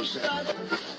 no 0.00 0.06
sense. 0.06 0.89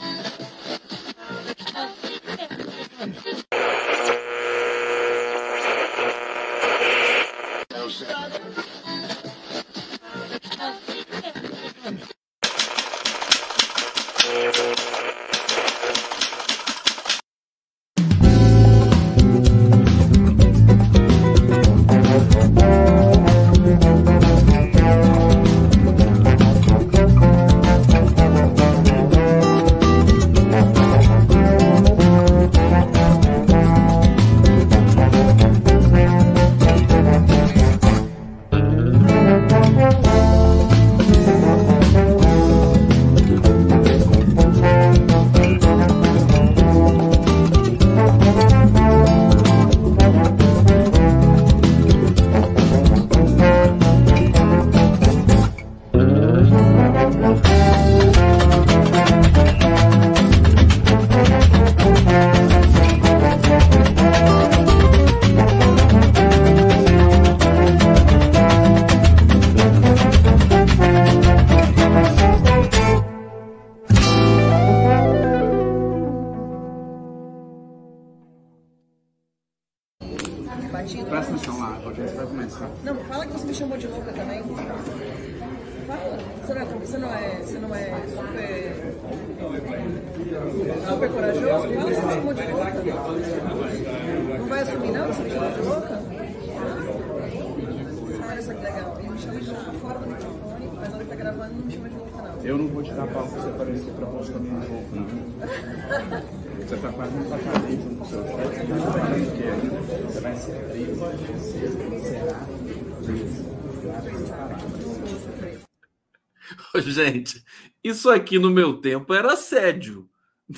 Gente, 116.96 117.42
isso 117.82 118.10
aqui 118.10 118.38
no 118.38 118.50
meu 118.50 118.74
tempo 118.74 119.14
era 119.14 119.34
assédio, 119.34 120.10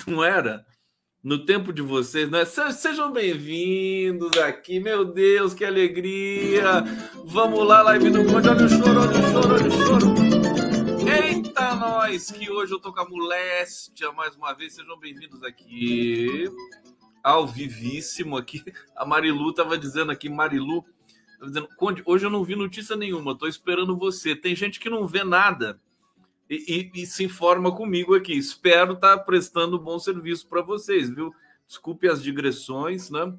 não 0.08 0.24
era? 0.24 0.66
No 1.24 1.46
tempo 1.46 1.72
de 1.72 1.82
vocês, 1.82 2.28
não 2.30 2.40
é? 2.40 2.46
Se- 2.46 2.74
Sejam 2.74 3.12
bem-vindos 3.12 4.36
aqui, 4.40 4.80
meu 4.80 5.06
Deus, 5.06 5.54
que 5.54 5.64
alegria! 5.64 6.84
Vamos 7.26 7.66
lá, 7.68 7.82
live 7.84 8.10
do 8.10 8.26
Conde, 8.26 8.50
olha 8.50 8.66
o 8.66 8.70
choro, 8.70 9.00
olha 9.00 9.12
o 9.12 9.32
choro, 9.32 9.54
olha 9.54 9.68
o 9.68 9.72
choro! 9.72 10.14
Eita, 11.08 11.76
nós, 11.76 12.32
que 12.32 12.50
hoje 12.50 12.74
eu 12.74 12.80
tô 12.80 12.92
com 12.92 13.02
a 13.02 13.08
moléstia 13.08 14.12
mais 14.12 14.36
uma 14.36 14.54
vez, 14.54 14.74
sejam 14.74 14.98
bem-vindos 15.00 15.44
aqui, 15.44 16.46
ao 17.24 17.46
vivíssimo 17.48 18.36
aqui. 18.36 18.64
A 18.98 19.06
Marilu 19.06 19.54
tava 19.54 19.78
dizendo 19.78 20.12
aqui, 20.12 20.28
Marilu, 20.30 20.84
dizendo, 21.44 21.70
Conde, 21.78 22.02
hoje 22.08 22.26
eu 22.26 22.30
não 22.32 22.44
vi 22.44 22.56
notícia 22.56 22.96
nenhuma, 22.96 23.38
tô 23.38 23.48
esperando 23.48 23.96
você. 23.96 24.36
Tem 24.36 24.56
gente 24.56 24.80
que 24.80 24.90
não 24.90 25.06
vê 25.06 25.24
nada 25.24 25.80
e, 26.68 26.92
e- 26.96 27.02
e 27.02 27.06
se 27.06 27.24
informa 27.24 27.72
comigo 27.76 28.16
aqui. 28.16 28.34
Espero 28.34 28.94
estar 28.94 29.18
prestando 29.20 29.80
bom 29.80 29.98
serviço 30.00 30.48
para 30.48 30.62
vocês, 30.62 31.10
viu? 31.10 31.34
Desculpe 31.68 32.08
as 32.08 32.22
digressões, 32.22 33.10
né? 33.10 33.34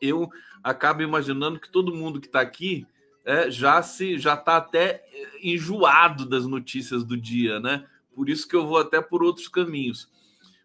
Eu 0.00 0.28
acabo 0.62 1.02
imaginando 1.02 1.58
que 1.60 1.70
todo 1.70 1.94
mundo 1.94 2.20
que 2.20 2.26
está 2.26 2.40
aqui 2.40 2.86
é, 3.24 3.50
já 3.50 3.82
se 3.82 4.18
já 4.18 4.34
está 4.34 4.56
até 4.56 5.04
é, 5.12 5.30
enjoado 5.42 6.24
das 6.24 6.46
notícias 6.46 7.04
do 7.04 7.16
dia, 7.16 7.60
né? 7.60 7.84
Por 8.14 8.28
isso 8.28 8.48
que 8.48 8.56
eu 8.56 8.66
vou 8.66 8.78
até 8.78 9.00
por 9.00 9.22
outros 9.22 9.48
caminhos. 9.48 10.08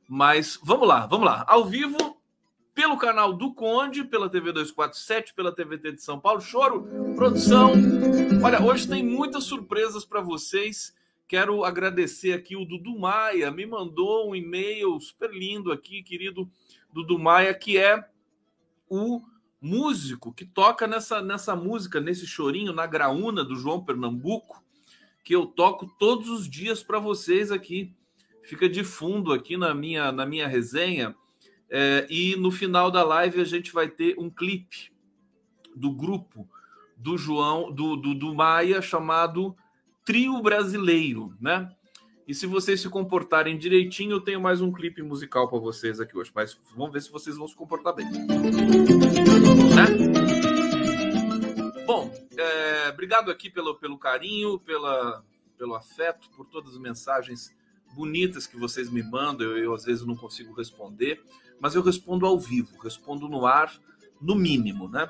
Mas 0.08 0.60
vamos 0.64 0.88
lá, 0.88 1.06
vamos 1.08 1.26
lá. 1.26 1.44
Ao 1.48 1.66
vivo, 1.66 1.98
pelo 2.74 2.98
canal 2.98 3.34
do 3.34 3.54
Conde, 3.54 4.04
pela 4.04 4.30
TV 4.30 4.52
247, 4.52 5.34
pela 5.34 5.52
TVT 5.52 5.92
de 5.94 6.02
São 6.02 6.20
Paulo. 6.20 6.42
Choro, 6.42 6.88
produção. 7.16 7.74
Olha, 8.44 8.62
hoje 8.64 8.88
tem 8.88 9.04
muitas 9.06 9.44
surpresas 9.44 10.06
para 10.06 10.22
vocês. 10.22 10.94
Quero 11.34 11.64
agradecer 11.64 12.32
aqui 12.34 12.56
o 12.56 12.64
Dudu 12.64 13.00
Maia, 13.00 13.50
me 13.50 13.66
mandou 13.66 14.30
um 14.30 14.36
e-mail 14.36 15.00
super 15.02 15.32
lindo 15.32 15.72
aqui, 15.72 16.04
querido 16.04 16.48
Dudu 16.94 17.18
Maia, 17.18 17.52
que 17.56 17.76
é 17.76 18.08
o 18.88 19.20
músico 19.60 20.32
que 20.32 20.46
toca 20.46 20.86
nessa, 20.86 21.24
nessa 21.24 21.56
música, 21.56 22.00
nesse 22.00 22.28
chorinho, 22.28 22.72
na 22.72 22.86
graúna 22.86 23.44
do 23.44 23.56
João 23.56 23.84
Pernambuco, 23.84 24.64
que 25.24 25.34
eu 25.34 25.48
toco 25.48 25.88
todos 25.98 26.30
os 26.30 26.48
dias 26.48 26.84
para 26.84 27.00
vocês 27.00 27.52
aqui. 27.52 27.92
Fica 28.44 28.70
de 28.70 28.84
fundo 28.84 29.34
aqui 29.34 29.58
na 29.58 29.74
minha, 29.74 30.12
na 30.12 30.28
minha 30.28 30.48
resenha. 30.48 31.16
É, 31.68 32.06
e 32.12 32.36
no 32.36 32.52
final 32.52 32.92
da 32.92 33.04
live 33.04 33.42
a 33.42 33.46
gente 33.46 33.74
vai 33.74 33.88
ter 33.90 34.14
um 34.20 34.30
clipe 34.30 34.94
do 35.76 35.90
grupo 35.90 36.48
do 36.96 37.18
João, 37.18 37.72
do, 37.72 37.96
do, 37.96 38.14
do 38.14 38.36
Maia, 38.36 38.84
chamado 38.84 39.58
Trio 40.06 40.42
Brasileiro, 40.42 41.34
né? 41.40 41.70
E 42.28 42.34
se 42.34 42.46
vocês 42.46 42.82
se 42.82 42.90
comportarem 42.90 43.58
direitinho, 43.58 44.12
eu 44.12 44.22
tenho 44.22 44.40
mais 44.40 44.62
um 44.62 44.72
clipe 44.72 45.02
musical 45.02 45.50
para 45.50 45.60
vocês 45.60 46.00
aqui 46.00 46.18
hoje. 46.18 46.32
Mas 46.34 46.60
vamos 46.76 46.94
ver 46.94 47.02
se 47.02 47.12
vocês 47.12 47.36
vão 47.38 47.48
se 47.48 47.56
comportar 47.56 47.94
bem. 47.94 48.06
Né? 48.06 48.18
Bom, 51.86 52.14
é, 52.38 52.90
obrigado 52.90 53.30
aqui 53.30 53.50
pelo, 53.50 53.76
pelo 53.76 53.98
carinho, 53.98 54.58
pela, 54.60 55.24
pelo 55.58 55.76
afeto, 55.76 56.30
por 56.32 56.46
todas 56.46 56.74
as 56.74 56.80
mensagens 56.80 57.54
bonitas 57.94 58.48
que 58.48 58.58
vocês 58.58 58.90
me 58.90 59.04
mandam. 59.04 59.48
Eu, 59.48 59.58
eu 59.58 59.74
às 59.74 59.84
vezes 59.84 60.06
não 60.06 60.16
consigo 60.16 60.54
responder, 60.54 61.22
mas 61.60 61.76
eu 61.76 61.82
respondo 61.82 62.26
ao 62.26 62.40
vivo, 62.40 62.78
respondo 62.82 63.28
no 63.28 63.46
ar, 63.46 63.74
no 64.22 64.36
mínimo, 64.36 64.88
né? 64.88 65.10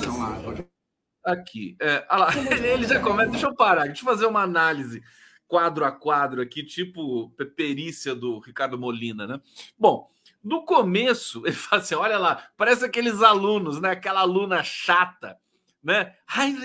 Aqui, 1.24 1.76
é, 1.80 2.06
lá, 2.10 2.30
ele 2.66 2.88
já 2.88 3.00
começa. 3.00 3.32
Deixa 3.32 3.48
eu 3.48 3.56
parar, 3.56 3.86
deixa 3.86 4.02
eu 4.02 4.06
fazer 4.06 4.26
uma 4.26 4.42
análise 4.42 5.04
quadro 5.48 5.84
a 5.84 5.92
quadro 5.92 6.42
aqui, 6.42 6.64
tipo 6.64 7.30
perícia 7.58 8.16
do 8.16 8.40
Ricardo 8.40 8.80
Molina, 8.80 9.28
né? 9.28 9.42
Bom, 9.78 10.10
no 10.42 10.64
começo, 10.64 11.44
ele 11.46 11.56
fala 11.56 11.82
assim: 11.82 11.96
olha 11.96 12.18
lá, 12.18 12.50
parece 12.56 12.86
aqueles 12.86 13.22
alunos, 13.22 13.82
né? 13.82 13.92
Aquela 13.92 14.22
aluna 14.22 14.64
chata, 14.64 15.38
né? 15.84 16.16
Ai, 16.26 16.56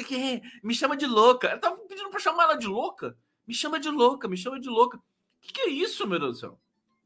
me 0.63 0.73
chama 0.73 0.97
de 0.97 1.07
louca. 1.07 1.49
Eu 1.49 1.59
tava 1.59 1.77
pedindo 1.79 2.11
para 2.11 2.21
chamar 2.21 2.45
ela 2.45 2.55
de 2.55 2.69
louca. 2.69 3.17
Me 3.47 3.55
chama 3.55 3.81
de 3.81 3.91
louca, 3.91 4.29
me 4.29 4.37
chama 4.37 4.61
de 4.61 4.69
louca. 4.69 4.99
O 4.99 5.01
que, 5.41 5.53
que 5.53 5.61
é 5.63 5.69
isso, 5.69 6.07
meu 6.07 6.19
Deus 6.19 6.37
do 6.37 6.41
céu? 6.41 6.61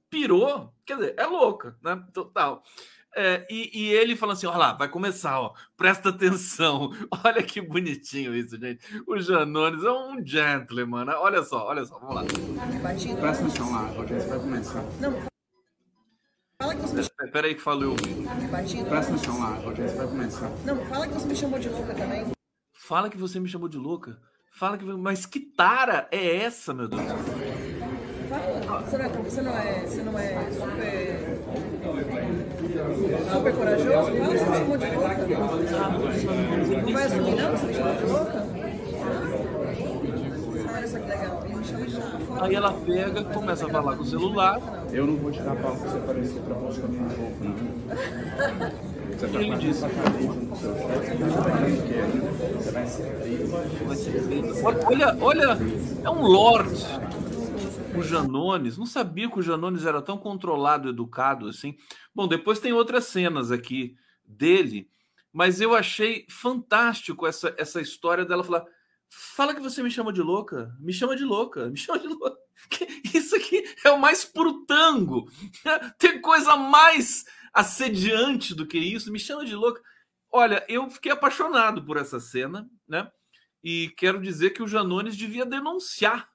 Pirou? 0.09 0.75
Quer 0.85 0.97
dizer, 0.97 1.15
é 1.17 1.27
louca, 1.27 1.79
né? 1.83 2.03
Total. 2.13 2.63
É, 3.17 3.45
e, 3.51 3.71
e, 3.75 3.93
ele 3.93 4.15
fala 4.15 4.35
assim: 4.35 4.47
olha 4.47 4.59
lá, 4.59 4.73
vai 4.73 4.89
começar, 4.89 5.41
ó, 5.41 5.53
presta 5.77 6.11
atenção. 6.11 6.93
Olha 7.25 7.43
que 7.43 7.61
bonitinho 7.61 8.35
isso, 8.35 8.57
gente. 8.59 8.81
O 9.07 9.19
Janones 9.19 9.83
é 9.83 9.91
um 9.91 10.25
gentleman, 10.25 11.05
né? 11.05 11.15
Olha 11.17 11.43
só, 11.43 11.67
olha 11.67 11.85
só, 11.85 11.99
vamos 11.99 12.15
lá. 12.15 12.23
Presta 13.21 13.45
atenção 13.45 13.73
lá, 13.73 13.83
vai 13.83 14.39
começar. 14.39 14.85
Não, 15.01 15.23
fala 16.61 16.75
que 16.77 16.83
você 16.83 16.95
me... 16.97 17.31
Peraí 17.33 17.55
que 17.57 17.61
falou. 17.61 17.97
Presta 18.89 19.13
atenção 19.13 19.41
lá, 19.41 19.57
audiência 19.57 19.97
vai 19.97 20.07
começar. 20.07 20.51
Não, 20.65 20.87
fala 20.87 21.09
que 21.09 21.15
você 21.15 21.27
me 21.27 21.37
chamou 21.37 21.59
de 21.59 21.69
louca 21.69 21.95
também. 21.95 22.27
Fala 22.73 23.11
que 23.11 23.19
você 23.19 23.41
me 23.41 23.49
chamou 23.49 23.69
de 23.69 23.77
louca. 23.77 24.21
Fala 24.53 24.79
que. 24.79 24.85
Mas 24.85 25.27
que 25.27 25.41
tara 25.41 26.07
é 26.13 26.37
essa, 26.45 26.73
meu 26.73 26.87
Deus? 26.87 27.03
Você 28.89 28.97
não 28.97 29.05
é, 29.05 29.09
você 29.09 29.43
não 29.43 29.59
é, 29.59 29.81
você 29.81 30.03
não 30.03 30.19
é 30.19 30.51
super 30.53 32.50
super 33.33 33.53
corajoso, 33.55 34.11
fala, 34.13 34.39
você 34.39 34.45
me 34.45 34.57
chamou 34.57 34.77
de 34.79 34.87
louca. 34.97 35.27
Não 36.83 36.93
vai 36.93 37.05
assumir 37.05 37.35
não, 37.35 37.51
você 37.51 37.67
me 37.67 37.75
chamou 37.75 37.95
de 37.95 38.05
louca? 38.05 38.47
Olha 40.73 40.89
só 40.89 40.99
que 40.99 41.09
legal, 41.09 41.43
ele 41.45 41.57
me 41.57 41.65
chama 41.65 41.87
de 41.87 41.95
louca. 41.95 42.45
Aí 42.45 42.55
ela 42.55 42.73
pega, 42.73 43.25
começa 43.25 43.67
a 43.67 43.69
falar 43.69 43.97
com 43.97 44.03
o 44.03 44.07
celular. 44.07 44.61
Eu 44.93 45.07
não 45.07 45.17
vou 45.17 45.31
tirar 45.31 45.57
pau 45.57 45.77
pra 45.77 45.91
você 45.91 45.99
aparecer 45.99 46.41
pra 46.41 46.55
mostrar 46.55 46.87
um 46.87 47.09
pouco, 47.09 47.45
não. 47.45 48.91
Você 49.11 49.27
tá 49.29 49.43
ele 49.43 49.57
disse. 49.57 49.85
Você 52.57 52.71
vai 52.71 52.87
ser 53.97 54.23
preso. 54.23 54.65
Olha, 54.65 55.17
olha, 55.21 55.59
é 56.03 56.11
um 56.11 56.23
lord 56.23 56.71
o 58.01 58.03
Janones, 58.03 58.77
não 58.77 58.87
sabia 58.87 59.31
que 59.31 59.39
o 59.39 59.43
Janones 59.43 59.85
era 59.85 60.03
tão 60.03 60.19
controlado, 60.19 60.89
educado 60.89 61.49
assim. 61.49 61.77
Bom, 62.15 62.27
depois 62.27 62.59
tem 62.59 62.73
outras 62.73 63.05
cenas 63.07 63.51
aqui 63.51 63.97
dele, 64.25 64.89
mas 65.33 65.61
eu 65.61 65.75
achei 65.75 66.27
fantástico 66.29 67.27
essa, 67.27 67.55
essa 67.57 67.81
história 67.81 68.25
dela 68.25 68.45
falar: 68.45 68.65
fala 69.09 69.55
que 69.55 69.61
você 69.61 69.83
me 69.83 69.91
chama 69.91 70.13
de 70.13 70.23
louca, 70.23 70.75
me 70.81 70.93
chama 70.93 71.17
de 71.17 71.25
louca, 71.25 71.69
me 71.69 71.77
chama 71.77 71.99
de 71.99 72.09
louca. 72.09 72.39
Isso 73.15 73.37
aqui 73.37 73.65
é 73.85 73.91
o 73.91 74.01
mais 74.01 74.25
puro 74.25 74.65
tango. 74.65 75.31
Tem 75.99 76.21
coisa 76.21 76.57
mais 76.57 77.25
assediante 77.53 78.55
do 78.55 78.67
que 78.67 78.79
isso, 78.79 79.11
me 79.11 79.19
chama 79.19 79.45
de 79.45 79.57
louca. 79.57 79.83
Olha, 80.31 80.65
eu 80.69 80.89
fiquei 80.89 81.11
apaixonado 81.11 81.85
por 81.85 81.97
essa 81.97 82.21
cena, 82.21 82.71
né? 82.87 83.11
E 83.63 83.93
quero 83.97 84.21
dizer 84.21 84.51
que 84.51 84.63
o 84.63 84.69
Janones 84.69 85.17
devia 85.17 85.45
denunciar 85.45 86.30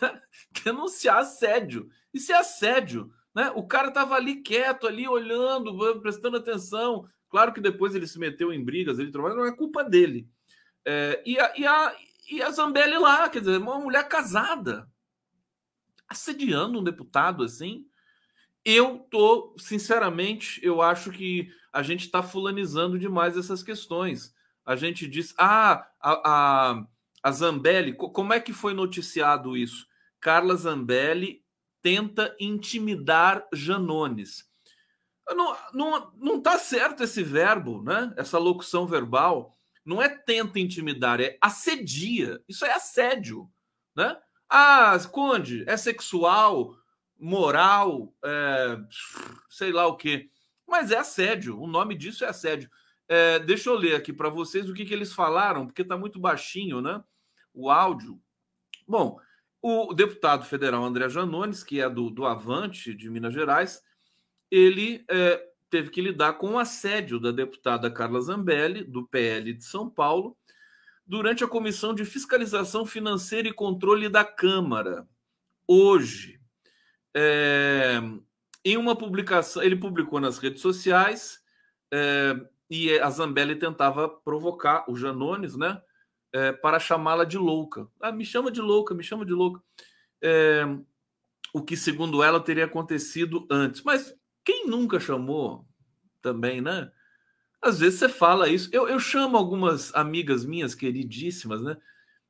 denunciar 0.64 1.18
assédio. 1.18 1.90
Isso 2.12 2.32
é 2.32 2.36
assédio. 2.36 3.12
Né? 3.34 3.50
O 3.54 3.66
cara 3.66 3.88
estava 3.88 4.14
ali 4.14 4.36
quieto, 4.36 4.86
ali 4.86 5.06
olhando, 5.08 6.00
prestando 6.00 6.36
atenção. 6.36 7.08
Claro 7.28 7.52
que 7.52 7.60
depois 7.60 7.94
ele 7.94 8.06
se 8.06 8.18
meteu 8.18 8.52
em 8.52 8.62
brigas, 8.62 8.98
ele 8.98 9.12
trabalha, 9.12 9.36
não 9.36 9.46
é 9.46 9.54
culpa 9.54 9.84
dele. 9.84 10.28
É, 10.84 11.22
e, 11.24 11.38
a, 11.38 11.52
e, 11.56 11.66
a, 11.66 11.96
e 12.30 12.42
a 12.42 12.50
Zambelli 12.50 12.98
lá, 12.98 13.28
quer 13.28 13.40
dizer, 13.40 13.58
uma 13.58 13.78
mulher 13.78 14.08
casada, 14.08 14.90
assediando 16.08 16.80
um 16.80 16.84
deputado 16.84 17.44
assim. 17.44 17.86
Eu 18.64 18.98
tô, 19.10 19.54
sinceramente, 19.58 20.60
eu 20.62 20.82
acho 20.82 21.10
que 21.10 21.50
a 21.72 21.82
gente 21.82 22.04
está 22.04 22.22
fulanizando 22.22 22.98
demais 22.98 23.36
essas 23.36 23.62
questões. 23.62 24.34
A 24.66 24.76
gente 24.76 25.06
diz, 25.06 25.34
ah, 25.38 25.86
a, 26.00 26.12
a 26.70 26.86
a 27.22 27.30
Zambelli, 27.30 27.92
como 27.94 28.32
é 28.32 28.40
que 28.40 28.52
foi 28.52 28.74
noticiado 28.74 29.56
isso? 29.56 29.86
Carla 30.20 30.54
Zambelli 30.54 31.44
tenta 31.82 32.34
intimidar 32.38 33.46
Janones. 33.52 34.48
Não, 35.28 35.56
não, 35.72 36.12
não 36.16 36.40
tá 36.40 36.58
certo 36.58 37.02
esse 37.02 37.22
verbo, 37.22 37.82
né? 37.82 38.12
Essa 38.16 38.38
locução 38.38 38.86
verbal. 38.86 39.56
Não 39.84 40.02
é 40.02 40.08
tenta 40.08 40.58
intimidar, 40.58 41.20
é 41.20 41.38
assedia. 41.40 42.42
Isso 42.48 42.64
é 42.64 42.72
assédio, 42.72 43.50
né? 43.94 44.16
Ah, 44.48 44.98
Conde, 45.10 45.64
é 45.68 45.76
sexual, 45.76 46.74
moral, 47.18 48.12
é, 48.24 48.78
sei 49.48 49.72
lá 49.72 49.86
o 49.86 49.96
quê. 49.96 50.28
Mas 50.66 50.90
é 50.90 50.98
assédio. 50.98 51.60
O 51.60 51.66
nome 51.66 51.94
disso 51.94 52.24
é 52.24 52.28
assédio. 52.28 52.70
É, 53.12 53.40
deixa 53.40 53.68
eu 53.68 53.74
ler 53.74 53.96
aqui 53.96 54.12
para 54.12 54.28
vocês 54.28 54.70
o 54.70 54.72
que, 54.72 54.84
que 54.84 54.94
eles 54.94 55.12
falaram, 55.12 55.66
porque 55.66 55.82
está 55.82 55.98
muito 55.98 56.20
baixinho, 56.20 56.80
né? 56.80 57.02
o 57.52 57.70
áudio. 57.70 58.20
Bom, 58.86 59.18
o 59.62 59.92
deputado 59.92 60.44
federal 60.44 60.84
André 60.84 61.08
Janones, 61.08 61.62
que 61.62 61.80
é 61.80 61.88
do, 61.88 62.10
do 62.10 62.24
Avante 62.24 62.94
de 62.94 63.10
Minas 63.10 63.34
Gerais, 63.34 63.82
ele 64.50 65.04
é, 65.08 65.44
teve 65.68 65.90
que 65.90 66.00
lidar 66.00 66.34
com 66.34 66.52
o 66.52 66.58
assédio 66.58 67.20
da 67.20 67.30
deputada 67.30 67.90
Carla 67.90 68.20
Zambelli, 68.20 68.84
do 68.84 69.06
PL 69.06 69.52
de 69.52 69.64
São 69.64 69.88
Paulo, 69.88 70.36
durante 71.06 71.44
a 71.44 71.48
Comissão 71.48 71.94
de 71.94 72.04
Fiscalização 72.04 72.86
Financeira 72.86 73.48
e 73.48 73.52
Controle 73.52 74.08
da 74.08 74.24
Câmara. 74.24 75.06
Hoje, 75.66 76.40
é, 77.14 78.00
em 78.64 78.76
uma 78.76 78.96
publicação, 78.96 79.62
ele 79.62 79.76
publicou 79.76 80.20
nas 80.20 80.38
redes 80.38 80.62
sociais 80.62 81.40
é, 81.92 82.36
e 82.70 82.98
a 82.98 83.10
Zambelli 83.10 83.56
tentava 83.56 84.08
provocar 84.08 84.84
o 84.88 84.96
Janones, 84.96 85.56
né? 85.56 85.82
é, 86.32 86.52
para 86.52 86.78
chamá-la 86.78 87.24
de 87.24 87.38
louca. 87.38 87.88
Ah, 88.00 88.12
me 88.12 88.24
chama 88.24 88.50
de 88.50 88.60
louca, 88.60 88.94
me 88.94 89.02
chama 89.02 89.24
de 89.24 89.32
louca. 89.32 89.62
É, 90.22 90.64
o 91.52 91.62
que, 91.62 91.76
segundo 91.76 92.22
ela, 92.22 92.40
teria 92.40 92.64
acontecido 92.64 93.46
antes. 93.50 93.82
Mas 93.82 94.14
quem 94.44 94.66
nunca 94.66 95.00
chamou 95.00 95.66
também, 96.22 96.60
né? 96.60 96.90
Às 97.62 97.80
vezes 97.80 97.98
você 97.98 98.08
fala 98.08 98.48
isso. 98.48 98.70
Eu, 98.72 98.88
eu 98.88 98.98
chamo 98.98 99.36
algumas 99.36 99.94
amigas 99.94 100.44
minhas 100.44 100.74
queridíssimas, 100.74 101.62
né? 101.62 101.76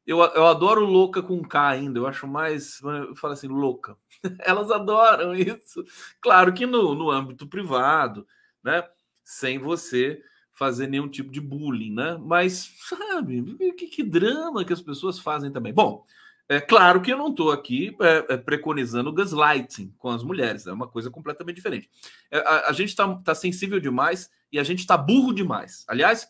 Eu, 0.07 0.19
eu 0.19 0.47
adoro 0.47 0.85
louca 0.85 1.23
com 1.23 1.43
K 1.43 1.69
ainda, 1.69 1.99
eu 1.99 2.07
acho 2.07 2.27
mais. 2.27 2.81
Eu 2.83 3.15
falo 3.15 3.35
assim, 3.35 3.49
louca. 3.49 3.97
Elas 4.41 4.71
adoram 4.71 5.35
isso. 5.35 5.85
Claro 6.21 6.53
que 6.53 6.67
no, 6.67 6.95
no 6.95 7.11
âmbito 7.11 7.47
privado, 7.47 8.27
né? 8.65 8.89
Sem 9.23 9.59
você 9.59 10.21
fazer 10.61 10.89
nenhum 10.89 11.09
tipo 11.09 11.33
de 11.33 11.41
bullying, 11.41 11.95
né? 11.95 12.19
Mas, 12.21 12.71
sabe, 12.87 13.57
que, 13.79 13.87
que 13.87 14.03
drama 14.03 14.63
que 14.63 14.75
as 14.75 14.83
pessoas 14.83 15.19
fazem 15.19 15.51
também. 15.51 15.73
Bom, 15.73 16.05
é 16.51 16.61
claro 16.61 17.01
que 17.01 17.11
eu 17.11 17.17
não 17.17 17.29
estou 17.29 17.51
aqui 17.51 17.97
é, 17.99 18.35
é, 18.35 18.37
preconizando 18.37 19.11
gaslighting 19.11 19.95
com 19.97 20.11
as 20.11 20.23
mulheres, 20.23 20.67
é 20.67 20.73
uma 20.73 20.87
coisa 20.87 21.11
completamente 21.11 21.57
diferente. 21.57 21.89
É, 22.31 22.41
a, 22.41 22.69
a, 22.69 22.73
gente 22.75 22.91
está 22.91 23.09
tá 23.25 23.35
sensível 23.35 23.81
demais 23.81 24.31
e 24.53 24.59
a 24.59 24.63
gente 24.63 24.81
está 24.81 24.99
burro 24.99 25.33
demais. 25.33 25.83
Aliás, 25.89 26.29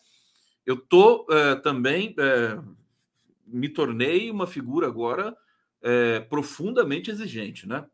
eu 0.65 0.77
tô 0.77 1.27
é, 1.29 1.55
também 1.55 2.15
é, 2.17 2.57
me 3.45 3.67
tornei 3.67 4.31
uma 4.31 4.47
figura 4.47 4.87
agora 4.87 5.35
é, 5.81 6.21
profundamente 6.21 7.11
exigente, 7.11 7.67
né? 7.67 7.85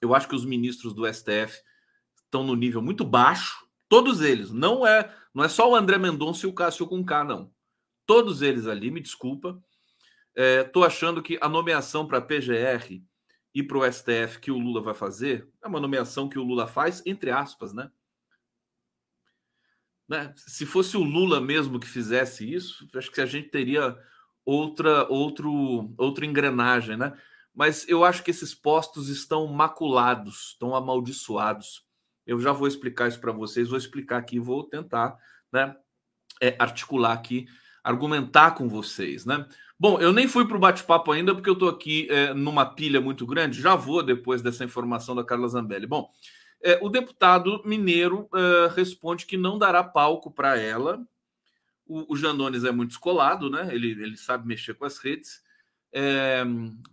Eu 0.00 0.14
acho 0.14 0.26
que 0.26 0.34
os 0.34 0.46
ministros 0.46 0.94
do 0.94 1.06
STF 1.06 1.60
estão 2.24 2.42
no 2.42 2.56
nível 2.56 2.80
muito 2.80 3.04
baixo 3.04 3.66
Todos 3.88 4.20
eles. 4.20 4.50
Não 4.50 4.86
é, 4.86 5.12
não 5.36 5.44
é 5.44 5.50
só 5.50 5.70
o 5.70 5.76
André 5.76 5.98
Mendonça 5.98 6.46
e 6.46 6.48
o 6.48 6.52
Cássio 6.54 6.86
com 6.86 7.04
K, 7.04 7.22
não. 7.22 7.52
Todos 8.06 8.40
eles 8.40 8.66
ali, 8.66 8.90
me 8.90 9.02
desculpa. 9.02 9.62
Estou 10.34 10.82
é, 10.82 10.86
achando 10.86 11.22
que 11.22 11.38
a 11.42 11.48
nomeação 11.48 12.06
para 12.06 12.22
PGR 12.22 13.04
e 13.54 13.62
para 13.62 13.76
o 13.76 13.92
STF 13.92 14.40
que 14.40 14.50
o 14.50 14.56
Lula 14.56 14.80
vai 14.80 14.94
fazer 14.94 15.46
é 15.62 15.68
uma 15.68 15.78
nomeação 15.78 16.26
que 16.26 16.38
o 16.38 16.42
Lula 16.42 16.66
faz, 16.66 17.02
entre 17.04 17.30
aspas, 17.30 17.74
né? 17.74 17.90
né? 20.08 20.32
Se 20.38 20.64
fosse 20.64 20.96
o 20.96 21.04
Lula 21.04 21.38
mesmo 21.38 21.78
que 21.78 21.86
fizesse 21.86 22.50
isso, 22.50 22.88
acho 22.94 23.12
que 23.12 23.20
a 23.20 23.26
gente 23.26 23.50
teria 23.50 23.94
outra, 24.42 25.06
outro, 25.06 25.94
outra 25.98 26.24
engrenagem, 26.24 26.96
né? 26.96 27.14
Mas 27.54 27.86
eu 27.86 28.04
acho 28.06 28.24
que 28.24 28.30
esses 28.30 28.54
postos 28.54 29.10
estão 29.10 29.46
maculados, 29.48 30.52
estão 30.52 30.74
amaldiçoados 30.74 31.85
Eu 32.26 32.40
já 32.40 32.52
vou 32.52 32.66
explicar 32.66 33.08
isso 33.08 33.20
para 33.20 33.32
vocês, 33.32 33.68
vou 33.68 33.78
explicar 33.78 34.18
aqui, 34.18 34.38
vou 34.38 34.64
tentar 34.64 35.16
né, 35.52 35.76
é, 36.42 36.56
articular 36.58 37.12
aqui, 37.12 37.46
argumentar 37.84 38.52
com 38.52 38.68
vocês. 38.68 39.24
Né? 39.24 39.46
Bom, 39.78 40.00
eu 40.00 40.12
nem 40.12 40.26
fui 40.26 40.46
para 40.46 40.56
o 40.56 40.60
bate-papo 40.60 41.12
ainda, 41.12 41.34
porque 41.34 41.48
eu 41.48 41.54
estou 41.54 41.68
aqui 41.68 42.08
é, 42.10 42.34
numa 42.34 42.66
pilha 42.66 43.00
muito 43.00 43.26
grande, 43.26 43.60
já 43.60 43.76
vou 43.76 44.02
depois 44.02 44.42
dessa 44.42 44.64
informação 44.64 45.14
da 45.14 45.24
Carla 45.24 45.46
Zambelli. 45.48 45.86
Bom, 45.86 46.10
é, 46.62 46.78
o 46.82 46.88
deputado 46.88 47.62
mineiro 47.64 48.28
é, 48.34 48.74
responde 48.74 49.26
que 49.26 49.36
não 49.36 49.58
dará 49.58 49.84
palco 49.84 50.30
para 50.30 50.58
ela. 50.58 51.06
O, 51.86 52.14
o 52.14 52.16
Janones 52.16 52.64
é 52.64 52.72
muito 52.72 52.92
escolado, 52.92 53.48
né? 53.48 53.68
Ele, 53.72 53.90
ele 53.90 54.16
sabe 54.16 54.48
mexer 54.48 54.74
com 54.74 54.84
as 54.84 54.98
redes. 54.98 55.44
É, 55.92 56.44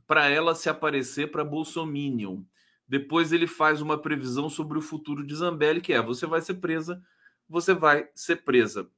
para 0.05 0.29
ela 0.29 0.53
se 0.53 0.69
aparecer 0.69 1.31
para 1.31 1.43
Bolsominion. 1.43 2.43
Depois 2.87 3.31
ele 3.31 3.47
faz 3.47 3.81
uma 3.81 3.97
previsão 3.97 4.49
sobre 4.49 4.77
o 4.77 4.81
futuro 4.81 5.25
de 5.25 5.35
Zambelli, 5.35 5.81
que 5.81 5.93
é: 5.93 6.01
você 6.01 6.25
vai 6.25 6.41
ser 6.41 6.55
presa, 6.55 7.01
você 7.47 7.73
vai 7.73 8.07
ser 8.13 8.43
presa. 8.43 8.89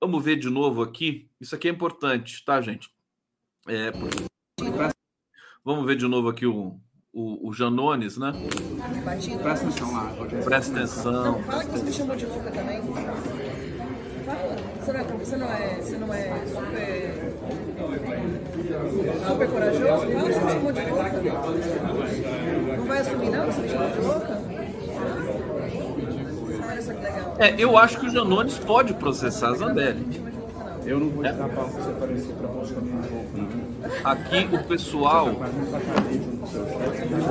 Vamos 0.00 0.24
ver 0.24 0.36
de 0.36 0.50
novo 0.50 0.82
aqui. 0.82 1.30
Isso 1.40 1.54
aqui 1.54 1.68
é 1.68 1.70
importante, 1.70 2.44
tá, 2.44 2.60
gente? 2.60 2.90
É, 3.66 3.90
vamos 5.64 5.86
ver 5.86 5.96
de 5.96 6.06
novo 6.06 6.28
aqui 6.28 6.46
o, 6.46 6.78
o, 7.12 7.48
o 7.48 7.52
Janones, 7.52 8.16
né? 8.16 8.32
Presta 9.42 9.66
atenção 9.66 9.92
lá. 9.92 10.12
Presta 10.44 10.72
atenção. 10.72 11.32
Não, 11.32 11.42
fala 11.44 11.64
que 11.64 11.70
você 11.70 11.84
me 11.84 11.92
chamou 11.92 12.16
de 12.16 12.26
louca 12.26 12.50
também. 12.52 12.82
Fala. 12.82 14.66
Você 14.86 14.92
não 14.92 15.00
é, 15.00 15.04
você 15.04 15.36
não 15.36 15.52
é, 15.52 15.80
você 15.80 15.98
não 15.98 16.14
é 16.14 16.46
super. 16.46 17.36
super 19.26 19.48
corajoso? 19.50 19.86
Fala 19.88 20.06
que 20.06 20.32
você 20.32 20.40
me 20.44 20.50
chamou 20.52 20.72
de 20.72 20.80
louca. 20.90 22.35
É, 27.38 27.54
eu 27.58 27.76
acho 27.76 28.00
que 28.00 28.06
o 28.06 28.10
Janones 28.10 28.58
pode 28.58 28.94
processar 28.94 29.50
a 29.50 29.54
Zambelli. 29.54 30.22
Eu 30.84 31.00
não 31.00 31.10
vou 31.10 31.24
te 31.24 31.32
dar 31.32 31.48
palco 31.48 31.82
se 31.82 31.90
aparecer 31.90 32.34
para 32.34 32.48
Bolsonaro. 32.48 33.26
Aqui 34.04 34.48
o 34.54 34.64
pessoal. 34.64 35.28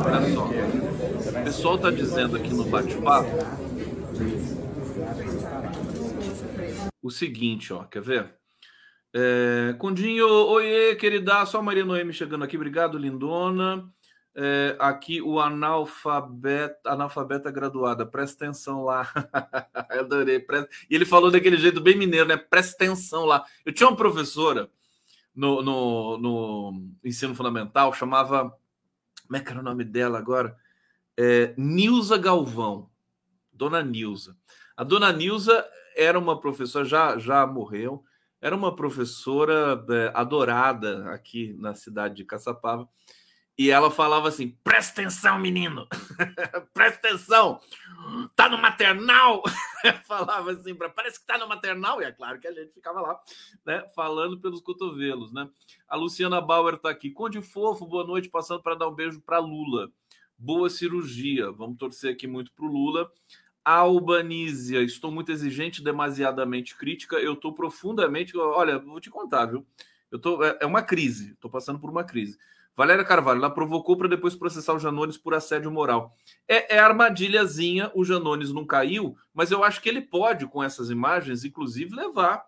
Olha 0.05 0.33
só. 0.33 0.45
O 0.45 1.43
pessoal 1.43 1.75
está 1.75 1.89
dizendo 1.91 2.35
aqui 2.35 2.53
no 2.53 2.65
bate-papo 2.65 3.29
o 7.05 7.11
seguinte, 7.11 7.71
ó, 7.71 7.83
quer 7.83 8.01
ver? 8.01 8.33
É, 9.13 9.75
Condinho, 9.77 10.27
oiê, 10.27 10.95
querida, 10.95 11.45
só 11.45 11.59
a 11.59 11.61
Maria 11.61 11.85
Noemi 11.85 12.11
chegando 12.11 12.43
aqui, 12.43 12.55
obrigado, 12.57 12.97
lindona. 12.97 13.87
É, 14.37 14.75
aqui 14.79 15.21
o 15.21 15.39
analfabeta, 15.39 16.91
analfabeta 16.91 17.49
graduada, 17.49 18.05
presta 18.05 18.43
atenção 18.43 18.83
lá. 18.83 19.09
Adorei. 19.89 20.39
Presta... 20.39 20.69
E 20.89 20.95
ele 20.95 21.05
falou 21.05 21.31
daquele 21.31 21.55
jeito 21.55 21.79
bem 21.79 21.97
mineiro, 21.97 22.27
né? 22.27 22.35
Presta 22.35 22.75
atenção 22.75 23.23
lá. 23.23 23.45
Eu 23.65 23.71
tinha 23.71 23.87
uma 23.87 23.95
professora 23.95 24.69
no, 25.33 25.61
no, 25.61 26.17
no 26.17 26.89
ensino 27.03 27.33
fundamental, 27.33 27.93
chamava. 27.93 28.53
Como 29.25 29.37
é 29.37 29.39
que 29.39 29.49
era 29.49 29.59
o 29.59 29.63
nome 29.63 29.85
dela 29.85 30.19
agora? 30.19 30.55
É, 31.17 31.53
Nilza 31.57 32.17
Galvão. 32.17 32.89
Dona 33.53 33.81
Nilza. 33.81 34.37
A 34.75 34.83
dona 34.83 35.13
Nilza 35.13 35.65
era 35.95 36.19
uma 36.19 36.37
professora, 36.39 36.83
já, 36.83 37.17
já 37.17 37.47
morreu, 37.47 38.03
era 38.41 38.53
uma 38.53 38.75
professora 38.75 39.83
é, 39.89 40.11
adorada 40.13 41.09
aqui 41.11 41.55
na 41.57 41.73
cidade 41.73 42.15
de 42.15 42.25
Caçapava 42.25 42.87
e 43.57 43.71
ela 43.71 43.89
falava 43.89 44.27
assim: 44.27 44.57
presta 44.63 45.01
atenção, 45.01 45.39
menino, 45.39 45.87
presta 46.73 47.07
atenção, 47.07 47.59
tá 48.35 48.49
no 48.49 48.57
maternal. 48.57 49.43
falava 50.05 50.51
assim, 50.51 50.73
pra, 50.73 50.89
parece 50.89 51.19
que 51.19 51.25
tá 51.25 51.37
no 51.37 51.47
maternal, 51.47 52.01
e 52.01 52.05
é 52.05 52.11
claro 52.11 52.39
que 52.39 52.47
a 52.47 52.53
gente 52.53 52.73
ficava 52.73 53.01
lá, 53.01 53.19
né, 53.65 53.85
falando 53.95 54.39
pelos 54.39 54.61
cotovelos, 54.61 55.31
né? 55.31 55.49
A 55.87 55.95
Luciana 55.95 56.41
Bauer 56.41 56.77
tá 56.77 56.89
aqui, 56.89 57.11
Conde 57.11 57.41
Fofo, 57.41 57.85
boa 57.85 58.05
noite, 58.05 58.29
passando 58.29 58.61
para 58.61 58.75
dar 58.75 58.87
um 58.87 58.95
beijo 58.95 59.21
para 59.21 59.39
Lula. 59.39 59.91
Boa 60.37 60.69
cirurgia, 60.69 61.49
vamos 61.51 61.77
torcer 61.77 62.11
aqui 62.11 62.27
muito 62.27 62.51
pro 62.51 62.67
Lula. 62.67 63.09
Albanísia, 63.63 64.83
estou 64.83 65.11
muito 65.11 65.31
exigente, 65.31 65.83
demasiadamente 65.83 66.75
crítica. 66.75 67.15
Eu 67.15 67.33
estou 67.33 67.51
profundamente. 67.51 68.37
Olha, 68.37 68.77
vou 68.77 68.99
te 68.99 69.09
contar, 69.09 69.47
viu? 69.47 69.65
Eu 70.11 70.19
tô, 70.19 70.43
é, 70.43 70.59
é 70.61 70.65
uma 70.67 70.83
crise, 70.83 71.31
estou 71.31 71.49
passando 71.49 71.79
por 71.79 71.89
uma 71.89 72.03
crise. 72.03 72.37
Valéria 72.75 73.05
Carvalho, 73.05 73.37
ela 73.37 73.49
provocou 73.49 73.97
para 73.97 74.09
depois 74.09 74.35
processar 74.35 74.73
o 74.73 74.79
Janones 74.79 75.17
por 75.17 75.33
assédio 75.33 75.71
moral. 75.71 76.15
É, 76.47 76.75
é 76.75 76.79
armadilhazinha, 76.79 77.89
o 77.95 78.03
Janones 78.03 78.51
não 78.51 78.65
caiu, 78.65 79.15
mas 79.33 79.49
eu 79.51 79.63
acho 79.63 79.81
que 79.81 79.87
ele 79.87 80.01
pode, 80.01 80.45
com 80.47 80.61
essas 80.61 80.89
imagens, 80.89 81.45
inclusive, 81.45 81.95
levar. 81.95 82.43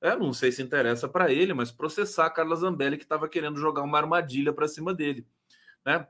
É, 0.00 0.14
não 0.16 0.32
sei 0.32 0.52
se 0.52 0.62
interessa 0.62 1.08
para 1.08 1.32
ele, 1.32 1.54
mas 1.54 1.70
processar 1.70 2.26
a 2.26 2.30
Carla 2.30 2.56
Zambelli, 2.56 2.96
que 2.96 3.04
estava 3.04 3.28
querendo 3.28 3.58
jogar 3.58 3.82
uma 3.82 3.98
armadilha 3.98 4.52
para 4.52 4.68
cima 4.68 4.92
dele. 4.92 5.26
Né? 5.84 6.06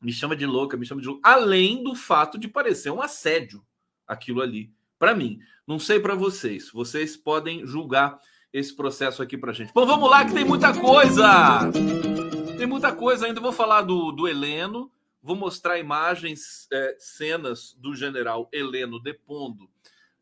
Me 0.00 0.12
chama 0.12 0.34
de 0.34 0.46
louca, 0.46 0.76
me 0.76 0.86
chama 0.86 1.00
de 1.00 1.06
louca. 1.06 1.28
Além 1.28 1.82
do 1.82 1.94
fato 1.94 2.38
de 2.38 2.48
parecer 2.48 2.90
um 2.90 3.02
assédio 3.02 3.64
aquilo 4.06 4.40
ali. 4.40 4.72
Para 4.98 5.14
mim. 5.14 5.40
Não 5.66 5.78
sei 5.78 5.98
para 6.00 6.14
vocês. 6.14 6.70
Vocês 6.70 7.16
podem 7.16 7.66
julgar 7.66 8.18
esse 8.52 8.74
processo 8.74 9.22
aqui 9.22 9.38
para 9.38 9.52
gente. 9.52 9.72
Bom, 9.72 9.86
vamos 9.86 10.10
lá 10.10 10.24
que 10.24 10.34
tem 10.34 10.44
muita 10.44 10.78
coisa! 10.78 11.70
Tem 12.62 12.68
muita 12.68 12.94
coisa 12.94 13.26
ainda. 13.26 13.40
Vou 13.40 13.50
falar 13.50 13.82
do, 13.82 14.12
do 14.12 14.28
Heleno, 14.28 14.88
vou 15.20 15.34
mostrar 15.34 15.80
imagens, 15.80 16.68
é, 16.72 16.94
cenas 16.96 17.76
do 17.76 17.92
general 17.92 18.48
Heleno 18.52 19.00
depondo 19.00 19.68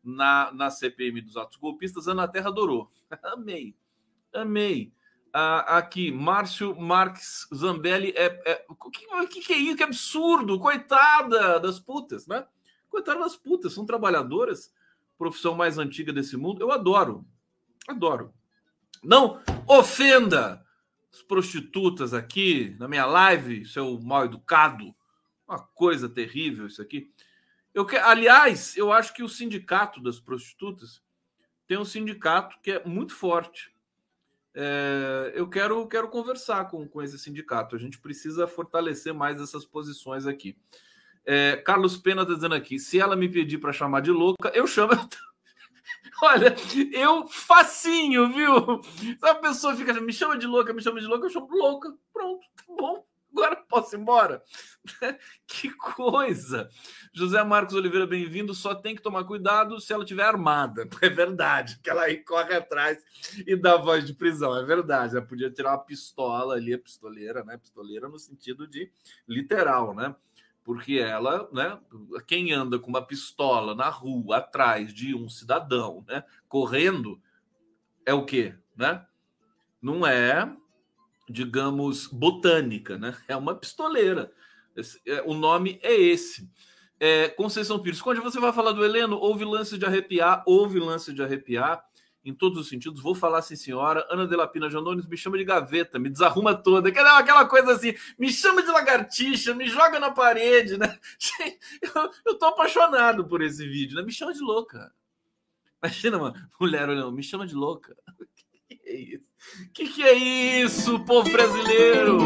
na, 0.03 0.51
na 0.51 0.71
CPM 0.71 1.21
dos 1.21 1.37
atos 1.37 1.57
golpistas. 1.57 2.07
Ana 2.07 2.27
Terra 2.27 2.49
adorou. 2.49 2.91
amei, 3.21 3.75
amei. 4.33 4.91
Ah, 5.31 5.77
aqui, 5.77 6.11
Márcio 6.11 6.75
Marques 6.75 7.47
Zambelli. 7.53 8.11
É, 8.17 8.41
é, 8.51 8.65
o 8.67 8.89
que, 8.89 9.41
que, 9.41 9.53
é 9.53 9.57
isso? 9.57 9.77
Que 9.77 9.83
absurdo! 9.83 10.59
Coitada 10.59 11.59
das 11.59 11.79
putas, 11.79 12.25
né? 12.25 12.43
Coitada 12.89 13.19
das 13.19 13.35
putas, 13.35 13.71
são 13.71 13.85
trabalhadoras, 13.85 14.73
profissão 15.15 15.53
mais 15.53 15.77
antiga 15.77 16.11
desse 16.11 16.35
mundo. 16.35 16.59
Eu 16.59 16.71
adoro, 16.71 17.23
adoro. 17.87 18.33
Não 19.03 19.39
ofenda 19.67 20.65
as 21.13 21.21
prostitutas 21.21 22.13
aqui 22.13 22.75
na 22.79 22.87
minha 22.87 23.05
live, 23.05 23.65
seu 23.65 23.99
mal 23.99 24.25
educado. 24.25 24.95
Uma 25.47 25.59
coisa 25.59 26.07
terrível 26.07 26.67
isso 26.67 26.81
aqui. 26.81 27.11
Eu 27.73 27.85
que, 27.85 27.97
aliás, 27.97 28.75
eu 28.77 28.91
acho 28.91 29.13
que 29.13 29.23
o 29.23 29.29
sindicato 29.29 30.01
das 30.01 30.19
prostitutas 30.19 31.01
tem 31.67 31.77
um 31.77 31.85
sindicato 31.85 32.57
que 32.61 32.71
é 32.71 32.85
muito 32.85 33.13
forte. 33.13 33.73
É, 34.53 35.31
eu 35.33 35.47
quero, 35.49 35.87
quero 35.87 36.09
conversar 36.09 36.69
com, 36.69 36.87
com 36.87 37.01
esse 37.01 37.17
sindicato. 37.17 37.75
A 37.75 37.79
gente 37.79 37.99
precisa 37.99 38.47
fortalecer 38.47 39.13
mais 39.13 39.39
essas 39.39 39.65
posições 39.65 40.25
aqui. 40.25 40.57
É, 41.25 41.55
Carlos 41.57 41.97
Pena 41.97 42.23
está 42.23 42.33
dizendo 42.33 42.55
aqui: 42.55 42.79
se 42.79 42.99
ela 42.99 43.15
me 43.15 43.29
pedir 43.29 43.57
para 43.59 43.71
chamar 43.71 44.01
de 44.01 44.11
louca, 44.11 44.49
eu 44.49 44.67
chamo. 44.67 44.91
Olha, 46.21 46.55
eu 46.93 47.27
facinho, 47.27 48.31
viu? 48.33 48.81
A 49.21 49.35
pessoa 49.35 49.75
fica 49.75 49.93
me 49.99 50.13
chama 50.13 50.37
de 50.37 50.47
louca, 50.47 50.73
me 50.73 50.81
chama 50.81 50.99
de 50.99 51.07
louca, 51.07 51.25
eu 51.25 51.29
chamo 51.29 51.47
louca. 51.51 51.93
Pronto, 52.13 52.45
tá 52.55 52.63
bom. 52.67 53.05
Agora 53.31 53.55
posso 53.55 53.95
ir 53.95 53.99
embora? 53.99 54.43
que 55.47 55.71
coisa! 55.71 56.69
José 57.13 57.41
Marcos 57.43 57.73
Oliveira, 57.75 58.05
bem-vindo. 58.05 58.53
Só 58.53 58.75
tem 58.75 58.93
que 58.93 59.01
tomar 59.01 59.23
cuidado 59.23 59.79
se 59.79 59.93
ela 59.93 60.03
tiver 60.03 60.23
armada. 60.23 60.87
É 61.01 61.09
verdade, 61.09 61.79
que 61.81 61.89
ela 61.89 62.03
aí 62.03 62.17
corre 62.17 62.53
atrás 62.53 62.97
e 63.47 63.55
dá 63.55 63.77
voz 63.77 64.05
de 64.05 64.13
prisão. 64.13 64.55
É 64.57 64.63
verdade. 64.65 65.15
Ela 65.15 65.25
podia 65.25 65.49
tirar 65.49 65.71
uma 65.71 65.83
pistola 65.83 66.55
ali, 66.55 66.73
a 66.73 66.79
pistoleira, 66.79 67.43
né? 67.43 67.57
Pistoleira 67.57 68.09
no 68.09 68.19
sentido 68.19 68.67
de 68.67 68.91
literal, 69.27 69.95
né? 69.95 70.13
Porque 70.71 70.93
ela, 70.93 71.49
né, 71.51 71.77
quem 72.25 72.53
anda 72.53 72.79
com 72.79 72.87
uma 72.87 73.05
pistola 73.05 73.75
na 73.75 73.89
rua 73.89 74.37
atrás 74.37 74.93
de 74.93 75.13
um 75.13 75.27
cidadão, 75.27 76.05
né, 76.07 76.23
correndo, 76.47 77.21
é 78.05 78.13
o 78.13 78.23
quê, 78.23 78.55
né? 78.73 79.05
Não 79.81 80.07
é, 80.07 80.49
digamos, 81.29 82.07
botânica, 82.07 82.97
né? 82.97 83.17
É 83.27 83.35
uma 83.35 83.53
pistoleira. 83.53 84.31
Esse, 84.73 85.01
é, 85.05 85.21
o 85.23 85.33
nome 85.33 85.77
é 85.83 85.93
esse. 85.93 86.49
É, 86.97 87.27
Conceição 87.27 87.77
Pires, 87.77 88.01
quando 88.01 88.21
você 88.21 88.39
vai 88.39 88.53
falar 88.53 88.71
do 88.71 88.85
Heleno, 88.85 89.17
houve 89.17 89.43
lance 89.43 89.77
de 89.77 89.85
arrepiar, 89.85 90.41
houve 90.45 90.79
lance 90.79 91.13
de 91.13 91.21
arrepiar 91.21 91.83
em 92.23 92.33
todos 92.33 92.59
os 92.59 92.69
sentidos. 92.69 93.01
Vou 93.01 93.15
falar 93.15 93.41
sim, 93.41 93.55
senhora. 93.55 94.05
Ana 94.09 94.27
de 94.27 94.35
Lapina 94.35 94.69
Janones 94.69 95.07
me 95.07 95.17
chama 95.17 95.37
de 95.37 95.43
gaveta, 95.43 95.99
me 95.99 96.09
desarruma 96.09 96.53
toda. 96.55 96.89
Aquela, 96.89 97.17
aquela 97.17 97.45
coisa 97.45 97.73
assim, 97.73 97.93
me 98.17 98.31
chama 98.31 98.61
de 98.61 98.69
lagartixa, 98.69 99.53
me 99.53 99.67
joga 99.67 99.99
na 99.99 100.11
parede, 100.11 100.77
né? 100.77 100.97
Eu, 101.81 102.11
eu 102.25 102.37
tô 102.37 102.45
apaixonado 102.45 103.25
por 103.25 103.41
esse 103.41 103.67
vídeo, 103.67 103.95
né? 103.95 104.03
Me 104.03 104.11
chama 104.11 104.33
de 104.33 104.39
louca. 104.39 104.91
Imagina, 105.81 106.17
uma 106.17 106.49
mulher 106.59 106.87
olhando, 106.87 107.11
me 107.11 107.23
chama 107.23 107.47
de 107.47 107.55
louca. 107.55 107.95
É? 108.83 109.19
Que 109.73 109.87
que 109.87 110.03
é 110.03 110.13
isso, 110.13 110.99
povo 111.05 111.29
brasileiro? 111.29 112.17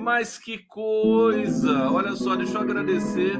Mas 0.00 0.38
que 0.38 0.58
coisa! 0.58 1.90
Olha 1.90 2.14
só, 2.14 2.36
deixa 2.36 2.54
eu 2.54 2.60
agradecer 2.60 3.36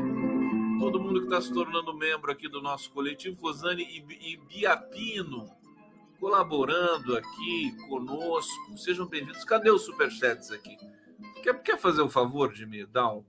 todo 0.79 1.01
mundo 1.01 1.21
que 1.21 1.27
está 1.27 1.41
se 1.41 1.53
tornando 1.53 1.95
membro 1.95 2.31
aqui 2.31 2.49
do 2.49 2.61
nosso 2.61 2.91
coletivo, 2.91 3.41
Rosane 3.41 3.83
e, 3.83 4.37
Biapino, 4.37 5.49
colaborando 6.21 7.17
aqui 7.17 7.75
conosco. 7.89 8.77
Sejam 8.77 9.07
bem-vindos. 9.07 9.45
Cadê 9.45 9.71
os 9.71 9.83
superchats 9.83 10.51
aqui? 10.51 10.77
Quer, 11.43 11.63
quer 11.63 11.79
fazer 11.79 12.03
o 12.03 12.11
favor 12.11 12.53
de 12.53 12.67
me 12.67 12.85
dar 12.85 13.13
um, 13.13 13.25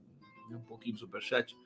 um 0.50 0.60
pouquinho 0.60 0.94
de 0.94 1.00
superchat? 1.00 1.56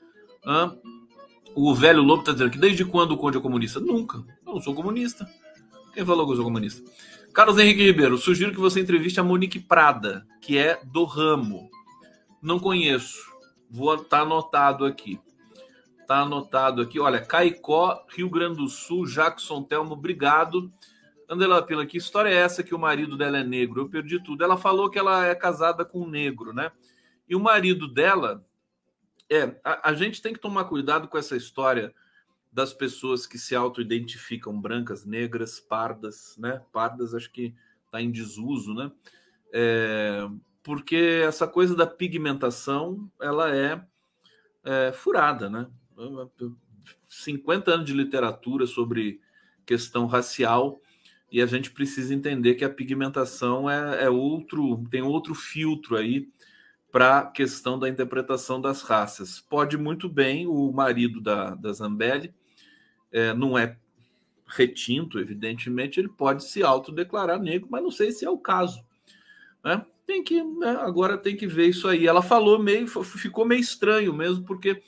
O 1.55 1.75
velho 1.75 2.03
Lobo 2.03 2.21
está 2.21 2.33
dizendo 2.33 2.51
que 2.51 2.59
desde 2.59 2.85
quando 2.85 3.13
o 3.13 3.17
Conde 3.17 3.39
é 3.39 3.41
comunista? 3.41 3.81
Nunca. 3.81 4.19
Eu 4.47 4.55
não 4.55 4.61
sou 4.61 4.75
comunista. 4.75 5.29
Quem 5.93 6.07
falou 6.07 6.27
que 6.27 6.33
eu 6.33 6.37
sou 6.37 6.45
comunista? 6.45 6.83
Carlos 7.35 7.59
Henrique 7.59 7.85
Ribeiro, 7.85 8.17
sugiro 8.19 8.53
que 8.53 8.61
você 8.61 8.81
entreviste 8.81 9.19
a 9.19 9.25
Monique 9.25 9.59
Prada, 9.59 10.27
que 10.41 10.59
é 10.59 10.81
do 10.85 11.05
ramo. 11.05 11.71
Não 12.41 12.59
conheço. 12.59 13.33
Vou 13.71 13.95
estar 13.95 14.09
tá 14.09 14.21
anotado 14.23 14.85
aqui. 14.85 15.19
Tá 16.13 16.21
anotado 16.21 16.83
aqui. 16.83 17.01
Olha, 17.01 17.25
Caicó, 17.25 18.05
Rio 18.15 18.29
Grande 18.29 18.59
do 18.59 18.69
Sul, 18.69 19.07
Jackson 19.07 19.63
Telmo, 19.63 19.95
obrigado. 19.95 20.71
Andela 21.27 21.63
Pila, 21.63 21.87
que 21.87 21.97
história 21.97 22.29
é 22.29 22.35
essa 22.35 22.63
que 22.63 22.75
o 22.75 22.79
marido 22.79 23.17
dela 23.17 23.39
é 23.39 23.43
negro? 23.43 23.81
Eu 23.81 23.89
perdi 23.89 24.23
tudo. 24.23 24.45
Ela 24.45 24.59
falou 24.59 24.91
que 24.91 24.99
ela 24.99 25.25
é 25.27 25.35
casada 25.35 25.87
com 25.87 26.03
um 26.03 26.07
negro, 26.07 26.53
né? 26.53 26.71
E 27.27 27.35
o 27.35 27.41
marido 27.41 27.89
dela. 27.89 28.45
É, 29.31 29.59
a, 29.65 29.89
a 29.89 29.95
gente 29.95 30.21
tem 30.21 30.35
que 30.35 30.39
tomar 30.39 30.67
cuidado 30.67 31.09
com 31.09 31.17
essa 31.17 31.35
história 31.35 31.95
das 32.53 32.75
pessoas 32.75 33.27
que 33.27 33.39
se 33.39 33.57
auto-identificam 33.57 34.61
brancas, 34.61 35.07
negras, 35.07 35.61
pardas, 35.61 36.37
né? 36.37 36.61
Pardas 36.71 37.15
acho 37.15 37.33
que 37.33 37.55
está 37.87 38.03
em 38.03 38.11
desuso, 38.11 38.75
né? 38.75 38.93
É, 39.51 40.29
porque 40.63 41.23
essa 41.27 41.49
coisa 41.49 41.75
da 41.75 41.87
pigmentação 41.87 43.11
ela 43.19 43.57
é, 43.57 43.83
é, 44.63 44.93
furada, 44.93 45.49
né? 45.49 45.67
50 47.09 47.71
anos 47.73 47.87
de 47.87 47.93
literatura 47.93 48.67
sobre 48.67 49.21
questão 49.65 50.07
racial 50.07 50.81
e 51.31 51.41
a 51.41 51.47
gente 51.47 51.71
precisa 51.71 52.15
entender 52.15 52.55
que 52.55 52.65
a 52.65 52.71
pigmentação 52.71 53.69
é, 53.69 54.05
é 54.05 54.11
outro, 54.11 54.85
tem 54.91 55.03
outro 55.03 55.35
filtro 55.35 55.97
aí 55.97 56.29
para 56.91 57.21
a 57.21 57.27
questão 57.27 57.79
da 57.79 57.89
interpretação 57.89 58.61
das 58.61 58.83
raças. 58.83 59.41
Pode 59.41 59.79
muito 59.79 60.09
bem 60.09 60.47
o 60.47 60.71
marido 60.71 61.21
da, 61.21 61.55
da 61.55 61.73
Zambelli 61.73 62.35
é, 63.13 63.35
não 63.35 63.57
é 63.57 63.77
retinto, 64.47 65.19
evidentemente, 65.19 66.01
ele 66.01 66.09
pode 66.09 66.45
se 66.45 66.63
autodeclarar 66.63 67.41
negro, 67.41 67.69
mas 67.71 67.83
não 67.83 67.91
sei 67.91 68.11
se 68.13 68.25
é 68.25 68.31
o 68.31 68.39
caso. 68.39 68.85
Né? 69.65 69.85
Tem 70.07 70.23
que, 70.23 70.43
né, 70.43 70.77
agora 70.81 71.17
tem 71.17 71.37
que 71.37 71.47
ver 71.47 71.69
isso 71.69 71.87
aí. 71.89 72.07
Ela 72.07 72.23
falou 72.23 72.59
meio, 72.59 72.87
ficou 72.87 73.45
meio 73.45 73.61
estranho 73.61 74.13
mesmo, 74.13 74.45
porque 74.45 74.83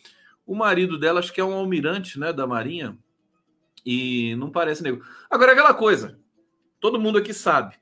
o 0.47 0.55
marido 0.55 0.99
dela, 0.99 1.21
acho 1.21 1.33
que 1.33 1.41
é 1.41 1.45
um 1.45 1.55
almirante 1.55 2.19
né, 2.19 2.33
da 2.33 2.47
Marinha, 2.47 2.99
e 3.85 4.35
não 4.37 4.51
parece 4.51 4.83
negro. 4.83 5.05
Agora, 5.31 5.53
aquela 5.53 5.75
coisa, 5.75 6.19
todo 6.81 7.01
mundo 7.01 7.19
aqui 7.19 7.33
sabe, 7.35 7.77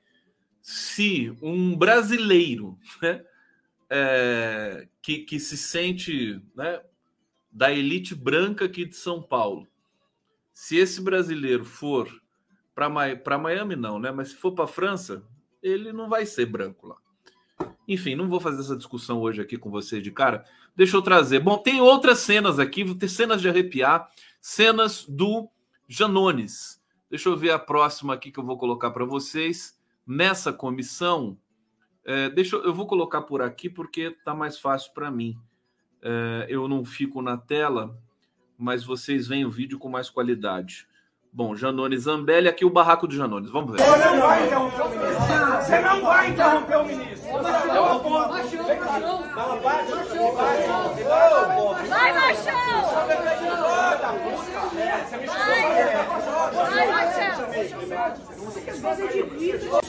se 0.61 1.35
um 1.41 1.75
brasileiro 1.75 2.77
né, 3.01 3.23
é, 3.89 4.87
que, 5.01 5.19
que 5.19 5.39
se 5.39 5.57
sente 5.57 6.41
né, 6.55 6.81
da 7.51 7.71
elite 7.71 8.15
branca 8.15 8.65
aqui 8.65 8.85
de 8.85 8.95
São 8.95 9.21
Paulo, 9.21 9.67
se 10.53 10.77
esse 10.77 11.01
brasileiro 11.01 11.65
for 11.65 12.09
para 12.73 13.37
Miami, 13.37 13.75
não, 13.75 13.99
né? 13.99 14.11
Mas 14.11 14.29
se 14.29 14.35
for 14.35 14.53
para 14.53 14.67
França, 14.67 15.23
ele 15.61 15.93
não 15.93 16.09
vai 16.09 16.25
ser 16.25 16.45
branco 16.45 16.87
lá. 16.87 16.97
Enfim, 17.87 18.15
não 18.15 18.29
vou 18.29 18.39
fazer 18.39 18.61
essa 18.61 18.77
discussão 18.77 19.21
hoje 19.21 19.41
aqui 19.41 19.57
com 19.57 19.69
vocês 19.69 20.01
de 20.01 20.11
cara. 20.11 20.45
Deixa 20.75 20.95
eu 20.95 21.01
trazer. 21.01 21.39
Bom, 21.39 21.57
tem 21.57 21.81
outras 21.81 22.19
cenas 22.19 22.59
aqui, 22.59 22.83
vou 22.83 22.95
ter 22.95 23.09
cenas 23.09 23.41
de 23.41 23.49
arrepiar, 23.49 24.09
cenas 24.41 25.05
do 25.07 25.49
Janones. 25.87 26.81
Deixa 27.09 27.29
eu 27.29 27.37
ver 27.37 27.51
a 27.51 27.59
próxima 27.59 28.13
aqui 28.13 28.31
que 28.31 28.39
eu 28.39 28.45
vou 28.45 28.57
colocar 28.57 28.91
para 28.91 29.05
vocês. 29.05 29.79
Nessa 30.05 30.51
comissão, 30.51 31.37
é, 32.05 32.29
deixa 32.29 32.55
eu, 32.55 32.63
eu 32.63 32.73
vou 32.73 32.87
colocar 32.87 33.21
por 33.21 33.41
aqui 33.41 33.69
porque 33.69 34.11
tá 34.25 34.33
mais 34.33 34.57
fácil 34.57 34.93
para 34.93 35.11
mim. 35.11 35.37
É, 36.01 36.47
eu 36.49 36.67
não 36.67 36.83
fico 36.83 37.21
na 37.21 37.37
tela 37.37 37.97
mas 38.57 38.83
vocês 38.83 39.27
veem 39.27 39.45
o 39.45 39.51
vídeo 39.51 39.77
com 39.77 39.89
mais 39.89 40.09
qualidade. 40.09 40.87
Bom, 41.35 41.55
Janone 41.55 41.97
Zambelli, 41.97 42.47
aqui 42.47 42.63
o 42.63 42.69
barraco 42.69 43.07
do 43.07 43.15
Janones. 43.15 43.49
Vamos 43.49 43.71
ver. 43.71 43.81
Você 43.81 43.97
não 43.97 44.19
vai 44.19 44.43
interromper 44.43 44.83
o 44.83 44.89
ministro. 44.89 45.57
Você 45.63 45.79
não 45.81 46.01
vai 46.03 46.29
interromper 46.29 46.77
o 46.77 46.83
ministro. 46.83 47.33
Vai, 51.89 52.13
Machão! 52.13 52.53
Vai, 56.53 56.87
Machão! 56.87 57.33
Você 58.43 58.61
quer 58.61 58.75
fazer 58.75 59.07
de 59.07 59.23
vídeo? 59.23 59.79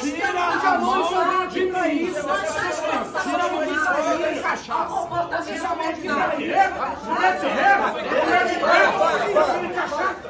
Tira 0.00 0.28
a 0.28 0.78
mão 0.78 1.48
de 1.48 1.66
pra 1.66 1.88
isso. 1.88 2.20
Tira 2.20 3.42
a 3.42 3.48
mão 3.48 3.64
disso 3.66 3.88
aí, 3.88 4.18
tem 4.22 4.42
cachaça. 4.42 5.42
Tira 5.42 5.68
a 5.68 5.74
mão 5.74 5.92
de 5.92 6.00
pra 6.06 6.36
isso. 6.36 6.36
Mulher 6.36 6.36
de 6.36 6.46
rega. 6.46 6.86
Mulher 7.04 7.34
de 7.40 7.46
rega. 7.46 7.86
Mulher 7.88 8.46
de 8.46 9.74
cachaça. 9.74 10.25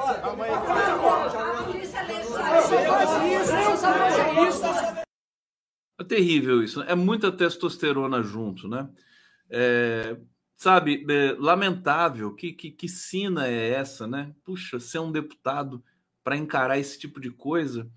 É 5.99 6.05
terrível 6.05 6.63
isso. 6.63 6.83
É 6.83 6.95
muita 6.95 7.33
testosterona 7.33 8.23
junto, 8.23 8.69
né? 8.69 8.89
É, 9.49 10.17
sabe, 10.57 11.07
é, 11.09 11.33
lamentável. 11.39 12.35
Que, 12.35 12.53
que, 12.53 12.71
que 12.71 12.89
sina 12.89 13.47
é 13.47 13.71
essa, 13.71 14.07
né? 14.07 14.35
Puxa, 14.45 14.79
ser 14.79 14.99
um 14.99 15.13
deputado 15.13 15.83
para 16.23 16.37
encarar 16.37 16.79
esse 16.79 16.99
tipo 16.99 17.21
de 17.21 17.31
coisa, 17.31 17.89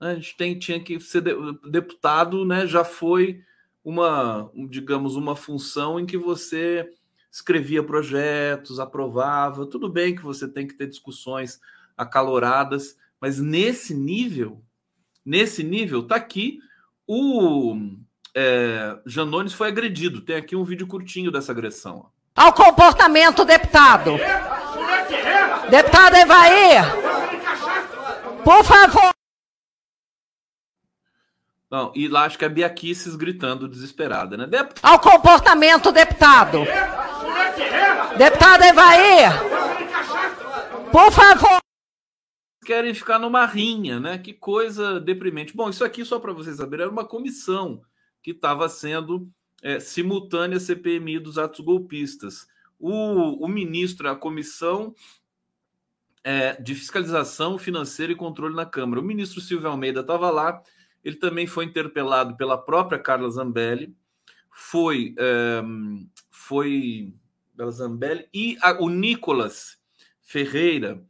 a 0.00 0.14
gente 0.14 0.36
tem, 0.36 0.58
tinha 0.58 0.80
que 0.82 0.98
ser 0.98 1.22
deputado, 1.70 2.44
né? 2.44 2.66
Já 2.66 2.82
foi 2.84 3.44
uma, 3.84 4.50
digamos, 4.68 5.14
uma 5.14 5.36
função 5.36 6.00
em 6.00 6.06
que 6.06 6.18
você 6.18 6.90
escrevia 7.30 7.82
projetos, 7.82 8.80
aprovava. 8.80 9.66
Tudo 9.66 9.88
bem 9.88 10.14
que 10.14 10.22
você 10.22 10.48
tem 10.48 10.66
que 10.66 10.74
ter 10.74 10.86
discussões 10.86 11.60
acaloradas, 11.96 12.96
mas 13.20 13.38
nesse 13.38 13.94
nível, 13.94 14.62
nesse 15.24 15.62
nível, 15.62 16.02
tá 16.06 16.16
aqui 16.16 16.58
o 17.06 17.76
é, 18.34 18.96
Janones 19.04 19.52
foi 19.52 19.68
agredido. 19.68 20.20
Tem 20.20 20.36
aqui 20.36 20.56
um 20.56 20.64
vídeo 20.64 20.86
curtinho 20.86 21.30
dessa 21.30 21.52
agressão. 21.52 22.06
Ao 22.34 22.52
comportamento, 22.52 23.44
deputado. 23.44 24.12
Deputado 25.68 26.16
Evair, 26.16 26.84
por 28.44 28.64
favor. 28.64 29.19
Não, 31.70 31.92
e 31.94 32.08
lá 32.08 32.24
acho 32.24 32.36
que 32.36 32.44
é 32.44 32.48
a 32.48 32.50
Biaquices 32.50 33.14
gritando 33.14 33.68
desesperada, 33.68 34.36
né? 34.36 34.46
Dep 34.46 34.72
Ao 34.82 34.98
comportamento, 34.98 35.92
deputado. 35.92 36.64
Deputado 38.18 38.64
Evair! 38.64 39.30
Por 40.90 41.12
favor! 41.12 41.58
Querem 42.64 42.92
ficar 42.92 43.20
numa 43.20 43.46
rinha, 43.46 44.00
né? 44.00 44.18
Que 44.18 44.32
coisa 44.32 44.98
deprimente. 44.98 45.54
Bom, 45.54 45.70
isso 45.70 45.84
aqui, 45.84 46.04
só 46.04 46.18
para 46.18 46.32
vocês 46.32 46.56
saberem, 46.56 46.84
era 46.84 46.92
uma 46.92 47.04
comissão 47.04 47.82
que 48.20 48.32
estava 48.32 48.68
sendo 48.68 49.30
é, 49.62 49.78
simultânea 49.78 50.58
CPMI 50.58 51.20
dos 51.20 51.38
atos 51.38 51.60
golpistas. 51.60 52.48
O, 52.78 53.44
o 53.44 53.48
ministro, 53.48 54.08
a 54.08 54.16
comissão 54.16 54.92
é, 56.24 56.60
de 56.60 56.74
fiscalização 56.74 57.58
financeira 57.58 58.12
e 58.12 58.16
controle 58.16 58.54
na 58.56 58.66
Câmara. 58.66 59.00
O 59.00 59.04
ministro 59.04 59.40
Silvio 59.40 59.68
Almeida 59.68 60.00
estava 60.00 60.30
lá, 60.30 60.62
ele 61.04 61.16
também 61.16 61.46
foi 61.46 61.64
interpelado 61.64 62.36
pela 62.36 62.58
própria 62.58 62.98
Carla 62.98 63.30
Zambelli, 63.30 63.94
foi, 64.50 65.14
é, 65.18 65.62
foi 66.30 67.14
Bela 67.54 67.70
Zambelli, 67.70 68.28
e 68.32 68.56
a, 68.60 68.82
o 68.82 68.88
Nicolas 68.88 69.78
Ferreira, 70.20 71.02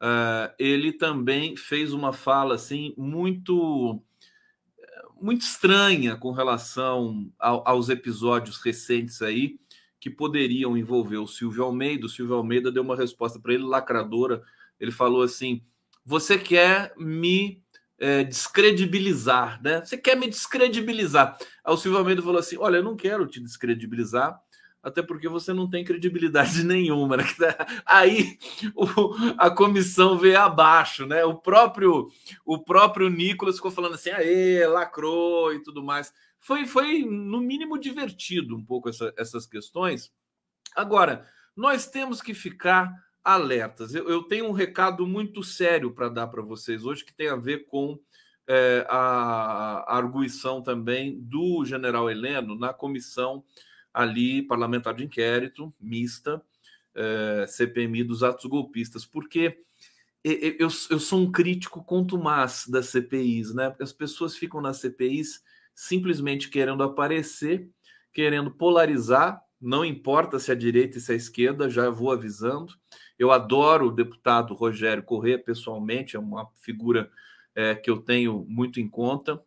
uh, 0.00 0.52
ele 0.58 0.92
também 0.92 1.56
fez 1.56 1.92
uma 1.92 2.12
fala 2.12 2.54
assim 2.54 2.94
muito 2.96 4.02
muito 5.20 5.42
estranha 5.42 6.16
com 6.16 6.32
relação 6.32 7.30
ao, 7.38 7.68
aos 7.68 7.90
episódios 7.90 8.56
recentes 8.56 9.20
aí 9.20 9.58
que 10.00 10.08
poderiam 10.08 10.78
envolver 10.78 11.18
o 11.18 11.26
Silvio 11.26 11.62
Almeida. 11.62 12.06
O 12.06 12.08
Silvio 12.08 12.36
Almeida 12.36 12.72
deu 12.72 12.82
uma 12.82 12.96
resposta 12.96 13.38
para 13.38 13.52
ele 13.52 13.64
lacradora. 13.64 14.42
Ele 14.80 14.90
falou 14.90 15.22
assim: 15.22 15.62
"Você 16.04 16.38
quer 16.38 16.94
me 16.96 17.62
é, 18.00 18.24
descredibilizar, 18.24 19.60
né? 19.62 19.84
Você 19.84 19.96
quer 19.96 20.16
me 20.16 20.28
descredibilizar?" 20.28 21.38
Aí 21.64 21.74
o 21.74 21.76
Silvio 21.76 21.98
Almeida 21.98 22.22
falou 22.22 22.38
assim: 22.40 22.56
"Olha, 22.58 22.78
eu 22.78 22.84
não 22.84 22.96
quero 22.96 23.26
te 23.26 23.40
descredibilizar 23.40 24.40
até 24.82 25.02
porque 25.02 25.28
você 25.28 25.52
não 25.52 25.68
tem 25.68 25.84
credibilidade 25.84 26.64
nenhuma. 26.64 27.16
Né? 27.16 27.24
Aí 27.84 28.38
o, 28.74 29.14
a 29.36 29.50
comissão 29.50 30.18
veio 30.18 30.38
abaixo, 30.38 31.06
né? 31.06 31.24
O 31.24 31.34
próprio 31.34 32.08
o 32.44 32.58
próprio 32.58 33.08
Nicolas 33.08 33.56
ficou 33.56 33.70
falando 33.70 33.94
assim, 33.94 34.10
aê, 34.10 34.66
lacrou 34.66 35.52
e 35.52 35.62
tudo 35.62 35.82
mais. 35.82 36.12
Foi, 36.38 36.66
foi 36.66 37.04
no 37.04 37.40
mínimo 37.40 37.78
divertido 37.78 38.56
um 38.56 38.64
pouco 38.64 38.88
essa, 38.88 39.12
essas 39.16 39.46
questões. 39.46 40.10
Agora, 40.74 41.26
nós 41.54 41.86
temos 41.86 42.22
que 42.22 42.32
ficar 42.32 42.90
alertas. 43.24 43.94
Eu, 43.94 44.08
eu 44.08 44.22
tenho 44.22 44.46
um 44.46 44.52
recado 44.52 45.06
muito 45.06 45.42
sério 45.42 45.92
para 45.92 46.08
dar 46.08 46.26
para 46.28 46.42
vocês 46.42 46.84
hoje 46.84 47.04
que 47.04 47.14
tem 47.14 47.28
a 47.28 47.36
ver 47.36 47.66
com 47.66 47.98
é, 48.48 48.86
a, 48.88 49.84
a 49.86 49.96
arguição 49.96 50.62
também 50.62 51.20
do 51.20 51.64
general 51.64 52.10
Heleno 52.10 52.58
na 52.58 52.72
comissão 52.72 53.44
ali 53.92 54.42
parlamentar 54.42 54.94
de 54.94 55.04
inquérito 55.04 55.72
mista 55.80 56.42
é, 56.94 57.46
CPMI 57.46 58.04
dos 58.04 58.22
atos 58.22 58.46
golpistas, 58.46 59.04
porque 59.04 59.62
eu, 60.22 60.68
eu 60.90 61.00
sou 61.00 61.20
um 61.20 61.30
crítico 61.30 61.82
contumaz 61.82 62.66
das 62.68 62.88
CPIs, 62.88 63.54
né? 63.54 63.70
Porque 63.70 63.82
as 63.82 63.92
pessoas 63.92 64.36
ficam 64.36 64.60
nas 64.60 64.78
CPIs 64.78 65.42
simplesmente 65.74 66.50
querendo 66.50 66.82
aparecer, 66.82 67.70
querendo 68.12 68.50
polarizar, 68.50 69.42
não 69.60 69.84
importa 69.84 70.38
se 70.38 70.50
é 70.50 70.54
a 70.54 70.58
direita 70.58 70.98
e 70.98 71.00
se 71.00 71.12
é 71.12 71.14
a 71.14 71.16
esquerda, 71.16 71.70
já 71.70 71.88
vou 71.88 72.10
avisando. 72.10 72.74
Eu 73.20 73.30
adoro 73.30 73.88
o 73.88 73.92
deputado 73.92 74.54
Rogério 74.54 75.02
Corrêa 75.02 75.38
pessoalmente, 75.38 76.16
é 76.16 76.18
uma 76.18 76.48
figura 76.54 77.10
é, 77.54 77.74
que 77.74 77.90
eu 77.90 77.98
tenho 77.98 78.46
muito 78.48 78.80
em 78.80 78.88
conta. 78.88 79.38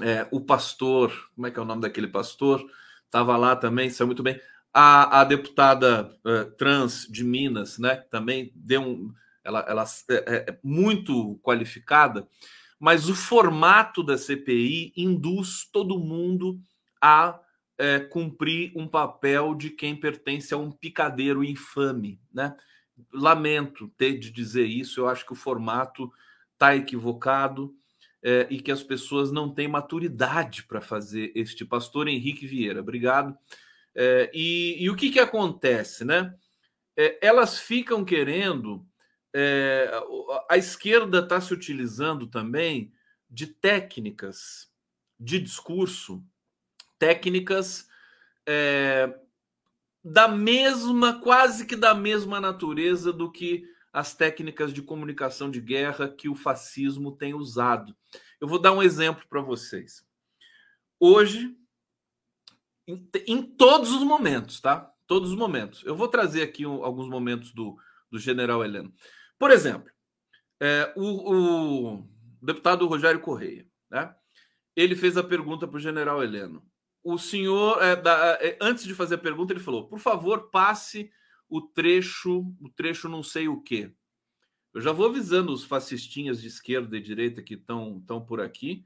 É, 0.00 0.28
o 0.30 0.40
pastor, 0.40 1.12
como 1.34 1.48
é 1.48 1.50
que 1.50 1.58
é 1.58 1.62
o 1.62 1.64
nome 1.64 1.82
daquele 1.82 2.06
pastor? 2.06 2.64
Estava 3.04 3.36
lá 3.36 3.56
também, 3.56 3.90
saiu 3.90 4.06
muito 4.06 4.22
bem. 4.22 4.40
A, 4.72 5.22
a 5.22 5.24
deputada 5.24 6.16
uh, 6.24 6.52
trans 6.52 7.08
de 7.10 7.24
Minas, 7.24 7.80
né? 7.80 7.96
Também 7.96 8.52
deu 8.54 8.82
um. 8.82 9.12
Ela, 9.42 9.66
ela 9.68 9.84
é, 10.08 10.14
é, 10.14 10.50
é 10.50 10.58
muito 10.62 11.34
qualificada, 11.42 12.28
mas 12.78 13.08
o 13.08 13.14
formato 13.16 14.04
da 14.04 14.16
CPI 14.16 14.92
induz 14.96 15.68
todo 15.72 15.98
mundo 15.98 16.60
a 17.02 17.40
é, 17.76 17.98
cumprir 17.98 18.70
um 18.76 18.86
papel 18.86 19.56
de 19.56 19.70
quem 19.70 19.96
pertence 19.96 20.54
a 20.54 20.58
um 20.58 20.70
picadeiro 20.70 21.42
infame, 21.42 22.20
né? 22.32 22.54
Lamento 23.12 23.88
ter 23.96 24.18
de 24.18 24.30
dizer 24.30 24.66
isso, 24.66 25.00
eu 25.00 25.08
acho 25.08 25.24
que 25.24 25.32
o 25.32 25.36
formato 25.36 26.12
está 26.52 26.76
equivocado 26.76 27.74
é, 28.22 28.46
e 28.50 28.60
que 28.60 28.70
as 28.70 28.82
pessoas 28.82 29.32
não 29.32 29.52
têm 29.52 29.66
maturidade 29.66 30.64
para 30.64 30.80
fazer 30.80 31.32
este 31.34 31.64
pastor 31.64 32.08
Henrique 32.08 32.46
Vieira. 32.46 32.80
Obrigado. 32.80 33.36
É, 33.94 34.30
e, 34.34 34.76
e, 34.82 34.90
o 34.90 34.96
que, 34.96 35.10
que 35.10 35.18
acontece, 35.18 36.04
né? 36.04 36.34
É, 36.96 37.18
elas 37.26 37.58
ficam 37.58 38.04
querendo. 38.04 38.86
É, 39.32 39.90
a 40.48 40.56
esquerda 40.56 41.20
está 41.20 41.40
se 41.40 41.54
utilizando 41.54 42.26
também 42.26 42.92
de 43.28 43.46
técnicas 43.46 44.68
de 45.18 45.38
discurso, 45.38 46.24
técnicas 46.98 47.88
é, 48.46 49.14
da 50.02 50.26
mesma, 50.26 51.20
quase 51.20 51.66
que 51.66 51.76
da 51.76 51.94
mesma 51.94 52.40
natureza 52.40 53.12
do 53.12 53.30
que 53.30 53.64
as 53.92 54.14
técnicas 54.14 54.72
de 54.72 54.82
comunicação 54.82 55.50
de 55.50 55.60
guerra 55.60 56.08
que 56.08 56.28
o 56.28 56.34
fascismo 56.34 57.12
tem 57.12 57.34
usado. 57.34 57.94
Eu 58.40 58.48
vou 58.48 58.58
dar 58.58 58.72
um 58.72 58.82
exemplo 58.82 59.24
para 59.28 59.40
vocês. 59.40 60.04
Hoje, 60.98 61.56
em, 62.86 63.08
em, 63.26 63.42
todos 63.42 63.90
os 63.92 64.02
momentos, 64.02 64.60
tá? 64.60 64.92
Todos 65.06 65.30
os 65.30 65.36
momentos. 65.36 65.82
Eu 65.84 65.96
vou 65.96 66.08
trazer 66.08 66.42
aqui 66.42 66.64
um, 66.64 66.84
alguns 66.84 67.08
momentos 67.08 67.52
do, 67.52 67.76
do 68.10 68.18
general 68.18 68.64
Heleno. 68.64 68.94
Por 69.38 69.50
exemplo, 69.50 69.90
é, 70.60 70.92
o, 70.96 71.96
o, 71.96 72.08
deputado 72.40 72.86
Rogério 72.86 73.20
Correia, 73.20 73.66
né? 73.90 74.14
Ele 74.76 74.94
fez 74.94 75.16
a 75.16 75.22
pergunta 75.22 75.66
para 75.66 75.76
o 75.76 75.80
general 75.80 76.22
Heleno. 76.22 76.64
O 77.02 77.16
senhor, 77.18 77.82
é, 77.82 77.96
da, 77.96 78.38
é, 78.40 78.58
antes 78.60 78.84
de 78.84 78.94
fazer 78.94 79.14
a 79.14 79.18
pergunta, 79.18 79.52
ele 79.52 79.60
falou: 79.60 79.88
por 79.88 79.98
favor, 79.98 80.50
passe 80.50 81.10
o 81.48 81.60
trecho, 81.60 82.54
o 82.60 82.68
trecho 82.68 83.08
não 83.08 83.22
sei 83.22 83.48
o 83.48 83.60
quê. 83.60 83.92
Eu 84.72 84.80
já 84.80 84.92
vou 84.92 85.06
avisando 85.06 85.52
os 85.52 85.64
fascistinhas 85.64 86.40
de 86.40 86.46
esquerda 86.46 86.96
e 86.96 87.00
direita 87.00 87.42
que 87.42 87.54
estão 87.54 88.24
por 88.26 88.40
aqui, 88.40 88.84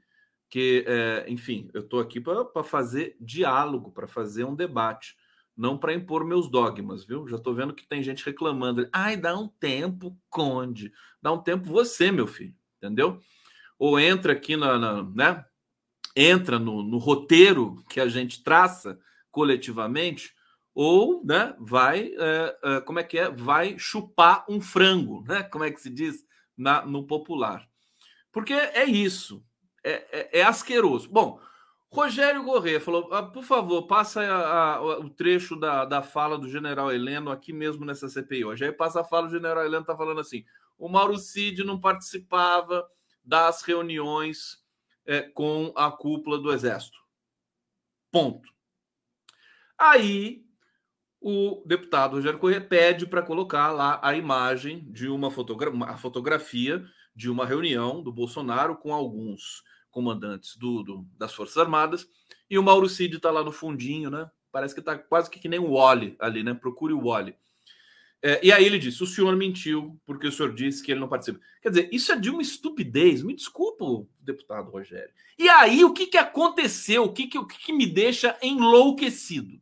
que, 0.49 0.83
é, 0.87 1.25
enfim, 1.27 1.69
eu 1.73 1.81
estou 1.81 1.99
aqui 1.99 2.19
para 2.19 2.63
fazer 2.63 3.15
diálogo, 3.19 3.91
para 3.91 4.07
fazer 4.07 4.45
um 4.45 4.55
debate, 4.55 5.15
não 5.55 5.77
para 5.77 5.93
impor 5.93 6.25
meus 6.25 6.49
dogmas, 6.49 7.05
viu? 7.05 7.27
Já 7.27 7.37
estou 7.37 7.53
vendo 7.53 7.73
que 7.73 7.87
tem 7.87 8.01
gente 8.01 8.25
reclamando. 8.25 8.89
Ai, 8.91 9.15
dá 9.15 9.37
um 9.37 9.47
tempo, 9.47 10.17
Conde. 10.29 10.91
Dá 11.21 11.31
um 11.31 11.41
tempo 11.41 11.69
você, 11.69 12.11
meu 12.11 12.27
filho, 12.27 12.55
entendeu? 12.77 13.19
Ou 13.77 13.99
entra 13.99 14.33
aqui 14.33 14.57
na, 14.57 14.79
na 14.79 15.03
né? 15.03 15.45
Entra 16.15 16.57
no, 16.57 16.81
no 16.81 16.97
roteiro 16.97 17.83
que 17.89 17.99
a 17.99 18.07
gente 18.07 18.43
traça 18.43 18.97
coletivamente 19.31 20.33
ou 20.73 21.23
né, 21.25 21.55
vai, 21.57 22.11
é, 22.17 22.57
é, 22.63 22.81
como 22.81 22.99
é 22.99 23.03
que 23.03 23.17
é? 23.17 23.29
Vai 23.29 23.79
chupar 23.79 24.45
um 24.49 24.59
frango, 24.59 25.23
né? 25.25 25.43
Como 25.43 25.63
é 25.63 25.71
que 25.71 25.79
se 25.79 25.89
diz 25.89 26.25
na, 26.57 26.85
no 26.85 27.07
popular? 27.07 27.65
Porque 28.29 28.53
é 28.53 28.83
isso, 28.83 29.41
é, 29.81 30.05
é, 30.11 30.39
é 30.39 30.43
asqueroso. 30.43 31.09
Bom, 31.09 31.39
Rogério 31.89 32.43
Gorrê 32.43 32.77
falou: 32.81 33.07
ah, 33.13 33.23
por 33.23 33.43
favor, 33.43 33.87
passa 33.87 34.21
a, 34.21 34.75
a, 34.75 34.99
o 34.99 35.09
trecho 35.09 35.55
da, 35.55 35.85
da 35.85 36.01
fala 36.01 36.37
do 36.37 36.49
general 36.49 36.91
Heleno 36.91 37.31
aqui 37.31 37.53
mesmo 37.53 37.85
nessa 37.85 38.09
CPI 38.09 38.43
hoje. 38.43 38.65
Aí 38.65 38.71
passa 38.73 38.99
a 38.99 39.05
fala, 39.05 39.27
o 39.27 39.31
general 39.31 39.63
Heleno 39.63 39.81
está 39.83 39.95
falando 39.95 40.19
assim: 40.19 40.43
o 40.77 40.89
Mauro 40.89 41.17
Cid 41.17 41.63
não 41.63 41.79
participava 41.79 42.85
das 43.23 43.61
reuniões 43.61 44.64
é, 45.05 45.21
com 45.21 45.71
a 45.75 45.91
cúpula 45.91 46.37
do 46.37 46.51
Exército. 46.51 46.97
Ponto. 48.11 48.49
Aí 49.77 50.45
o 51.19 51.63
deputado 51.65 52.15
Rogério 52.15 52.39
Corrêa 52.39 52.61
pede 52.61 53.07
para 53.07 53.21
colocar 53.21 53.71
lá 53.71 53.99
a 54.03 54.15
imagem 54.15 54.89
de 54.91 55.07
uma, 55.07 55.31
fotogra 55.31 55.69
uma 55.69 55.97
fotografia 55.97 56.85
de 57.15 57.29
uma 57.29 57.45
reunião 57.45 58.03
do 58.03 58.11
Bolsonaro 58.11 58.75
com 58.75 58.93
alguns 58.93 59.63
comandantes 59.89 60.55
do, 60.55 60.83
do 60.83 61.07
das 61.17 61.33
Forças 61.33 61.57
Armadas 61.57 62.07
e 62.49 62.59
o 62.59 62.63
Mauro 62.63 62.87
Cid 62.87 63.15
está 63.15 63.31
lá 63.31 63.43
no 63.43 63.51
fundinho, 63.51 64.09
né? 64.09 64.29
Parece 64.51 64.73
que 64.73 64.81
está 64.81 64.97
quase 64.97 65.29
que, 65.29 65.39
que 65.39 65.49
nem 65.49 65.59
o 65.59 65.73
Wally 65.73 66.15
ali, 66.19 66.43
né? 66.43 66.53
Procure 66.53 66.93
o 66.93 67.07
Wally. 67.07 67.35
É, 68.27 68.39
e 68.43 68.51
aí 68.51 68.65
ele 68.65 68.79
disse: 68.79 69.03
o 69.03 69.07
senhor 69.07 69.35
mentiu 69.35 69.99
porque 70.05 70.27
o 70.27 70.31
senhor 70.31 70.53
disse 70.53 70.81
que 70.81 70.91
ele 70.91 70.99
não 70.99 71.07
participa. 71.07 71.39
Quer 71.61 71.69
dizer, 71.69 71.89
isso 71.91 72.11
é 72.11 72.15
de 72.15 72.29
uma 72.29 72.41
estupidez. 72.41 73.21
Me 73.21 73.35
desculpa, 73.35 73.85
deputado 74.19 74.71
Rogério. 74.71 75.13
E 75.37 75.47
aí, 75.47 75.83
o 75.85 75.93
que, 75.93 76.07
que 76.07 76.17
aconteceu? 76.17 77.03
O 77.03 77.13
que, 77.13 77.27
que, 77.27 77.37
o 77.37 77.45
que, 77.45 77.57
que 77.57 77.73
me 77.73 77.85
deixa 77.85 78.37
enlouquecido? 78.41 79.61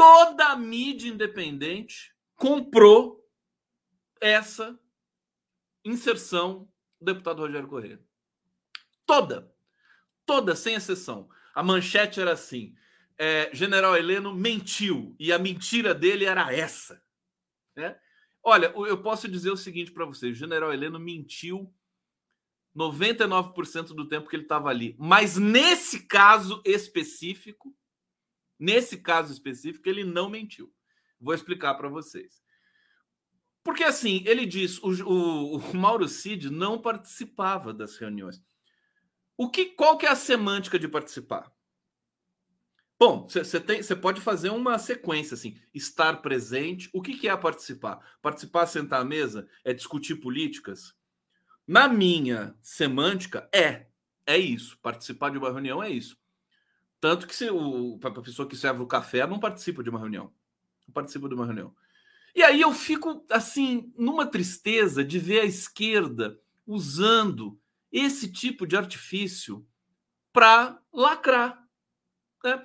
toda 0.00 0.46
a 0.46 0.56
mídia 0.56 1.10
independente 1.10 2.14
comprou 2.34 3.22
essa 4.18 4.80
inserção 5.84 6.66
do 6.98 7.12
deputado 7.12 7.42
Rogério 7.42 7.68
Corrêa. 7.68 8.00
Toda. 9.04 9.54
Toda, 10.24 10.56
sem 10.56 10.74
exceção. 10.74 11.28
A 11.54 11.62
manchete 11.62 12.18
era 12.18 12.32
assim: 12.32 12.74
é, 13.18 13.50
General 13.52 13.94
Heleno 13.94 14.34
mentiu 14.34 15.14
e 15.20 15.34
a 15.34 15.38
mentira 15.38 15.94
dele 15.94 16.24
era 16.24 16.50
essa. 16.50 17.02
Né? 17.76 17.98
Olha, 18.42 18.72
eu 18.74 19.02
posso 19.02 19.28
dizer 19.28 19.50
o 19.50 19.56
seguinte 19.56 19.92
para 19.92 20.04
vocês: 20.04 20.36
o 20.36 20.38
General 20.38 20.72
Heleno 20.72 20.98
mentiu 20.98 21.72
99% 22.76 23.88
do 23.88 24.08
tempo 24.08 24.28
que 24.28 24.36
ele 24.36 24.44
estava 24.44 24.68
ali. 24.68 24.96
Mas 24.98 25.36
nesse 25.36 26.06
caso 26.06 26.62
específico, 26.64 27.76
Nesse 28.60 28.98
caso 28.98 29.32
específico, 29.32 29.88
ele 29.88 30.04
não 30.04 30.28
mentiu. 30.28 30.70
Vou 31.18 31.32
explicar 31.32 31.74
para 31.74 31.88
vocês. 31.88 32.42
Porque 33.64 33.82
assim, 33.82 34.22
ele 34.26 34.44
diz, 34.44 34.78
o, 34.82 34.90
o, 35.08 35.56
o, 35.56 35.74
Mauro 35.76 36.06
Cid 36.06 36.50
não 36.50 36.78
participava 36.78 37.72
das 37.72 37.96
reuniões. 37.96 38.42
O 39.34 39.50
que, 39.50 39.64
qual 39.64 39.96
que 39.96 40.04
é 40.04 40.10
a 40.10 40.14
semântica 40.14 40.78
de 40.78 40.86
participar? 40.86 41.50
Bom, 43.00 43.26
você 43.26 43.96
pode 43.96 44.20
fazer 44.20 44.50
uma 44.50 44.78
sequência 44.78 45.32
assim, 45.32 45.56
estar 45.72 46.20
presente. 46.20 46.90
O 46.92 47.00
que, 47.00 47.16
que 47.16 47.30
é 47.30 47.34
participar? 47.34 47.98
Participar, 48.20 48.66
sentar 48.66 49.00
à 49.00 49.04
mesa, 49.04 49.48
é 49.64 49.72
discutir 49.72 50.16
políticas. 50.16 50.94
Na 51.66 51.88
minha 51.88 52.54
semântica, 52.60 53.48
é, 53.54 53.86
é 54.26 54.36
isso. 54.36 54.78
Participar 54.82 55.30
de 55.30 55.38
uma 55.38 55.50
reunião 55.50 55.82
é 55.82 55.88
isso. 55.88 56.18
Tanto 57.00 57.26
que 57.26 57.34
se 57.34 57.50
o, 57.50 57.98
a 58.04 58.10
pessoa 58.20 58.46
que 58.46 58.54
serve 58.54 58.82
o 58.82 58.86
café 58.86 59.26
não 59.26 59.40
participa 59.40 59.82
de 59.82 59.88
uma 59.88 59.98
reunião. 59.98 60.30
Não 60.86 60.92
participa 60.92 61.26
de 61.26 61.34
uma 61.34 61.46
reunião. 61.46 61.74
E 62.34 62.42
aí 62.42 62.60
eu 62.60 62.70
fico, 62.70 63.24
assim, 63.30 63.90
numa 63.96 64.26
tristeza 64.26 65.02
de 65.02 65.18
ver 65.18 65.40
a 65.40 65.46
esquerda 65.46 66.38
usando 66.66 67.58
esse 67.90 68.30
tipo 68.30 68.66
de 68.66 68.76
artifício 68.76 69.66
para 70.34 70.78
lacrar. 70.92 71.66
Né? 72.44 72.62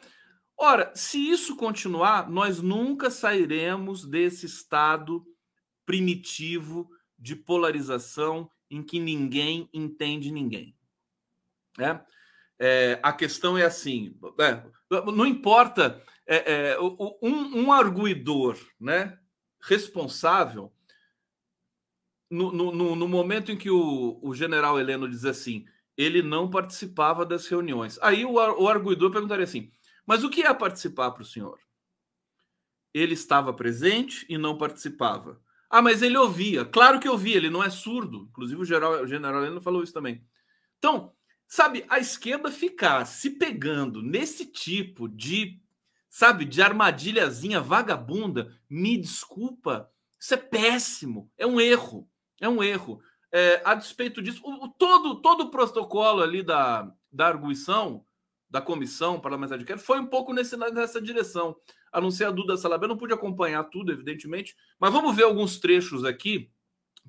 Ora, 0.58 0.92
se 0.96 1.18
isso 1.18 1.56
continuar, 1.56 2.30
nós 2.30 2.62
nunca 2.62 3.10
sairemos 3.10 4.06
desse 4.06 4.46
estado 4.46 5.26
primitivo 5.86 6.90
de 7.18 7.36
polarização 7.36 8.50
em 8.70 8.82
que 8.82 9.00
ninguém 9.00 9.70
entende 9.74 10.32
ninguém. 10.32 10.76
Né? 11.78 12.04
É, 12.58 13.00
a 13.04 13.12
questão 13.12 13.58
é 13.58 13.66
assim: 13.66 14.18
é, 14.40 14.64
não 15.12 15.26
importa 15.26 16.02
é, 16.26 16.72
é, 16.72 16.80
um, 16.80 17.66
um, 17.66 17.72
arguidor 17.72 18.58
né, 18.80 19.18
responsável, 19.62 20.74
no, 22.30 22.52
no, 22.52 22.96
no, 22.96 23.08
momento 23.08 23.52
em 23.52 23.58
que 23.58 23.70
o, 23.70 24.20
o 24.22 24.34
general 24.34 24.80
Heleno 24.80 25.08
diz 25.08 25.26
assim, 25.26 25.66
ele 25.96 26.22
não 26.22 26.50
participava 26.50 27.26
das 27.26 27.46
reuniões. 27.48 28.00
Aí 28.02 28.26
o, 28.26 28.34
o 28.34 28.68
arguidor 28.68 29.12
perguntaria 29.12 29.44
assim: 29.44 29.70
mas 30.06 30.24
o 30.24 30.30
que 30.30 30.44
é 30.44 30.54
participar 30.54 31.12
para 31.12 31.24
o 31.24 31.26
senhor? 31.26 31.60
Ele 32.94 33.14
estava 33.14 33.54
presente 33.54 34.26
e 34.30 34.38
não 34.38 34.58
participava. 34.58 35.42
Ah, 35.70 35.82
mas 35.82 36.02
ele 36.02 36.18
ouvia. 36.18 36.64
Claro 36.64 37.00
que 37.00 37.10
ouvia, 37.10 37.36
ele 37.36 37.50
não 37.50 37.64
é 37.64 37.70
surdo. 37.70 38.28
Inclusive 38.30 38.62
o 38.62 38.66
general, 38.66 39.04
o 39.04 39.08
general 39.08 39.42
Heleno 39.42 39.60
falou 39.60 39.84
isso 39.84 39.94
também. 39.94 40.24
Então, 40.78 41.12
sabe, 41.48 41.86
a 41.90 42.00
esquerda 42.00 42.52
ficar 42.52 43.06
se 43.06 43.32
pegando 43.32 44.02
nesse 44.02 44.46
tipo 44.46 45.10
de, 45.10 45.60
sabe, 46.10 46.46
de 46.46 46.62
armadilhazinha 46.62 47.60
vagabunda, 47.60 48.56
me 48.70 48.98
desculpa, 48.98 49.90
isso 50.20 50.34
é 50.34 50.38
péssimo, 50.38 51.32
é 51.38 51.46
um 51.46 51.60
erro, 51.60 52.10
é 52.40 52.48
um 52.48 52.64
erro. 52.64 53.02
É, 53.32 53.62
a 53.66 53.76
despeito 53.76 54.22
disso, 54.22 54.42
o, 54.46 54.70
todo, 54.70 55.22
todo 55.22 55.42
o 55.42 55.52
protocolo 55.52 56.22
ali 56.22 56.42
da, 56.42 56.90
da 57.12 57.28
arguição, 57.28 58.06
da 58.56 58.62
comissão 58.62 59.20
parlamentar 59.20 59.58
de 59.58 59.66
inquérito, 59.66 59.84
foi 59.84 60.00
um 60.00 60.06
pouco 60.06 60.32
nesse, 60.32 60.56
nessa 60.56 61.02
direção. 61.02 61.58
A 61.92 62.00
não 62.00 62.10
ser 62.10 62.24
a 62.24 62.32
Duda 62.32 62.56
Salabé, 62.56 62.88
não 62.88 62.96
pude 62.96 63.14
acompanhar 63.14 63.66
tudo, 63.66 63.92
evidentemente, 63.92 64.56
mas 64.80 64.94
vamos 64.94 65.14
ver 65.14 65.24
alguns 65.24 65.60
trechos 65.60 66.06
aqui, 66.06 66.50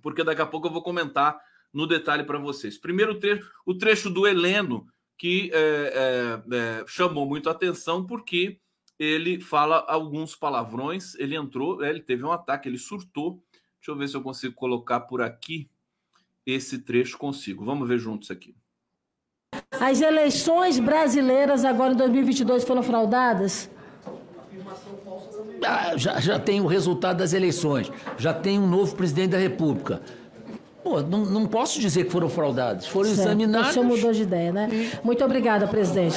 porque 0.02 0.24
daqui 0.24 0.42
a 0.42 0.46
pouco 0.46 0.66
eu 0.66 0.72
vou 0.72 0.82
comentar 0.82 1.38
no 1.72 1.86
detalhe 1.86 2.24
para 2.24 2.36
vocês. 2.36 2.76
Primeiro 2.76 3.20
trecho, 3.20 3.48
o 3.64 3.74
trecho 3.74 4.10
do 4.10 4.26
Heleno, 4.26 4.88
que 5.16 5.52
é, 5.54 6.42
é, 6.50 6.56
é, 6.56 6.84
chamou 6.88 7.24
muito 7.24 7.48
atenção, 7.48 8.04
porque 8.04 8.58
ele 8.98 9.40
fala 9.40 9.84
alguns 9.86 10.34
palavrões, 10.34 11.14
ele 11.14 11.36
entrou, 11.36 11.84
é, 11.84 11.90
ele 11.90 12.00
teve 12.00 12.24
um 12.24 12.32
ataque, 12.32 12.68
ele 12.68 12.78
surtou. 12.78 13.40
Deixa 13.78 13.92
eu 13.92 13.96
ver 13.96 14.08
se 14.08 14.16
eu 14.16 14.22
consigo 14.22 14.54
colocar 14.56 14.98
por 15.02 15.22
aqui 15.22 15.70
esse 16.44 16.80
trecho 16.80 17.16
consigo. 17.16 17.64
Vamos 17.64 17.86
ver 17.86 17.98
juntos 18.00 18.32
aqui. 18.32 18.56
As 19.80 20.00
eleições 20.00 20.78
brasileiras 20.78 21.64
agora 21.64 21.92
em 21.92 21.96
2022 21.96 22.64
foram 22.64 22.82
fraudadas? 22.82 23.68
Ah, 25.64 25.96
já, 25.96 26.20
já 26.20 26.38
tem 26.38 26.60
o 26.60 26.66
resultado 26.66 27.18
das 27.18 27.32
eleições, 27.32 27.90
já 28.18 28.32
tem 28.32 28.58
um 28.58 28.66
novo 28.66 28.94
presidente 28.94 29.30
da 29.30 29.38
República. 29.38 30.00
Pô, 30.82 31.00
não, 31.00 31.24
não 31.24 31.46
posso 31.46 31.80
dizer 31.80 32.04
que 32.04 32.10
foram 32.10 32.28
fraudados, 32.28 32.86
foram 32.86 33.08
certo. 33.08 33.22
examinados. 33.22 33.70
O 33.70 33.72
senhor 33.72 33.84
mudou 33.84 34.12
de 34.12 34.22
ideia, 34.22 34.52
né? 34.52 34.68
Muito 35.02 35.24
obrigada, 35.24 35.66
presidente. 35.66 36.16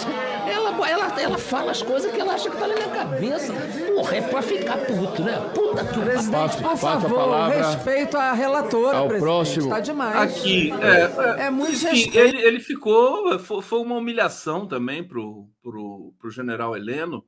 Ela, 0.86 1.22
ela, 1.22 1.38
fala 1.38 1.72
as 1.72 1.82
coisas 1.82 2.12
que 2.12 2.20
ela 2.20 2.34
acha 2.34 2.50
que 2.50 2.58
tá 2.58 2.68
na 2.68 2.74
minha 2.74 2.90
cabeça. 2.90 3.54
Porra, 3.96 4.18
é 4.18 4.22
pra 4.22 4.42
ficar 4.42 4.78
puto, 4.86 5.24
né? 5.24 5.52
Puta 5.54 5.86
que 5.86 6.00
Presidente, 6.00 6.62
por 6.62 6.78
favor, 6.78 7.16
palavra 7.16 7.72
respeito 7.72 8.18
à 8.18 8.34
relatora, 8.34 8.98
ao 8.98 9.08
presidente. 9.08 9.30
Próximo. 9.30 9.70
Tá 9.70 9.80
demais. 9.80 10.40
Aqui, 10.40 10.72
é, 10.72 11.42
é, 11.42 11.46
é 11.48 11.50
muito 11.50 11.74
enfim, 11.74 12.18
ele, 12.18 12.42
ele 12.42 12.60
ficou, 12.60 13.40
foi 13.40 13.80
uma 13.80 13.96
humilhação 13.96 14.68
também 14.68 15.04
pro, 15.04 15.48
pro, 15.62 16.14
pro 16.20 16.30
general 16.30 16.76
Heleno. 16.76 17.24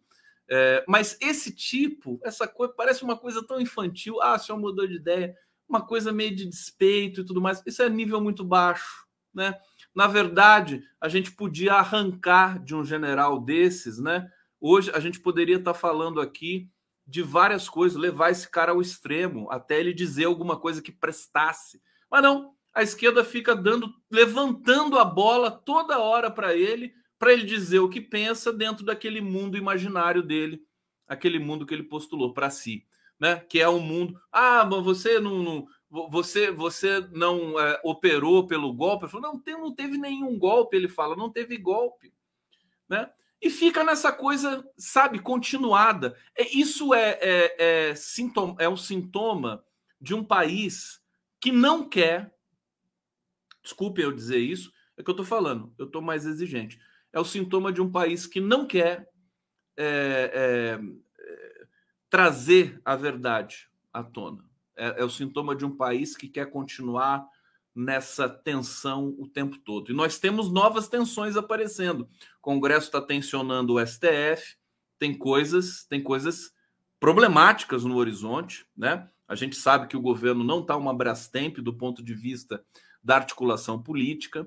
É, 0.49 0.83
mas 0.87 1.17
esse 1.21 1.55
tipo, 1.55 2.19
essa 2.23 2.47
coisa, 2.47 2.73
parece 2.75 3.03
uma 3.03 3.17
coisa 3.17 3.45
tão 3.45 3.61
infantil. 3.61 4.21
Ah, 4.21 4.35
o 4.35 4.39
senhor 4.39 4.59
mudou 4.59 4.87
de 4.87 4.95
ideia 4.95 5.35
uma 5.71 5.81
coisa 5.81 6.11
meio 6.11 6.35
de 6.35 6.45
despeito 6.45 7.21
e 7.21 7.25
tudo 7.25 7.41
mais. 7.41 7.63
Isso 7.65 7.81
é 7.81 7.89
nível 7.89 8.19
muito 8.19 8.43
baixo, 8.43 9.05
né? 9.33 9.57
Na 9.93 10.07
verdade, 10.07 10.83
a 10.99 11.09
gente 11.09 11.31
podia 11.31 11.73
arrancar 11.73 12.63
de 12.63 12.75
um 12.75 12.83
general 12.83 13.39
desses, 13.39 13.99
né? 13.99 14.29
Hoje 14.59 14.91
a 14.93 14.99
gente 14.99 15.19
poderia 15.19 15.57
estar 15.57 15.73
falando 15.73 16.21
aqui 16.21 16.69
de 17.05 17.21
várias 17.21 17.67
coisas, 17.67 17.99
levar 17.99 18.29
esse 18.29 18.49
cara 18.49 18.71
ao 18.71 18.81
extremo, 18.81 19.49
até 19.51 19.79
ele 19.79 19.93
dizer 19.93 20.25
alguma 20.25 20.57
coisa 20.57 20.81
que 20.81 20.91
prestasse. 20.91 21.81
Mas 22.09 22.21
não, 22.21 22.53
a 22.73 22.83
esquerda 22.83 23.23
fica 23.23 23.55
dando, 23.55 23.93
levantando 24.09 24.97
a 24.97 25.03
bola 25.03 25.51
toda 25.51 25.99
hora 25.99 26.31
para 26.31 26.55
ele, 26.55 26.93
para 27.19 27.33
ele 27.33 27.43
dizer 27.43 27.79
o 27.79 27.89
que 27.89 27.99
pensa 27.99 28.53
dentro 28.53 28.85
daquele 28.85 29.19
mundo 29.19 29.57
imaginário 29.57 30.23
dele, 30.23 30.61
aquele 31.07 31.39
mundo 31.39 31.65
que 31.65 31.73
ele 31.73 31.83
postulou 31.83 32.33
para 32.33 32.49
si 32.49 32.85
né? 33.21 33.35
Que 33.47 33.59
é 33.59 33.69
um 33.69 33.79
mundo. 33.79 34.19
Ah, 34.31 34.65
mas 34.65 34.83
você 34.83 35.19
não, 35.19 35.43
não 35.43 35.67
você 35.91 36.49
você 36.49 37.01
não 37.11 37.59
é, 37.59 37.79
operou 37.83 38.47
pelo 38.47 38.73
golpe? 38.73 39.03
Ele 39.03 39.11
falou, 39.11 39.33
não, 39.33 39.39
tem, 39.39 39.53
não 39.55 39.75
teve 39.75 39.97
nenhum 39.97 40.39
golpe. 40.39 40.77
Ele 40.77 40.87
fala, 40.87 41.15
não 41.15 41.29
teve 41.29 41.57
golpe, 41.57 42.13
né? 42.87 43.11
E 43.41 43.49
fica 43.49 43.83
nessa 43.83 44.11
coisa, 44.11 44.63
sabe, 44.77 45.19
continuada. 45.19 46.15
É, 46.35 46.47
isso 46.55 46.93
é, 46.93 47.17
é, 47.21 47.89
é, 47.89 47.95
sintoma, 47.95 48.55
é 48.59 48.69
um 48.69 48.77
sintoma 48.77 49.65
de 49.99 50.13
um 50.13 50.23
país 50.23 51.01
que 51.39 51.51
não 51.51 51.89
quer. 51.89 52.33
Desculpe 53.61 54.01
eu 54.01 54.11
dizer 54.11 54.39
isso, 54.39 54.71
é 54.95 55.03
que 55.03 55.09
eu 55.09 55.13
estou 55.13 55.25
falando, 55.25 55.73
eu 55.77 55.87
estou 55.87 56.01
mais 56.01 56.25
exigente. 56.25 56.79
É 57.11 57.19
o 57.19 57.25
sintoma 57.25 57.73
de 57.73 57.81
um 57.81 57.91
país 57.91 58.25
que 58.25 58.39
não 58.39 58.65
quer 58.65 59.09
é, 59.75 60.31
é, 60.33 60.79
trazer 62.09 62.79
a 62.85 62.95
verdade 62.95 63.69
à 63.91 64.03
tona. 64.03 64.50
É, 64.75 65.01
é, 65.01 65.03
o 65.03 65.09
sintoma 65.09 65.55
de 65.55 65.65
um 65.65 65.75
país 65.75 66.15
que 66.15 66.27
quer 66.27 66.49
continuar 66.49 67.27
nessa 67.75 68.27
tensão 68.27 69.15
o 69.17 69.27
tempo 69.27 69.57
todo. 69.57 69.91
E 69.91 69.95
nós 69.95 70.19
temos 70.19 70.51
novas 70.51 70.87
tensões 70.87 71.37
aparecendo. 71.37 72.01
O 72.01 72.41
Congresso 72.41 72.87
está 72.87 73.01
tensionando 73.01 73.75
o 73.75 73.85
STF, 73.85 74.55
tem 74.99 75.17
coisas, 75.17 75.85
tem 75.85 76.01
coisas 76.01 76.53
problemáticas 76.99 77.83
no 77.83 77.95
horizonte, 77.95 78.65
né? 78.77 79.09
A 79.27 79.35
gente 79.35 79.55
sabe 79.55 79.87
que 79.87 79.95
o 79.95 80.01
governo 80.01 80.43
não 80.43 80.59
está 80.59 80.75
uma 80.75 80.93
Brastemp 80.93 81.59
do 81.59 81.73
ponto 81.73 82.03
de 82.03 82.13
vista 82.13 82.63
da 83.01 83.15
articulação 83.15 83.81
política. 83.81 84.45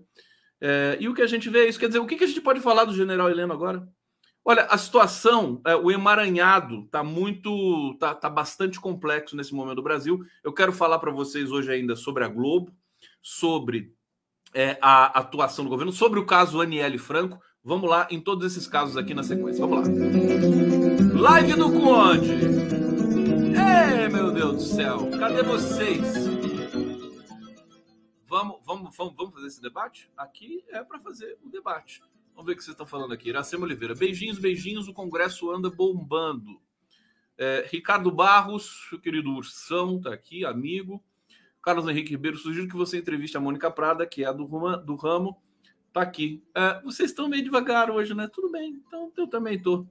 É, 0.61 0.97
e 1.01 1.09
o 1.09 1.15
que 1.15 1.23
a 1.23 1.27
gente 1.27 1.49
vê 1.49 1.61
é 1.61 1.69
isso. 1.69 1.79
Quer 1.79 1.89
dizer, 1.89 2.01
o 2.01 2.07
que, 2.07 2.17
que 2.17 2.25
a 2.25 2.27
gente 2.27 2.41
pode 2.41 2.61
falar 2.61 2.85
do 2.85 2.95
general 2.95 3.31
Heleno 3.31 3.53
agora? 3.53 3.89
Olha, 4.47 4.65
a 4.65 4.77
situação, 4.77 5.63
é, 5.65 5.75
o 5.75 5.91
emaranhado 5.91 6.81
está 6.81 7.03
muito, 7.03 7.93
está 7.95 8.15
tá 8.15 8.29
bastante 8.29 8.79
complexo 8.79 9.35
nesse 9.35 9.55
momento 9.55 9.77
do 9.77 9.83
Brasil. 9.83 10.23
Eu 10.43 10.53
quero 10.53 10.71
falar 10.71 10.99
para 10.99 11.11
vocês 11.11 11.51
hoje 11.51 11.73
ainda 11.73 11.97
sobre 11.97 12.25
a 12.25 12.29
Globo, 12.29 12.71
sobre 13.23 13.95
é, 14.53 14.77
a 14.83 15.19
atuação 15.19 15.65
do 15.65 15.71
governo, 15.71 15.93
sobre 15.93 16.21
o 16.21 16.27
caso 16.27 16.61
Aniele 16.61 16.99
Franco. 16.99 17.41
Vamos 17.65 17.89
lá 17.89 18.07
em 18.11 18.21
todos 18.21 18.45
esses 18.45 18.69
casos 18.69 18.99
aqui 18.99 19.15
na 19.15 19.23
sequência. 19.23 19.67
Vamos 19.67 19.89
lá. 19.89 19.95
Live 21.21 21.55
do 21.55 21.73
Conde. 21.73 22.33
Ei, 23.55 24.09
meu 24.11 24.31
Deus 24.31 24.57
do 24.57 24.61
céu, 24.61 25.11
cadê 25.19 25.43
vocês? 25.43 26.27
Vamos, 28.29 28.59
vamos, 28.67 28.95
vamos, 28.95 29.15
vamos 29.17 29.33
fazer 29.33 29.47
esse 29.47 29.63
debate? 29.63 30.11
Aqui 30.15 30.63
é 30.69 30.85
para 30.85 31.01
fazer 31.01 31.39
o 31.43 31.49
debate. 31.49 32.03
Vamos 32.35 32.47
ver 32.47 32.53
o 32.53 32.57
que 32.57 32.65
vocês 32.65 32.75
estão 32.75 32.87
falando 32.87 33.15
aqui. 33.15 33.29
Iracema 33.29 33.65
Oliveira. 33.65 33.95
Beijinhos, 33.95 34.39
beijinhos. 34.39 34.89
O 34.89 34.93
Congresso 34.93 35.51
anda 35.51 35.71
bombando. 35.71 36.61
É, 37.39 37.67
Ricardo 37.71 38.11
Barros, 38.11 38.89
meu 38.91 39.01
querido 39.01 39.31
Ursão, 39.31 40.01
tá 40.01 40.13
aqui, 40.13 40.45
amigo. 40.45 41.03
Carlos 41.63 41.89
Henrique 41.89 42.11
Ribeiro, 42.11 42.37
sugiro 42.37 42.69
que 42.69 42.77
você 42.77 42.99
entreviste 42.99 43.37
a 43.37 43.41
Mônica 43.41 43.71
Prada, 43.71 44.07
que 44.07 44.23
é 44.23 44.27
a 44.27 44.33
do, 44.33 44.47
do 44.79 44.95
ramo. 44.97 45.41
Tá 45.93 46.03
aqui. 46.03 46.43
É, 46.55 46.81
vocês 46.83 47.11
estão 47.11 47.29
meio 47.29 47.45
devagar 47.45 47.91
hoje, 47.91 48.15
né? 48.15 48.29
Tudo 48.33 48.51
bem. 48.51 48.83
Então 48.87 49.13
eu 49.17 49.27
também 49.29 49.61
tô. 49.61 49.87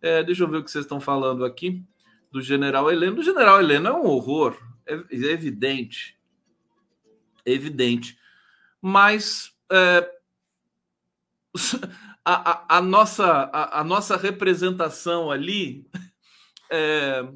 É, 0.00 0.22
deixa 0.22 0.44
eu 0.44 0.48
ver 0.48 0.58
o 0.58 0.64
que 0.64 0.70
vocês 0.70 0.84
estão 0.84 1.00
falando 1.00 1.44
aqui 1.44 1.84
do 2.30 2.40
General 2.40 2.90
Heleno. 2.90 3.18
O 3.18 3.24
General 3.24 3.60
Heleno 3.60 3.88
é 3.88 3.92
um 3.92 4.06
horror. 4.06 4.56
É, 4.86 4.94
é 4.94 5.32
evidente. 5.32 6.16
É 7.44 7.52
evidente. 7.52 8.16
Mas 8.80 9.52
é, 9.70 10.17
a, 12.24 12.50
a, 12.50 12.78
a 12.78 12.82
nossa, 12.82 13.26
a, 13.26 13.80
a, 13.80 13.84
nossa 13.84 14.16
representação 14.16 15.30
ali 15.30 15.86
é, 16.70 17.26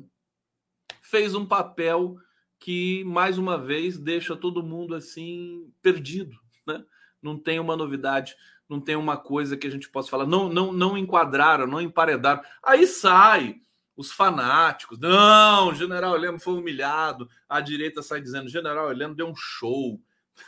fez 1.01 1.35
um 1.35 1.47
papel 1.47 2.17
que, 2.59 3.03
mais 3.05 3.39
uma 3.39 3.59
vez, 3.59 3.99
deixa 3.99 4.37
todo 4.37 4.63
mundo 4.63 4.95
assim 4.95 5.73
perdido. 5.83 6.37
Né? 6.67 6.85
Não 7.21 7.39
tem 7.39 7.59
uma 7.59 7.77
novidade, 7.77 8.37
não 8.69 8.81
tem 8.81 8.97
uma 8.97 9.17
coisa 9.17 9.57
que 9.57 9.67
a 9.67 9.71
gente 9.71 9.89
possa 9.91 10.11
falar. 10.11 10.27
Não, 10.27 10.49
não, 10.49 10.73
não 10.73 10.97
enquadraram, 10.97 11.67
não 11.67 11.81
emparedaram. 11.81 12.43
Aí 12.63 12.87
sai 12.87 13.61
os 13.97 14.13
fanáticos. 14.13 14.99
Não, 14.99 15.75
General 15.75 16.15
Heleno 16.15 16.39
foi 16.39 16.55
humilhado. 16.55 17.29
A 17.49 17.61
direita 17.61 18.03
sai 18.03 18.21
dizendo: 18.21 18.49
General 18.49 18.91
Heleno 18.91 19.15
deu 19.15 19.29
um 19.29 19.37
show. 19.37 20.01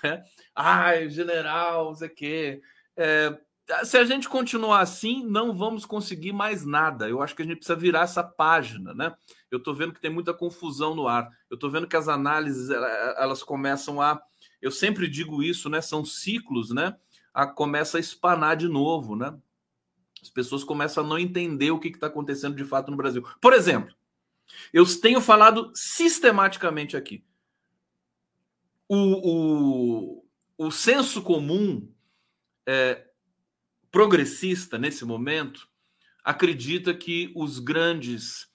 Né? 0.02 0.22
Ai, 0.54 1.08
general, 1.10 1.86
não 1.86 1.94
sei 1.94 2.08
o 2.08 2.14
quê. 2.14 2.62
É, 2.96 3.38
se 3.84 3.96
a 3.96 4.04
gente 4.04 4.28
continuar 4.28 4.80
assim, 4.80 5.24
não 5.24 5.54
vamos 5.54 5.86
conseguir 5.86 6.32
mais 6.32 6.64
nada. 6.66 7.08
Eu 7.08 7.22
acho 7.22 7.34
que 7.34 7.42
a 7.42 7.44
gente 7.44 7.56
precisa 7.56 7.76
virar 7.76 8.02
essa 8.02 8.22
página, 8.22 8.92
né? 8.92 9.14
Eu 9.50 9.58
estou 9.58 9.74
vendo 9.74 9.94
que 9.94 10.00
tem 10.00 10.10
muita 10.10 10.34
confusão 10.34 10.94
no 10.94 11.08
ar. 11.08 11.30
Eu 11.48 11.54
estou 11.54 11.70
vendo 11.70 11.86
que 11.86 11.96
as 11.96 12.08
análises 12.08 12.68
elas 12.70 13.42
começam 13.42 14.02
a, 14.02 14.20
eu 14.60 14.70
sempre 14.70 15.08
digo 15.08 15.42
isso, 15.42 15.70
né? 15.70 15.80
São 15.80 16.04
ciclos, 16.04 16.70
né? 16.70 16.94
A 17.32 17.46
começa 17.46 17.96
a 17.96 18.00
espanar 18.00 18.56
de 18.56 18.68
novo, 18.68 19.16
né? 19.16 19.34
As 20.20 20.28
pessoas 20.28 20.62
começam 20.62 21.04
a 21.04 21.06
não 21.06 21.18
entender 21.18 21.70
o 21.70 21.78
que 21.78 21.88
está 21.88 22.06
acontecendo 22.06 22.56
de 22.56 22.64
fato 22.64 22.90
no 22.90 22.96
Brasil. 22.96 23.26
Por 23.40 23.54
exemplo, 23.54 23.94
eu 24.72 24.84
tenho 25.00 25.20
falado 25.20 25.72
sistematicamente 25.74 26.96
aqui. 26.96 27.24
O, 28.86 30.18
o, 30.58 30.66
o 30.66 30.70
senso 30.70 31.22
comum 31.22 31.90
é, 32.66 33.06
progressista, 33.94 34.76
nesse 34.76 35.04
momento, 35.04 35.68
acredita 36.24 36.92
que 36.92 37.32
os 37.32 37.60
grandes 37.60 38.48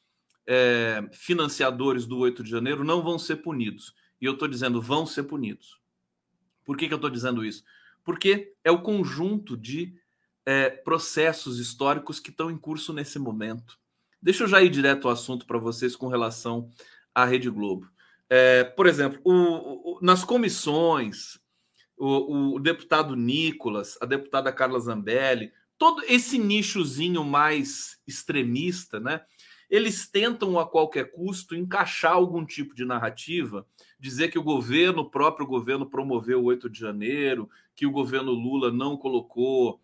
é, 0.45 1.01
financiadores 1.13 2.05
do 2.05 2.17
8 2.17 2.43
de 2.43 2.49
janeiro 2.49 2.83
não 2.83 3.01
vão 3.01 3.17
ser 3.17 3.37
punidos. 3.37 3.95
E 4.19 4.25
eu 4.25 4.33
estou 4.33 4.49
dizendo, 4.49 4.81
vão 4.81 5.05
ser 5.05 5.23
punidos. 5.23 5.79
Por 6.65 6.75
que, 6.75 6.89
que 6.89 6.93
eu 6.93 6.97
estou 6.97 7.09
dizendo 7.09 7.45
isso? 7.45 7.63
Porque 8.03 8.53
é 8.65 8.69
o 8.69 8.81
conjunto 8.81 9.55
de 9.55 9.95
é, 10.45 10.69
processos 10.69 11.57
históricos 11.57 12.19
que 12.19 12.31
estão 12.31 12.51
em 12.51 12.57
curso 12.57 12.91
nesse 12.91 13.17
momento. 13.17 13.79
Deixa 14.21 14.43
eu 14.43 14.47
já 14.49 14.61
ir 14.61 14.69
direto 14.69 15.07
ao 15.07 15.13
assunto 15.13 15.45
para 15.45 15.57
vocês 15.57 15.95
com 15.95 16.09
relação 16.09 16.69
à 17.15 17.23
Rede 17.23 17.49
Globo. 17.49 17.89
É, 18.29 18.65
por 18.65 18.87
exemplo, 18.87 19.21
o, 19.23 19.99
o, 19.99 19.99
nas 20.01 20.25
comissões, 20.25 21.39
o, 21.99 22.55
o, 22.55 22.59
deputado 22.59 23.15
Nicolas, 23.15 23.97
a 24.01 24.05
deputada 24.05 24.51
Carla 24.53 24.79
Zambelli, 24.79 25.51
todo 25.77 26.01
esse 26.07 26.37
nichozinho 26.39 27.23
mais 27.23 27.99
extremista, 28.07 28.99
né? 28.99 29.21
Eles 29.69 30.07
tentam 30.07 30.57
a 30.57 30.65
qualquer 30.65 31.11
custo 31.11 31.55
encaixar 31.55 32.13
algum 32.13 32.43
tipo 32.43 32.73
de 32.73 32.83
narrativa, 32.85 33.67
dizer 33.99 34.29
que 34.29 34.39
o 34.39 34.43
governo, 34.43 35.01
o 35.01 35.09
próprio 35.09 35.45
governo, 35.45 35.85
promoveu 35.85 36.39
o 36.39 36.45
8 36.45 36.69
de 36.69 36.79
janeiro, 36.79 37.47
que 37.75 37.85
o 37.85 37.91
governo 37.91 38.31
Lula 38.31 38.71
não 38.71 38.97
colocou 38.97 39.79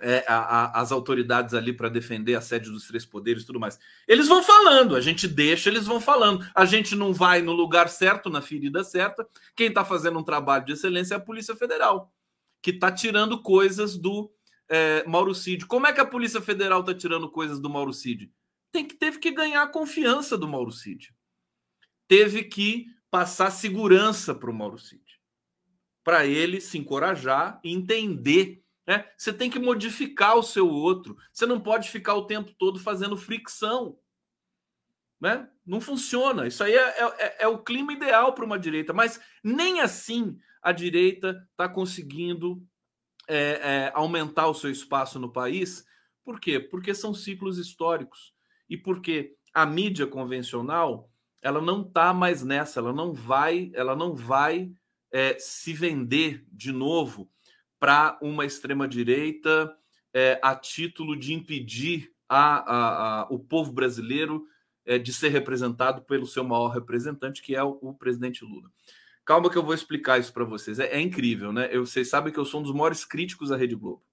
é, 0.00 0.24
a, 0.26 0.36
a, 0.36 0.80
as 0.80 0.90
autoridades 0.90 1.54
ali 1.54 1.72
para 1.72 1.88
defender 1.88 2.34
a 2.34 2.40
sede 2.40 2.70
dos 2.70 2.86
três 2.86 3.04
poderes 3.04 3.44
tudo 3.44 3.60
mais. 3.60 3.78
Eles 4.08 4.28
vão 4.28 4.42
falando, 4.42 4.96
a 4.96 5.00
gente 5.00 5.28
deixa, 5.28 5.68
eles 5.68 5.86
vão 5.86 6.00
falando. 6.00 6.46
A 6.54 6.64
gente 6.64 6.94
não 6.94 7.12
vai 7.12 7.42
no 7.42 7.52
lugar 7.52 7.88
certo, 7.88 8.30
na 8.30 8.40
ferida 8.40 8.82
certa. 8.82 9.26
Quem 9.54 9.68
está 9.68 9.84
fazendo 9.84 10.18
um 10.18 10.24
trabalho 10.24 10.64
de 10.64 10.72
excelência 10.72 11.14
é 11.14 11.16
a 11.16 11.20
Polícia 11.20 11.54
Federal, 11.54 12.12
que 12.62 12.70
está 12.70 12.90
tirando 12.90 13.42
coisas 13.42 13.96
do 13.96 14.32
é, 14.68 15.04
Mauro 15.06 15.34
Cid. 15.34 15.66
Como 15.66 15.86
é 15.86 15.92
que 15.92 16.00
a 16.00 16.06
Polícia 16.06 16.40
Federal 16.40 16.80
está 16.80 16.94
tirando 16.94 17.30
coisas 17.30 17.60
do 17.60 17.68
Mauro 17.68 17.92
Cid? 17.92 18.32
Tem 18.70 18.86
que, 18.86 18.94
teve 18.94 19.18
que 19.18 19.30
ganhar 19.30 19.62
a 19.62 19.68
confiança 19.68 20.38
do 20.38 20.48
Mauro 20.48 20.72
Cid. 20.72 21.14
Teve 22.08 22.44
que 22.44 22.86
passar 23.10 23.50
segurança 23.50 24.34
para 24.34 24.50
o 24.50 24.54
Mauro 24.54 24.78
Cid. 24.78 25.02
Para 26.02 26.26
ele 26.26 26.60
se 26.60 26.78
encorajar 26.78 27.60
e 27.62 27.72
entender 27.72 28.61
né? 28.86 29.08
Você 29.16 29.32
tem 29.32 29.50
que 29.50 29.58
modificar 29.58 30.36
o 30.36 30.42
seu 30.42 30.68
outro. 30.68 31.16
Você 31.32 31.46
não 31.46 31.60
pode 31.60 31.90
ficar 31.90 32.14
o 32.14 32.26
tempo 32.26 32.52
todo 32.58 32.80
fazendo 32.80 33.16
fricção. 33.16 33.98
Né? 35.20 35.48
Não 35.64 35.80
funciona. 35.80 36.46
Isso 36.46 36.64
aí 36.64 36.74
é, 36.74 37.00
é, 37.00 37.36
é 37.44 37.48
o 37.48 37.62
clima 37.62 37.92
ideal 37.92 38.34
para 38.34 38.44
uma 38.44 38.58
direita, 38.58 38.92
mas 38.92 39.20
nem 39.42 39.80
assim 39.80 40.36
a 40.60 40.72
direita 40.72 41.46
está 41.52 41.68
conseguindo 41.68 42.66
é, 43.28 43.36
é, 43.36 43.92
aumentar 43.94 44.48
o 44.48 44.54
seu 44.54 44.70
espaço 44.70 45.18
no 45.20 45.32
país. 45.32 45.84
Por 46.24 46.40
quê? 46.40 46.58
Porque 46.58 46.92
são 46.92 47.14
ciclos 47.14 47.58
históricos 47.58 48.32
e 48.68 48.76
porque 48.76 49.36
a 49.54 49.64
mídia 49.64 50.06
convencional 50.06 51.08
ela 51.40 51.60
não 51.60 51.82
está 51.82 52.12
mais 52.14 52.42
nessa, 52.42 52.78
ela 52.78 52.92
não 52.92 53.12
vai, 53.12 53.70
ela 53.74 53.96
não 53.96 54.14
vai 54.14 54.72
é, 55.12 55.36
se 55.38 55.72
vender 55.72 56.44
de 56.48 56.72
novo 56.72 57.31
para 57.82 58.16
uma 58.22 58.44
extrema-direita 58.44 59.76
é, 60.14 60.38
a 60.40 60.54
título 60.54 61.18
de 61.18 61.34
impedir 61.34 62.12
a, 62.28 62.58
a, 62.58 63.22
a, 63.22 63.26
o 63.28 63.40
povo 63.40 63.72
brasileiro 63.72 64.46
é, 64.86 64.98
de 64.98 65.12
ser 65.12 65.30
representado 65.30 66.00
pelo 66.02 66.24
seu 66.24 66.44
maior 66.44 66.68
representante, 66.68 67.42
que 67.42 67.56
é 67.56 67.62
o, 67.64 67.80
o 67.82 67.92
presidente 67.92 68.44
Lula. 68.44 68.70
Calma 69.24 69.50
que 69.50 69.58
eu 69.58 69.64
vou 69.64 69.74
explicar 69.74 70.20
isso 70.20 70.32
para 70.32 70.44
vocês. 70.44 70.78
É, 70.78 70.92
é, 70.96 71.00
incrível, 71.00 71.52
né? 71.52 71.70
Eu, 71.72 71.84
vocês 71.84 72.08
sabem 72.08 72.32
que 72.32 72.38
eu 72.38 72.44
sou 72.44 72.60
um 72.60 72.62
dos 72.62 72.72
maiores 72.72 73.04
críticos 73.04 73.48
da 73.48 73.56
Rede 73.56 73.74
Globo. 73.74 74.04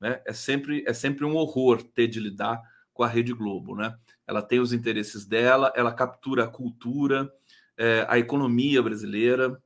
Né? 0.00 0.22
É, 0.24 0.32
sempre, 0.32 0.82
é 0.86 0.94
sempre 0.94 1.26
um 1.26 1.36
horror 1.36 1.82
ter 1.82 2.06
de 2.06 2.18
lidar 2.18 2.62
com 2.94 3.02
a 3.02 3.08
Rede 3.08 3.34
Globo, 3.34 3.76
né? 3.76 3.94
Ela 4.26 4.40
tem 4.40 4.58
os 4.58 4.72
interesses 4.72 5.26
dela, 5.26 5.70
ela 5.76 5.92
captura 5.92 6.44
a 6.44 6.48
cultura, 6.48 7.30
é, 7.76 8.06
a 8.08 8.18
economia 8.18 8.82
brasileira, 8.82 9.62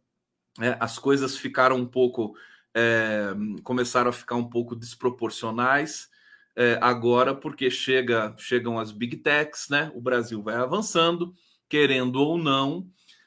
né? 0.59 0.77
as 0.81 0.99
coisas 0.99 1.37
ficaram 1.37 1.77
um 1.77 1.87
pouco 1.87 2.35
é, 2.75 3.35
começaram 3.63 4.11
a 4.11 4.13
ficar 4.13 4.37
um 4.37 4.49
pouco 4.49 4.77
desproporcionais 4.77 6.09
é, 6.57 6.79
agora, 6.81 7.35
porque 7.35 7.71
chega, 7.71 8.35
chegam 8.39 8.79
as 8.79 8.93
big 8.93 9.17
techs, 9.19 9.69
né? 9.69 9.91
O 9.95 10.01
Brasil 10.01 10.43
vai 10.43 10.57
avançando, 10.57 11.35
querendo 11.69 12.17
ou 12.17 12.37
não, 12.37 12.87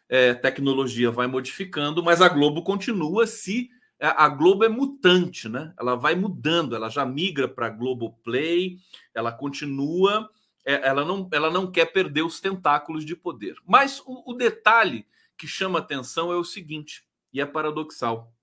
é, 0.10 0.34
tecnologia 0.34 1.10
vai 1.10 1.28
modificando, 1.28 2.04
mas 2.04 2.22
a 2.22 2.30
Globo 2.30 2.64
continua 2.64 3.26
se 3.26 3.70
a 4.00 4.28
Globo 4.28 4.66
é 4.66 4.70
mutante, 4.70 5.48
né? 5.48 5.74
Ela 5.80 5.96
vai 5.96 6.14
mudando, 6.14 6.76
ela 6.76 6.90
já 6.90 7.06
migra 7.06 7.48
para 7.48 7.70
Globo 7.70 8.20
Play, 8.22 8.78
ela 9.16 9.32
continua, 9.32 10.30
ela 10.66 11.06
não, 11.06 11.30
ela 11.32 11.50
não 11.50 11.72
quer 11.72 11.86
perder 11.86 12.22
os 12.22 12.42
tentáculos 12.42 13.06
de 13.06 13.16
poder. 13.16 13.56
Mas 13.66 14.02
o, 14.06 14.32
o 14.32 14.34
detalhe 14.34 15.08
que 15.38 15.48
chama 15.48 15.80
atenção 15.80 16.34
é 16.34 16.36
o 16.36 16.44
seguinte, 16.44 17.06
e 17.32 17.40
é 17.40 17.46
paradoxal 17.46 18.34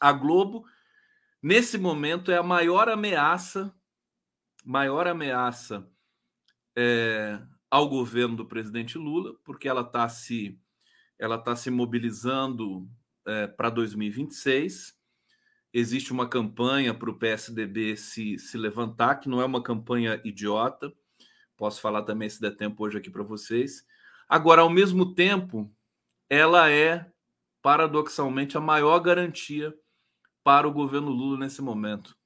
a 0.00 0.12
Globo, 0.12 0.64
nesse 1.42 1.78
momento, 1.78 2.30
é 2.30 2.36
a 2.36 2.42
maior 2.42 2.88
ameaça, 2.88 3.74
maior 4.64 5.06
ameaça 5.06 5.88
é, 6.76 7.40
ao 7.70 7.88
governo 7.88 8.36
do 8.36 8.46
presidente 8.46 8.98
Lula, 8.98 9.34
porque 9.44 9.68
ela 9.68 9.82
está 9.82 10.08
se, 10.08 10.58
ela 11.18 11.38
tá 11.38 11.54
se 11.54 11.70
mobilizando 11.70 12.88
é, 13.26 13.46
para 13.46 13.70
2026. 13.70 14.94
Existe 15.72 16.12
uma 16.12 16.28
campanha 16.28 16.94
para 16.94 17.10
o 17.10 17.18
PSDB 17.18 17.96
se, 17.96 18.38
se 18.38 18.56
levantar, 18.56 19.16
que 19.16 19.28
não 19.28 19.40
é 19.40 19.44
uma 19.44 19.62
campanha 19.62 20.20
idiota. 20.24 20.92
Posso 21.56 21.80
falar 21.80 22.02
também, 22.02 22.28
se 22.28 22.40
der 22.40 22.56
tempo, 22.56 22.84
hoje 22.84 22.98
aqui 22.98 23.10
para 23.10 23.22
vocês. 23.22 23.84
Agora, 24.28 24.62
ao 24.62 24.70
mesmo 24.70 25.14
tempo, 25.14 25.72
ela 26.28 26.70
é, 26.70 27.10
paradoxalmente, 27.60 28.56
a 28.56 28.60
maior 28.60 28.98
garantia 29.00 29.74
para 30.44 30.68
o 30.68 30.72
governo 30.72 31.10
Lula 31.10 31.38
nesse 31.38 31.62
momento. 31.62 32.16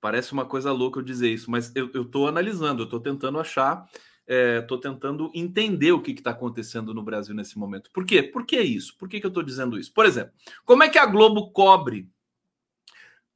Parece 0.00 0.32
uma 0.32 0.44
coisa 0.44 0.72
louca 0.72 0.98
eu 0.98 1.04
dizer 1.04 1.32
isso, 1.32 1.50
mas 1.50 1.70
eu 1.76 1.86
estou 2.02 2.26
analisando, 2.26 2.82
eu 2.82 2.84
estou 2.84 3.00
tentando 3.00 3.38
achar, 3.38 3.88
estou 4.26 4.78
é, 4.78 4.80
tentando 4.80 5.30
entender 5.34 5.92
o 5.92 6.00
que 6.00 6.12
está 6.12 6.30
acontecendo 6.30 6.92
no 6.94 7.02
Brasil 7.02 7.34
nesse 7.34 7.58
momento. 7.58 7.90
Por 7.92 8.04
quê? 8.04 8.22
Por 8.22 8.44
que 8.44 8.60
isso? 8.60 8.96
Por 8.98 9.08
que, 9.08 9.20
que 9.20 9.26
eu 9.26 9.28
estou 9.28 9.42
dizendo 9.42 9.78
isso? 9.78 9.92
Por 9.92 10.06
exemplo, 10.06 10.32
como 10.64 10.82
é 10.82 10.88
que 10.88 10.98
a 10.98 11.06
Globo 11.06 11.50
cobre 11.52 12.10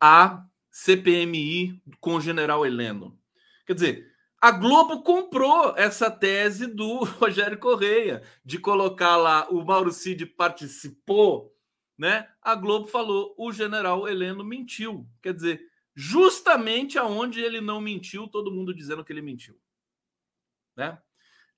a 0.01 0.45
CPMI 0.71 1.83
com 2.01 2.17
o 2.17 2.21
general 2.21 2.65
Heleno? 2.65 3.19
Quer 3.67 3.75
dizer, 3.75 4.13
a 4.41 4.51
Globo 4.51 5.03
comprou 5.03 5.75
essa 5.77 6.11
tese 6.11 6.67
do 6.67 7.05
Rogério 7.19 7.59
Correia 7.59 8.23
de 8.45 8.59
colocar 8.59 9.17
lá 9.17 9.47
o 9.51 9.65
Mauro 9.65 9.93
Cid 9.93 10.25
participou 10.27 11.55
né? 11.99 12.29
A 12.41 12.55
Globo 12.55 12.87
falou: 12.87 13.35
o 13.37 13.53
general 13.53 14.09
Heleno 14.09 14.45
mentiu. 14.45 15.07
Quer 15.21 15.35
dizer, 15.35 15.61
justamente 15.95 16.97
aonde 16.97 17.41
ele 17.41 17.61
não 17.61 17.81
mentiu, 17.81 18.29
todo 18.29 18.53
mundo 18.53 18.73
dizendo 18.73 19.05
que 19.05 19.13
ele 19.13 19.21
mentiu. 19.21 19.59
Né? 20.77 20.97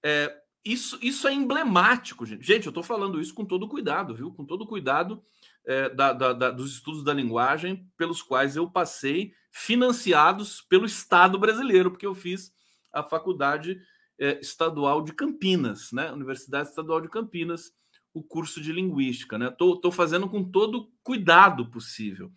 É, 0.02 0.34
isso, 0.64 0.98
isso 1.02 1.28
é 1.28 1.32
emblemático, 1.32 2.24
gente. 2.24 2.46
Gente, 2.46 2.66
eu 2.66 2.70
estou 2.70 2.82
falando 2.82 3.20
isso 3.20 3.34
com 3.34 3.44
todo 3.44 3.68
cuidado, 3.68 4.14
viu? 4.14 4.32
Com 4.32 4.46
todo 4.46 4.66
cuidado 4.66 5.22
é, 5.66 5.90
da, 5.90 6.12
da, 6.14 6.32
da, 6.32 6.50
dos 6.50 6.72
estudos 6.72 7.04
da 7.04 7.12
linguagem 7.12 7.86
pelos 7.98 8.22
quais 8.22 8.56
eu 8.56 8.70
passei, 8.70 9.34
financiados 9.50 10.62
pelo 10.62 10.86
Estado 10.86 11.38
brasileiro, 11.38 11.90
porque 11.90 12.06
eu 12.06 12.14
fiz 12.14 12.52
a 12.92 13.02
faculdade 13.02 13.80
é, 14.18 14.38
estadual 14.40 15.02
de 15.02 15.12
Campinas, 15.12 15.92
né? 15.92 16.10
Universidade 16.12 16.68
Estadual 16.68 17.00
de 17.00 17.08
Campinas 17.08 17.72
o 18.12 18.22
curso 18.22 18.60
de 18.60 18.72
linguística, 18.72 19.38
né? 19.38 19.48
Estou 19.48 19.92
fazendo 19.92 20.28
com 20.28 20.42
todo 20.42 20.90
cuidado 21.02 21.70
possível. 21.70 22.30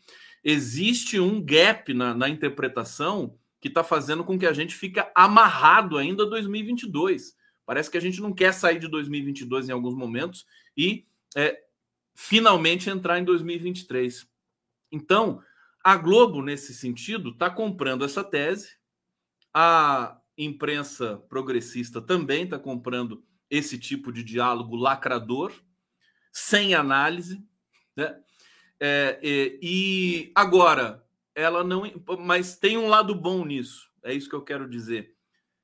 Existe 0.44 1.20
um 1.20 1.42
gap 1.44 1.94
na, 1.94 2.14
na 2.14 2.30
interpretação 2.30 3.38
que 3.60 3.70
está 3.70 3.84
fazendo 3.84 4.24
com 4.24 4.38
que 4.38 4.46
a 4.46 4.54
gente 4.54 4.76
fique 4.76 5.02
amarrado 5.16 5.98
ainda 5.98 6.24
a 6.24 6.30
2022. 6.30 7.36
Parece 7.66 7.90
que 7.90 7.98
a 7.98 8.02
gente 8.02 8.22
não 8.22 8.34
quer 8.34 8.54
sair 8.54 8.78
de 8.78 8.88
2022 8.88 9.70
em 9.70 9.72
alguns 9.72 9.96
momentos 9.96 10.46
e 10.76 11.08
é, 11.36 11.58
finalmente 12.14 12.90
entrar 12.90 13.20
em 13.20 13.24
2023. 13.24 14.28
Então, 14.92 15.42
a 15.84 15.96
Globo, 15.96 16.42
nesse 16.42 16.74
sentido, 16.74 17.30
está 17.30 17.50
comprando 17.50 18.04
essa 18.04 18.24
tese, 18.24 18.76
a 19.54 20.20
imprensa 20.38 21.18
progressista 21.30 22.02
também 22.02 22.44
está 22.44 22.60
comprando 22.60 23.24
esse 23.54 23.78
tipo 23.78 24.12
de 24.12 24.24
diálogo 24.24 24.76
lacrador, 24.76 25.54
sem 26.32 26.74
análise. 26.74 27.46
Né? 27.96 28.20
É, 28.80 29.20
é, 29.22 29.60
e 29.62 30.32
agora, 30.34 31.06
ela 31.36 31.64
não. 31.64 31.84
Mas 32.20 32.58
tem 32.58 32.78
um 32.78 32.88
lado 32.88 33.14
bom 33.14 33.46
nisso. 33.46 33.92
É 34.02 34.12
isso 34.12 34.28
que 34.28 34.36
eu 34.36 34.42
quero 34.42 34.68
dizer. 34.68 35.16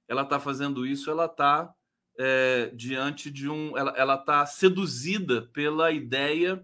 Ela 0.07 0.21
está 0.21 0.39
fazendo 0.39 0.85
isso, 0.85 1.09
ela 1.09 1.25
está 1.25 1.73
é, 2.19 2.71
diante 2.75 3.31
de 3.31 3.49
um. 3.49 3.75
Ela 3.75 4.15
está 4.15 4.45
seduzida 4.45 5.49
pela 5.51 5.91
ideia 5.91 6.63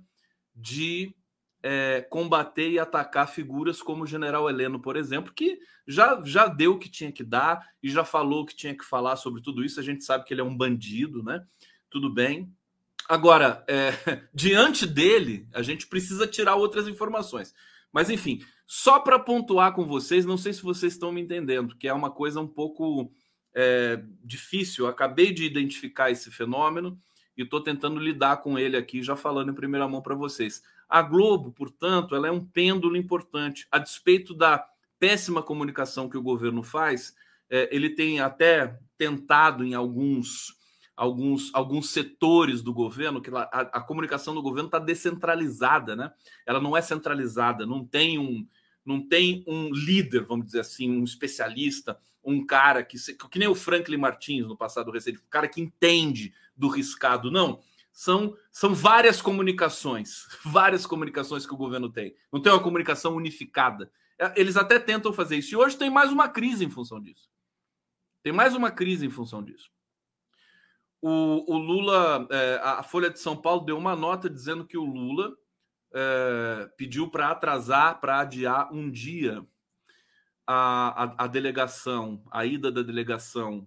de 0.56 1.16
é, 1.68 2.06
combater 2.12 2.70
e 2.70 2.78
atacar 2.78 3.28
figuras 3.28 3.82
como 3.82 4.04
o 4.04 4.08
general 4.08 4.48
Heleno, 4.48 4.80
por 4.80 4.96
exemplo, 4.96 5.34
que 5.34 5.58
já, 5.88 6.22
já 6.24 6.46
deu 6.46 6.74
o 6.74 6.78
que 6.78 6.88
tinha 6.88 7.12
que 7.12 7.24
dar 7.24 7.72
e 7.82 7.90
já 7.90 8.06
falou 8.06 8.44
o 8.44 8.46
que 8.46 8.56
tinha 8.56 8.78
que 8.78 8.86
falar 8.86 9.16
sobre 9.16 9.42
tudo 9.42 9.66
isso. 9.66 9.80
A 9.80 9.84
gente 9.84 10.04
sabe 10.04 10.26
que 10.26 10.32
ele 10.32 10.42
é 10.42 10.44
um 10.44 10.56
bandido, 10.56 11.24
né? 11.24 11.44
Tudo 11.90 12.14
bem. 12.14 12.54
Agora, 13.10 13.66
é, 13.68 13.90
diante 14.32 14.86
dele, 14.86 15.48
a 15.56 15.64
gente 15.64 15.88
precisa 15.88 16.28
tirar 16.28 16.54
outras 16.54 16.88
informações. 16.88 17.52
Mas, 17.92 18.12
enfim, 18.12 18.44
só 18.68 19.00
para 19.00 19.18
pontuar 19.18 19.74
com 19.74 19.88
vocês, 19.88 20.24
não 20.24 20.38
sei 20.38 20.54
se 20.54 20.62
vocês 20.62 20.94
estão 20.94 21.12
me 21.12 21.22
entendendo, 21.22 21.76
que 21.76 21.88
é 21.88 21.94
uma 21.94 22.12
coisa 22.12 22.40
um 22.40 22.48
pouco 22.48 23.12
é, 23.56 24.04
difícil. 24.24 24.86
Eu 24.86 24.92
acabei 24.92 25.34
de 25.34 25.44
identificar 25.44 26.12
esse 26.12 26.30
fenômeno 26.30 26.96
e 27.36 27.42
estou 27.42 27.60
tentando 27.60 28.00
lidar 28.00 28.38
com 28.38 28.60
ele 28.60 28.78
aqui, 28.78 29.02
já 29.02 29.16
falando 29.16 29.50
em 29.50 29.56
primeira 29.56 29.88
mão 29.88 30.00
para 30.00 30.14
vocês. 30.14 30.62
A 30.88 31.02
Globo, 31.02 31.52
portanto, 31.52 32.16
ela 32.16 32.28
é 32.28 32.32
um 32.32 32.46
pêndulo 32.46 32.96
importante. 32.96 33.68
A 33.72 33.80
despeito 33.80 34.34
da 34.34 34.66
péssima 35.00 35.42
comunicação 35.42 36.10
que 36.10 36.18
o 36.18 36.22
governo 36.22 36.64
faz, 36.64 37.16
é, 37.50 37.70
ele 37.76 37.90
tem 37.90 38.20
até 38.20 38.80
tentado 38.98 39.64
em 39.64 39.74
alguns 39.74 40.56
alguns, 40.96 41.54
alguns 41.54 41.90
setores 41.90 42.62
do 42.62 42.74
governo, 42.74 43.22
que 43.22 43.30
a, 43.30 43.42
a 43.52 43.82
comunicação 43.82 44.34
do 44.34 44.42
governo 44.42 44.68
está 44.68 44.80
descentralizada, 44.80 45.96
né? 45.96 46.12
Ela 46.46 46.62
não 46.62 46.76
é 46.76 46.82
centralizada, 46.82 47.66
não 47.66 47.86
tem 47.86 48.18
um, 48.18 48.48
não 48.86 49.06
tem 49.06 49.44
um 49.46 49.74
líder, 49.74 50.24
vamos 50.24 50.46
dizer 50.46 50.62
assim, 50.62 50.90
um 50.90 51.04
especialista, 51.04 52.00
um 52.24 52.46
cara 52.46 52.84
que, 52.84 52.98
que 53.30 53.40
nem 53.40 53.48
o 53.48 53.56
Franklin 53.56 53.98
Martins 53.98 54.48
no 54.48 54.58
passado 54.58 54.92
recente, 54.92 55.20
um 55.20 55.30
cara 55.30 55.48
que 55.48 55.62
entende 55.62 56.34
do 56.56 56.68
riscado, 56.68 57.30
não. 57.30 57.60
São, 57.96 58.36
são 58.52 58.76
várias 58.76 59.22
comunicações, 59.22 60.28
várias 60.44 60.86
comunicações 60.86 61.48
que 61.48 61.54
o 61.54 61.58
governo 61.58 61.90
tem. 61.90 62.14
Não 62.30 62.42
tem 62.42 62.52
uma 62.52 62.62
comunicação 62.62 63.16
unificada. 63.16 63.90
É, 64.20 64.34
eles 64.36 64.58
até 64.58 64.78
tentam 64.78 65.14
fazer 65.14 65.38
isso. 65.38 65.54
E 65.54 65.58
hoje 65.58 65.78
tem 65.78 65.90
mais 65.90 66.12
uma 66.12 66.28
crise 66.28 66.66
em 66.66 66.70
função 66.70 67.02
disso. 67.02 67.30
Tem 68.22 68.34
mais 68.34 68.54
uma 68.54 68.70
crise 68.70 69.06
em 69.06 69.10
função 69.10 69.42
disso. 69.42 69.72
O, 71.02 71.54
o 71.54 71.58
Lula, 71.58 72.28
é, 72.32 72.60
a 72.62 72.84
Folha 72.84 73.10
de 73.10 73.18
São 73.18 73.38
Paulo 73.38 73.64
deu 73.64 73.78
uma 73.78 73.96
nota 73.96 74.30
dizendo 74.30 74.66
que 74.66 74.78
o 74.78 74.84
Lula 74.84 75.34
é, 75.94 76.70
pediu 76.76 77.10
para 77.10 77.30
atrasar, 77.30 78.02
para 78.02 78.20
adiar 78.20 78.74
um 78.74 78.92
dia 78.92 79.42
a, 80.46 81.04
a, 81.04 81.24
a, 81.24 81.28
delegação, 81.28 82.22
a 82.30 82.46
ida 82.46 82.70
da 82.70 82.82
delegação 82.82 83.66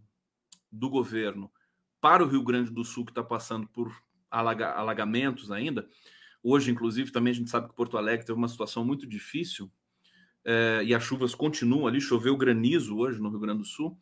do 0.70 0.91
governo 0.91 1.51
para 1.99 2.22
o 2.22 2.29
Rio 2.29 2.43
Grande 2.43 2.70
do 2.70 2.85
Sul, 2.85 3.07
que 3.07 3.11
está 3.11 3.22
passando 3.22 3.66
por 3.68 3.91
alaga, 4.31 4.70
alagamentos 4.72 5.51
ainda. 5.51 5.89
Hoje, 6.43 6.70
inclusive, 6.70 7.11
também 7.11 7.33
a 7.33 7.35
gente 7.35 7.51
sabe 7.51 7.68
que 7.68 7.74
Porto 7.74 7.99
Alegre 7.99 8.24
teve 8.24 8.39
uma 8.39 8.49
situação 8.49 8.85
muito 8.85 9.07
difícil 9.07 9.70
é, 10.45 10.83
e 10.85 10.95
as 10.95 11.03
chuvas 11.03 11.35
continuam 11.35 11.87
ali. 11.87 12.01
Choveu 12.01 12.37
granizo 12.37 12.97
hoje 12.97 13.20
no 13.20 13.31
Rio 13.31 13.41
Grande 13.41 13.61
do 13.61 13.64
Sul 13.64 13.99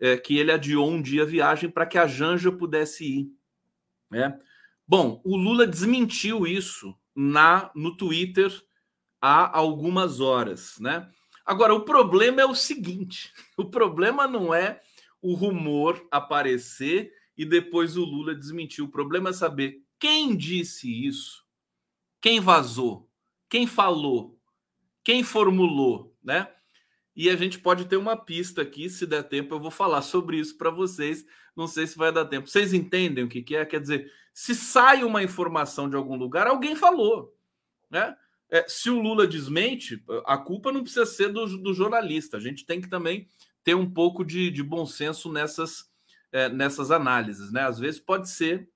é, 0.00 0.16
que 0.16 0.38
ele 0.38 0.50
adiou 0.50 0.90
um 0.90 1.00
dia 1.00 1.22
a 1.22 1.26
viagem 1.26 1.68
para 1.68 1.86
que 1.86 1.98
a 1.98 2.06
Janja 2.06 2.50
pudesse 2.50 3.04
ir. 3.04 3.28
Né? 4.10 4.36
Bom, 4.88 5.20
o 5.24 5.36
Lula 5.36 5.66
desmentiu 5.66 6.46
isso 6.46 6.96
na 7.14 7.70
no 7.74 7.96
Twitter 7.96 8.50
há 9.20 9.56
algumas 9.56 10.20
horas, 10.20 10.78
né? 10.80 11.08
Agora, 11.44 11.74
o 11.74 11.84
problema 11.84 12.40
é 12.40 12.46
o 12.46 12.54
seguinte: 12.54 13.32
o 13.56 13.66
problema 13.66 14.26
não 14.26 14.54
é 14.54 14.80
o 15.20 15.34
rumor 15.34 16.06
aparecer 16.10 17.12
e 17.40 17.44
depois 17.46 17.96
o 17.96 18.04
Lula 18.04 18.34
desmentir. 18.34 18.84
O 18.84 18.90
problema 18.90 19.30
é 19.30 19.32
saber 19.32 19.82
quem 19.98 20.36
disse 20.36 21.06
isso, 21.06 21.42
quem 22.20 22.38
vazou, 22.38 23.08
quem 23.48 23.66
falou, 23.66 24.38
quem 25.02 25.24
formulou, 25.24 26.14
né? 26.22 26.52
E 27.16 27.30
a 27.30 27.36
gente 27.36 27.58
pode 27.58 27.86
ter 27.86 27.96
uma 27.96 28.14
pista 28.14 28.60
aqui, 28.60 28.90
se 28.90 29.06
der 29.06 29.22
tempo, 29.22 29.54
eu 29.54 29.58
vou 29.58 29.70
falar 29.70 30.02
sobre 30.02 30.38
isso 30.38 30.58
para 30.58 30.68
vocês. 30.68 31.24
Não 31.56 31.66
sei 31.66 31.86
se 31.86 31.96
vai 31.96 32.12
dar 32.12 32.26
tempo. 32.26 32.46
Vocês 32.46 32.74
entendem 32.74 33.24
o 33.24 33.28
que, 33.28 33.42
que 33.42 33.56
é? 33.56 33.64
Quer 33.64 33.80
dizer, 33.80 34.12
se 34.34 34.54
sai 34.54 35.02
uma 35.02 35.22
informação 35.22 35.88
de 35.88 35.96
algum 35.96 36.16
lugar, 36.16 36.46
alguém 36.46 36.76
falou. 36.76 37.34
Né? 37.90 38.14
É, 38.50 38.66
se 38.68 38.90
o 38.90 39.00
Lula 39.00 39.26
desmente, 39.26 40.04
a 40.26 40.36
culpa 40.36 40.70
não 40.70 40.82
precisa 40.82 41.06
ser 41.06 41.32
do, 41.32 41.46
do 41.56 41.72
jornalista. 41.72 42.36
A 42.36 42.40
gente 42.40 42.66
tem 42.66 42.82
que 42.82 42.88
também 42.88 43.26
ter 43.64 43.74
um 43.74 43.90
pouco 43.90 44.22
de, 44.26 44.50
de 44.50 44.62
bom 44.62 44.84
senso 44.84 45.32
nessas, 45.32 45.89
é, 46.32 46.48
nessas 46.48 46.90
análises. 46.90 47.52
Né? 47.52 47.62
Às 47.62 47.78
vezes 47.78 48.00
pode 48.00 48.28
ser, 48.28 48.68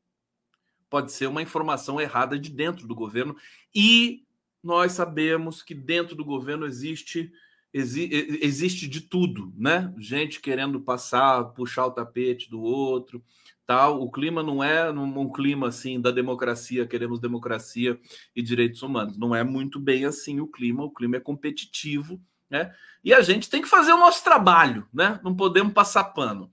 pode 0.89 1.13
ser 1.13 1.27
uma 1.27 1.43
informação 1.43 2.01
errada 2.01 2.39
de 2.39 2.51
dentro 2.51 2.87
do 2.87 2.95
governo. 2.95 3.37
E 3.75 4.25
nós 4.63 4.93
sabemos 4.93 5.63
que 5.63 5.75
dentro 5.75 6.15
do 6.15 6.25
governo 6.25 6.67
existe 6.67 7.31
exi 7.75 8.39
existe 8.41 8.87
de 8.87 9.01
tudo, 9.01 9.53
né? 9.57 9.93
Gente 9.99 10.41
querendo 10.41 10.81
passar, 10.81 11.43
puxar 11.47 11.87
o 11.87 11.91
tapete 11.91 12.49
do 12.49 12.63
outro, 12.63 13.23
tal. 13.67 14.01
O 14.01 14.11
clima 14.11 14.45
não 14.45 14.63
é 14.63 14.91
um, 14.93 15.21
um 15.21 15.33
clima 15.33 15.69
assim 15.69 16.01
da 16.01 16.13
democracia, 16.13 16.87
queremos 16.87 17.19
democracia 17.19 17.99
e 18.35 18.41
direitos 18.41 18.81
humanos. 18.83 19.19
Não 19.19 19.35
é 19.35 19.43
muito 19.43 19.81
bem 19.81 20.05
assim 20.05 20.39
o 20.39 20.47
clima. 20.47 20.85
O 20.85 20.91
clima 20.91 21.17
é 21.17 21.21
competitivo, 21.21 22.23
né? 22.49 22.73
E 23.03 23.13
a 23.13 23.21
gente 23.21 23.51
tem 23.51 23.61
que 23.61 23.69
fazer 23.69 23.93
o 23.93 23.99
nosso 23.99 24.23
trabalho, 24.23 24.87
né? 24.95 25.21
Não 25.25 25.35
podemos 25.35 25.73
passar 25.73 26.05
pano. 26.05 26.53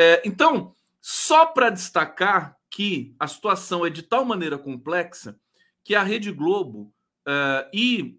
É, 0.00 0.22
então, 0.24 0.76
só 1.00 1.44
para 1.44 1.70
destacar 1.70 2.56
que 2.70 3.16
a 3.18 3.26
situação 3.26 3.84
é 3.84 3.90
de 3.90 4.00
tal 4.00 4.24
maneira 4.24 4.56
complexa 4.56 5.36
que 5.82 5.92
a 5.96 6.04
Rede 6.04 6.30
Globo 6.30 6.94
uh, 7.26 7.68
e 7.74 8.16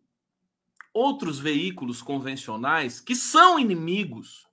outros 0.93 1.39
veículos 1.39 2.01
convencionais 2.01 2.99
que 2.99 3.15
são 3.15 3.57
inimigos, 3.57 4.45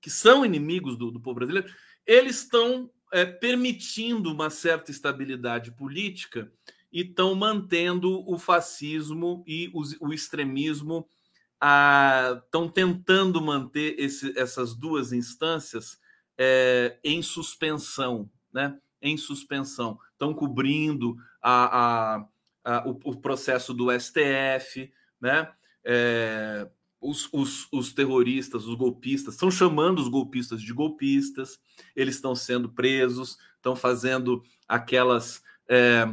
que 0.00 0.08
são 0.08 0.42
inimigos 0.42 0.96
do, 0.96 1.10
do 1.10 1.20
povo 1.20 1.34
brasileiro, 1.34 1.70
eles 2.06 2.38
estão 2.44 2.90
é, 3.12 3.26
permitindo 3.26 4.32
uma 4.32 4.48
certa 4.48 4.90
estabilidade 4.90 5.70
política 5.72 6.50
e 6.90 7.02
estão 7.02 7.34
mantendo 7.34 8.26
o 8.26 8.38
fascismo 8.38 9.44
e 9.46 9.70
o, 9.74 9.82
o 10.08 10.14
extremismo, 10.14 11.06
estão 12.38 12.70
tentando 12.70 13.38
manter 13.42 13.96
esse, 13.98 14.32
essas 14.38 14.74
duas 14.74 15.12
instâncias 15.12 15.98
é, 16.38 16.96
em 17.02 17.20
suspensão, 17.20 18.30
né? 18.52 18.78
Em 19.02 19.16
suspensão, 19.16 19.98
estão 20.12 20.32
cobrindo 20.32 21.16
a, 21.42 22.16
a, 22.16 22.28
a 22.64 22.88
o, 22.88 22.98
o 23.04 23.16
processo 23.16 23.74
do 23.74 23.88
STF, 23.98 24.92
né? 25.20 25.50
É, 25.84 26.68
os, 27.00 27.28
os, 27.32 27.68
os, 27.72 27.92
terroristas, 27.92 28.66
os 28.66 28.74
golpistas, 28.74 29.34
estão 29.34 29.50
chamando 29.50 30.00
os 30.00 30.08
golpistas 30.08 30.60
de 30.60 30.72
golpistas, 30.72 31.60
eles 31.94 32.16
estão 32.16 32.34
sendo 32.34 32.68
presos, 32.68 33.38
estão 33.56 33.76
fazendo 33.76 34.42
aquelas, 34.66 35.42
é, 35.68 36.06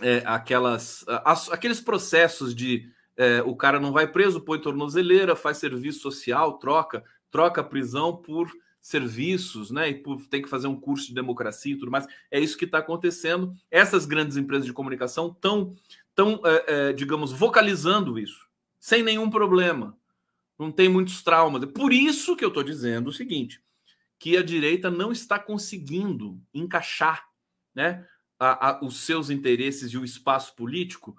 é, 0.00 0.22
aquelas 0.24 1.04
as, 1.24 1.50
aqueles 1.50 1.80
processos 1.80 2.54
de 2.54 2.88
é, 3.16 3.42
o 3.42 3.54
cara 3.56 3.78
não 3.78 3.92
vai 3.92 4.06
preso, 4.06 4.40
põe 4.40 4.60
tornozeleira, 4.60 5.36
faz 5.36 5.58
serviço 5.58 6.00
social, 6.00 6.58
troca, 6.58 7.04
troca 7.30 7.62
prisão 7.62 8.16
por 8.16 8.50
serviços, 8.84 9.70
né? 9.70 9.88
E 9.88 10.02
tem 10.28 10.42
que 10.42 10.48
fazer 10.48 10.66
um 10.66 10.78
curso 10.78 11.06
de 11.06 11.14
democracia 11.14 11.72
e 11.72 11.78
tudo 11.78 11.90
mais. 11.90 12.06
É 12.30 12.38
isso 12.38 12.58
que 12.58 12.66
está 12.66 12.78
acontecendo. 12.78 13.56
Essas 13.70 14.04
grandes 14.04 14.36
empresas 14.36 14.66
de 14.66 14.74
comunicação 14.74 15.28
estão, 15.28 15.74
tão, 16.14 16.38
é, 16.44 16.64
é, 16.66 16.92
digamos, 16.92 17.32
vocalizando 17.32 18.18
isso 18.18 18.46
sem 18.78 19.02
nenhum 19.02 19.30
problema. 19.30 19.96
Não 20.58 20.70
tem 20.70 20.86
muitos 20.86 21.22
traumas. 21.22 21.62
É 21.62 21.66
por 21.66 21.94
isso 21.94 22.36
que 22.36 22.44
eu 22.44 22.48
estou 22.48 22.62
dizendo 22.62 23.08
o 23.08 23.12
seguinte: 23.12 23.58
que 24.18 24.36
a 24.36 24.42
direita 24.42 24.90
não 24.90 25.10
está 25.10 25.38
conseguindo 25.38 26.38
encaixar 26.52 27.26
né, 27.74 28.06
a, 28.38 28.68
a, 28.68 28.84
os 28.84 28.98
seus 28.98 29.30
interesses 29.30 29.92
e 29.92 29.96
o 29.96 30.04
espaço 30.04 30.54
político. 30.54 31.16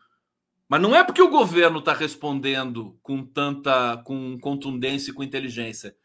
Mas 0.70 0.80
não 0.80 0.96
é 0.96 1.04
porque 1.04 1.22
o 1.22 1.32
governo 1.32 1.80
está 1.80 1.94
respondendo 1.94 2.96
com 3.02 3.26
tanta 3.26 3.98
com 4.06 4.38
contundência 4.40 5.10
e 5.10 5.14
com 5.16 5.24
inteligência. 5.24 5.96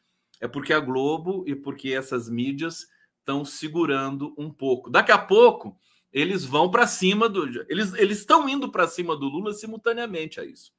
É 0.41 0.49
porque 0.49 0.72
a 0.72 0.80
Globo 0.80 1.45
e 1.47 1.55
porque 1.55 1.91
essas 1.91 2.28
mídias 2.28 2.86
estão 3.18 3.45
segurando 3.45 4.34
um 4.38 4.51
pouco. 4.51 4.91
Daqui 4.91 5.12
a 5.12 5.18
pouco 5.18 5.78
eles 6.12 6.45
vão 6.45 6.70
para 6.70 6.86
cima 6.86 7.28
do. 7.28 7.47
Eles 7.68 8.18
estão 8.18 8.49
indo 8.49 8.70
para 8.70 8.88
cima 8.88 9.16
do 9.16 9.26
Lula 9.26 9.53
simultaneamente 9.53 10.41
a 10.41 10.45
isso. 10.45 10.72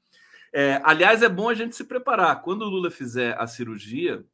É, 0.54 0.82
aliás, 0.84 1.22
é 1.22 1.30
bom 1.30 1.48
a 1.48 1.54
gente 1.54 1.76
se 1.76 1.86
preparar. 1.86 2.42
Quando 2.42 2.64
o 2.64 2.70
Lula 2.70 2.92
fizer 2.92 3.40
a 3.40 3.48
cirurgia, 3.48 4.26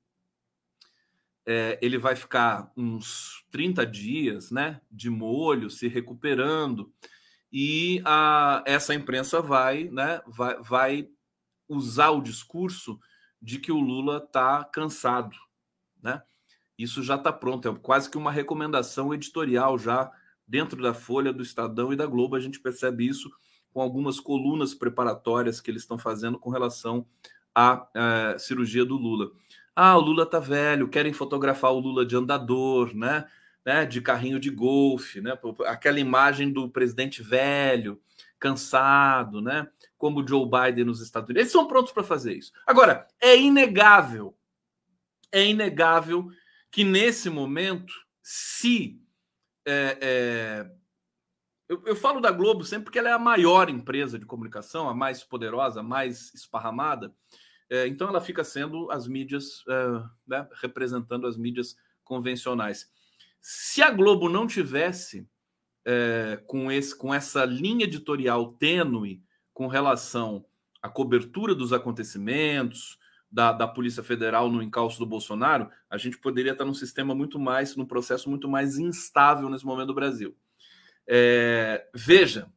é, 1.46 1.78
ele 1.82 1.98
vai 1.98 2.16
ficar 2.16 2.72
uns 2.76 3.46
30 3.52 3.86
dias 3.86 4.50
né, 4.50 4.82
de 4.92 5.10
molho, 5.10 5.70
se 5.70 5.88
recuperando, 5.88 6.92
e 7.52 8.02
a, 8.04 8.64
essa 8.66 8.94
imprensa 8.94 9.42
vai, 9.42 9.86
né, 9.86 10.22
vai, 10.28 10.62
vai 10.62 11.10
usar 11.70 12.10
o 12.10 12.22
discurso 12.22 13.00
de 13.42 13.60
que 13.60 13.72
o 13.72 13.80
Lula 13.80 14.18
está 14.26 14.64
cansado, 14.64 15.36
né? 16.02 16.22
Isso 16.78 17.02
já 17.02 17.16
está 17.16 17.34
pronto, 17.34 17.68
é 17.68 17.76
quase 17.76 18.10
que 18.10 18.18
uma 18.18 18.32
recomendação 18.32 19.14
editorial 19.14 19.80
já 19.80 20.12
dentro 20.48 20.82
da 20.82 20.94
Folha, 20.94 21.34
do 21.34 21.42
Estadão 21.42 21.92
e 21.92 21.96
da 21.96 22.06
Globo. 22.06 22.36
A 22.36 22.40
gente 22.40 22.60
percebe 22.60 23.08
isso 23.08 23.32
com 23.74 23.82
algumas 23.82 24.20
colunas 24.20 24.74
preparatórias 24.74 25.60
que 25.60 25.72
eles 25.72 25.82
estão 25.82 25.98
fazendo 25.98 26.40
com 26.40 26.50
relação 26.50 27.06
à, 27.54 27.88
é, 27.94 28.38
cirurgia 28.38 28.86
do 28.86 28.96
Lula. 28.96 29.32
Ah, 29.76 29.98
o 29.98 30.02
Lula 30.02 30.26
tá 30.26 30.40
velho, 30.40 30.88
querem 30.88 31.14
fotografar 31.14 31.72
o 31.72 31.80
Lula 31.80 32.06
de 32.06 32.16
andador, 32.16 32.96
né? 32.96 33.26
né? 33.66 33.86
De 33.86 34.02
carrinho 34.02 34.40
de 34.40 34.50
golfe, 34.50 35.22
né? 35.22 35.38
Aquela 35.66 36.00
imagem 36.00 36.52
do 36.52 36.70
presidente 36.70 37.22
velho, 37.22 38.00
cansado, 38.40 39.42
né? 39.42 39.68
Como 39.98 40.28
Joe 40.28 40.46
Biden 40.46 40.86
nos 40.86 41.02
Estados 41.02 41.30
Unidos. 41.30 41.42
Eles 41.42 41.52
são 41.52 41.68
prontos 41.68 41.92
para 41.92 42.04
fazer 42.04 42.36
isso. 42.36 42.52
Agora, 42.66 43.08
é 43.20 43.38
inegável, 43.38 44.38
é 45.32 45.46
inegável 45.46 46.30
que 46.72 46.84
nesse 46.84 47.30
momento, 47.30 47.94
se 48.22 49.02
é, 49.66 49.98
é, 50.00 50.72
eu, 51.68 51.84
eu, 51.86 51.96
falo 51.96 52.22
da 52.22 52.32
Globo 52.32 52.64
sempre 52.64 52.86
porque 52.86 53.00
ela 53.00 53.10
é 53.10 53.14
a 53.14 53.20
maior 53.20 53.70
empresa 53.70 54.18
de 54.18 54.26
comunicação, 54.26 54.88
a 54.88 54.94
mais 54.94 55.24
poderosa, 55.24 55.82
a 55.82 55.84
mais 55.84 56.34
esparramada. 56.34 57.14
É, 57.70 57.86
então 57.88 58.08
ela 58.08 58.22
fica 58.22 58.44
sendo 58.44 58.90
as 58.92 59.08
mídias, 59.08 59.64
é, 59.68 60.04
né, 60.26 60.48
representando 60.62 61.28
as 61.28 61.38
mídias 61.38 61.76
convencionais. 62.04 62.90
Se 63.42 63.82
a 63.82 63.92
Globo 63.92 64.30
não 64.30 64.48
tivesse 64.48 65.28
é, 65.86 66.42
com, 66.48 66.72
esse, 66.72 66.96
com 66.96 67.14
essa 67.14 67.44
linha 67.44 67.84
editorial 67.84 68.54
tênue 68.54 69.22
com 69.58 69.66
relação 69.66 70.46
à 70.84 70.88
cobertura 70.88 71.56
dos 71.56 71.74
acontecimentos, 71.74 73.00
da, 73.30 73.52
da 73.52 73.68
Polícia 73.68 74.04
Federal 74.04 74.52
no 74.52 74.62
encalço 74.62 75.00
do 75.00 75.06
Bolsonaro, 75.08 75.68
a 75.90 75.98
gente 75.98 76.16
poderia 76.20 76.52
estar 76.52 76.64
num 76.64 76.76
sistema 76.76 77.16
muito 77.16 77.40
mais, 77.40 77.76
num 77.76 77.84
processo 77.84 78.30
muito 78.30 78.48
mais 78.48 78.78
instável 78.78 79.50
nesse 79.50 79.66
momento 79.66 79.88
do 79.88 79.96
Brasil. 79.96 80.38
É, 81.08 81.88
veja, 81.92 82.48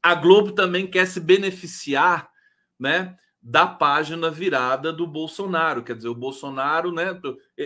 a 0.00 0.14
Globo 0.14 0.52
também 0.52 0.86
quer 0.86 1.06
se 1.06 1.18
beneficiar 1.18 2.30
né, 2.78 3.18
da 3.42 3.66
página 3.66 4.30
virada 4.30 4.92
do 4.92 5.08
Bolsonaro. 5.08 5.82
Quer 5.82 5.96
dizer, 5.96 6.08
o 6.08 6.14
Bolsonaro, 6.14 6.92
né, 6.92 7.20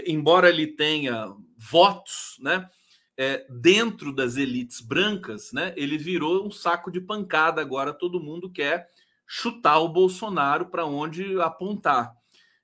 embora 0.07 0.49
ele 0.49 0.67
tenha 0.67 1.31
votos 1.59 2.39
né, 2.41 2.67
é, 3.17 3.47
dentro 3.49 4.13
das 4.13 4.37
elites 4.37 4.81
brancas, 4.81 5.53
né, 5.53 5.73
ele 5.77 5.97
virou 5.97 6.47
um 6.47 6.51
saco 6.51 6.91
de 6.91 7.01
pancada. 7.01 7.61
Agora 7.61 7.93
todo 7.93 8.21
mundo 8.21 8.51
quer 8.51 8.89
chutar 9.27 9.79
o 9.79 9.89
Bolsonaro 9.89 10.67
para 10.67 10.85
onde 10.85 11.41
apontar. 11.41 12.15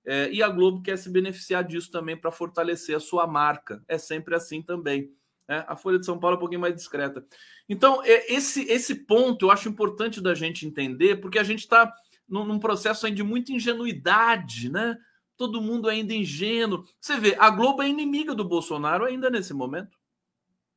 É, 0.05 0.31
e 0.33 0.43
a 0.43 0.49
Globo 0.49 0.83
quer 0.83 0.97
se 0.99 1.09
beneficiar 1.11 1.65
disso 1.65 1.91
também 1.91 2.17
para 2.17 2.33
fortalecer 2.33 2.97
a 2.97 3.01
sua 3.01 3.27
marca. 3.27 3.83
É 3.89 3.97
sempre 3.97 4.35
assim 4.35 4.61
também. 4.61 5.11
Né? 5.49 5.65
A 5.67 5.77
Folha 5.77 5.99
de 5.99 6.07
São 6.07 6.19
Paulo 6.19 6.35
é 6.35 6.37
um 6.37 6.41
pouquinho 6.41 6.61
mais 6.61 6.75
discreta. 6.75 7.25
Então, 7.69 8.03
é, 8.05 8.33
esse, 8.33 8.63
esse 8.71 8.95
ponto 9.07 9.47
eu 9.47 9.51
acho 9.51 9.69
importante 9.69 10.21
da 10.21 10.35
gente 10.35 10.67
entender, 10.67 11.21
porque 11.21 11.39
a 11.39 11.45
gente 11.45 11.61
está 11.61 11.93
num, 12.29 12.45
num, 12.45 12.59
processo 12.59 13.09
de 13.11 13.23
muita 13.23 13.53
ingenuidade, 13.53 14.71
né? 14.71 14.97
Todo 15.37 15.63
mundo 15.63 15.89
ainda 15.89 16.15
ingênuo. 16.15 16.85
Você 17.01 17.19
vê, 17.19 17.37
a 17.39 17.49
Globo 17.51 17.83
é 17.83 17.89
inimiga 17.89 18.35
do 18.35 18.45
Bolsonaro 18.45 19.05
ainda 19.05 19.31
nesse 19.31 19.55
momento. 19.55 20.02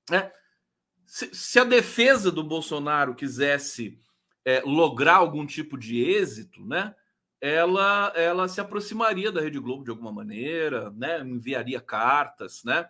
Né? 0.10 0.32
Se, 1.06 1.34
se 1.34 1.60
a 1.60 1.64
defesa 1.64 2.32
do 2.32 2.44
Bolsonaro 2.44 3.16
quisesse 3.16 4.00
é, 4.44 4.62
lograr 4.62 5.16
algum 5.16 5.46
tipo 5.46 5.78
de 5.78 6.02
êxito, 6.02 6.66
né? 6.66 6.96
Ela, 7.42 8.12
ela 8.16 8.48
se 8.48 8.62
aproximaria 8.62 9.32
da 9.32 9.42
Rede 9.42 9.60
Globo 9.60 9.84
de 9.84 9.90
alguma 9.90 10.12
maneira, 10.12 10.90
né? 10.92 11.20
Enviaria 11.22 11.82
cartas, 11.82 12.64
né? 12.64 12.90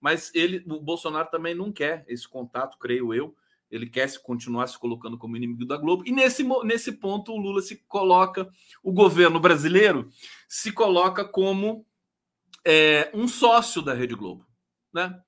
Mas 0.00 0.32
ele, 0.34 0.64
o 0.68 0.80
Bolsonaro 0.80 1.30
também 1.30 1.54
não 1.54 1.72
quer 1.72 2.04
esse 2.06 2.28
contato, 2.28 2.78
creio 2.78 3.14
eu. 3.14 3.34
Ele 3.70 3.88
quer 3.88 4.08
se 4.08 4.22
continuar 4.22 4.66
se 4.68 4.78
colocando 4.78 5.18
como 5.18 5.36
inimigo 5.36 5.64
da 5.64 5.76
Globo. 5.76 6.04
E 6.06 6.12
nesse, 6.12 6.44
nesse 6.64 6.92
ponto, 6.92 7.32
o 7.32 7.36
Lula 7.36 7.60
se 7.60 7.76
coloca, 7.88 8.48
o 8.82 8.92
governo 8.92 9.40
brasileiro 9.40 10.08
se 10.48 10.70
coloca 10.70 11.24
como 11.24 11.84
é, 12.64 13.10
um 13.12 13.26
sócio 13.26 13.82
da 13.82 13.92
Rede 13.92 14.14
Globo, 14.14 14.46
né? 14.92 15.20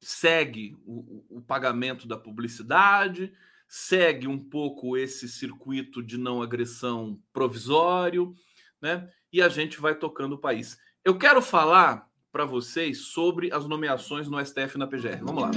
Segue 0.00 0.76
o, 0.86 1.24
o 1.28 1.40
pagamento 1.40 2.06
da 2.06 2.16
publicidade, 2.16 3.32
segue 3.66 4.26
um 4.26 4.38
pouco 4.38 4.96
esse 4.96 5.28
circuito 5.28 6.02
de 6.02 6.16
não 6.16 6.40
agressão 6.40 7.20
provisório, 7.32 8.34
né? 8.80 9.10
E 9.32 9.42
a 9.42 9.48
gente 9.48 9.80
vai 9.80 9.94
tocando 9.94 10.34
o 10.34 10.38
país. 10.38 10.78
Eu 11.04 11.18
quero 11.18 11.42
falar 11.42 12.08
para 12.32 12.44
vocês 12.44 13.06
sobre 13.06 13.52
as 13.52 13.66
nomeações 13.66 14.28
no 14.28 14.44
STF 14.44 14.76
e 14.76 14.78
na 14.78 14.86
PGR. 14.86 15.22
Vamos 15.22 15.42
lá. 15.42 15.50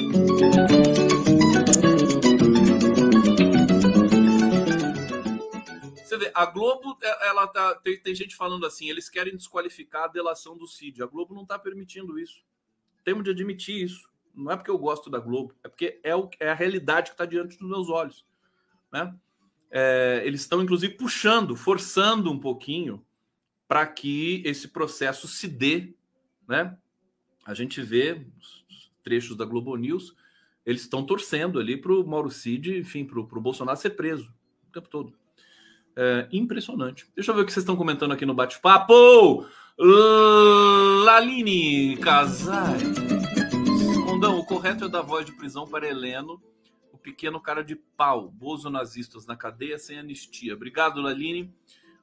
Você 5.96 6.18
vê, 6.18 6.32
a 6.34 6.46
Globo, 6.46 6.98
é, 7.02 7.28
ela 7.30 7.48
tá, 7.48 7.76
tem, 7.76 7.98
tem 7.98 8.14
gente 8.14 8.36
falando 8.36 8.66
assim, 8.66 8.90
eles 8.90 9.10
querem 9.10 9.36
desqualificar 9.36 10.06
a 10.06 10.08
delação 10.08 10.58
do 10.58 10.68
Cid. 10.68 11.02
A 11.02 11.06
Globo 11.06 11.34
não 11.34 11.44
está 11.44 11.58
permitindo 11.58 12.20
isso. 12.20 12.44
Temos 13.04 13.24
de 13.24 13.32
admitir 13.32 13.86
isso. 13.86 14.11
Não 14.34 14.52
é 14.52 14.56
porque 14.56 14.72
eu 14.72 14.78
gosto 14.78 15.10
da 15.10 15.20
Globo, 15.20 15.54
é 15.64 15.68
porque 15.68 16.00
é, 16.04 16.16
o, 16.16 16.30
é 16.40 16.50
a 16.50 16.56
realidade 16.56 17.12
que 17.12 17.14
está 17.14 17.26
diante 17.26 17.58
dos 17.58 17.68
meus 17.68 17.90
olhos. 17.90 18.26
Né? 18.92 19.14
É, 19.70 20.22
eles 20.26 20.42
estão, 20.42 20.62
inclusive, 20.62 20.96
puxando, 20.96 21.56
forçando 21.56 22.32
um 22.32 22.40
pouquinho 22.40 23.04
para 23.68 23.86
que 23.88 24.42
esse 24.46 24.68
processo 24.68 25.28
se 25.28 25.48
dê. 25.48 25.94
Né? 26.48 26.78
A 27.46 27.54
gente 27.54 27.82
vê 27.82 28.26
os 28.40 28.92
trechos 29.04 29.36
da 29.36 29.46
Globo 29.46 29.76
News, 29.76 30.16
eles 30.66 30.82
estão 30.82 31.06
torcendo 31.06 31.60
ali 31.60 31.76
para 31.78 31.92
o 31.92 32.06
Mauro 32.06 32.30
Cid, 32.30 32.78
enfim, 32.78 33.04
para 33.06 33.20
o 33.20 33.42
Bolsonaro 33.42 33.78
ser 33.78 33.92
preso 33.92 34.32
o 34.70 34.72
tempo 34.72 34.88
todo. 34.90 35.14
É, 35.96 36.28
impressionante. 36.32 37.08
Deixa 37.16 37.32
eu 37.32 37.36
ver 37.36 37.42
o 37.42 37.46
que 37.46 37.52
vocês 37.52 37.64
estão 37.64 37.76
comentando 37.76 38.12
aqui 38.14 38.26
no 38.26 38.34
bate-papo. 38.34 39.46
Laline 41.04 41.98
Casai. 41.98 43.41
Condão, 44.22 44.38
o 44.38 44.46
correto 44.46 44.86
é 44.86 44.88
dar 44.88 45.02
voz 45.02 45.26
de 45.26 45.32
prisão 45.32 45.68
para 45.68 45.88
Heleno, 45.88 46.40
o 46.94 46.98
pequeno 46.98 47.42
cara 47.42 47.64
de 47.64 47.76
pau, 47.76 48.30
bozo 48.30 48.70
nazistas 48.70 49.26
na 49.26 49.36
cadeia 49.36 49.80
sem 49.80 49.98
anistia. 49.98 50.54
Obrigado, 50.54 51.02
Laline. 51.02 51.52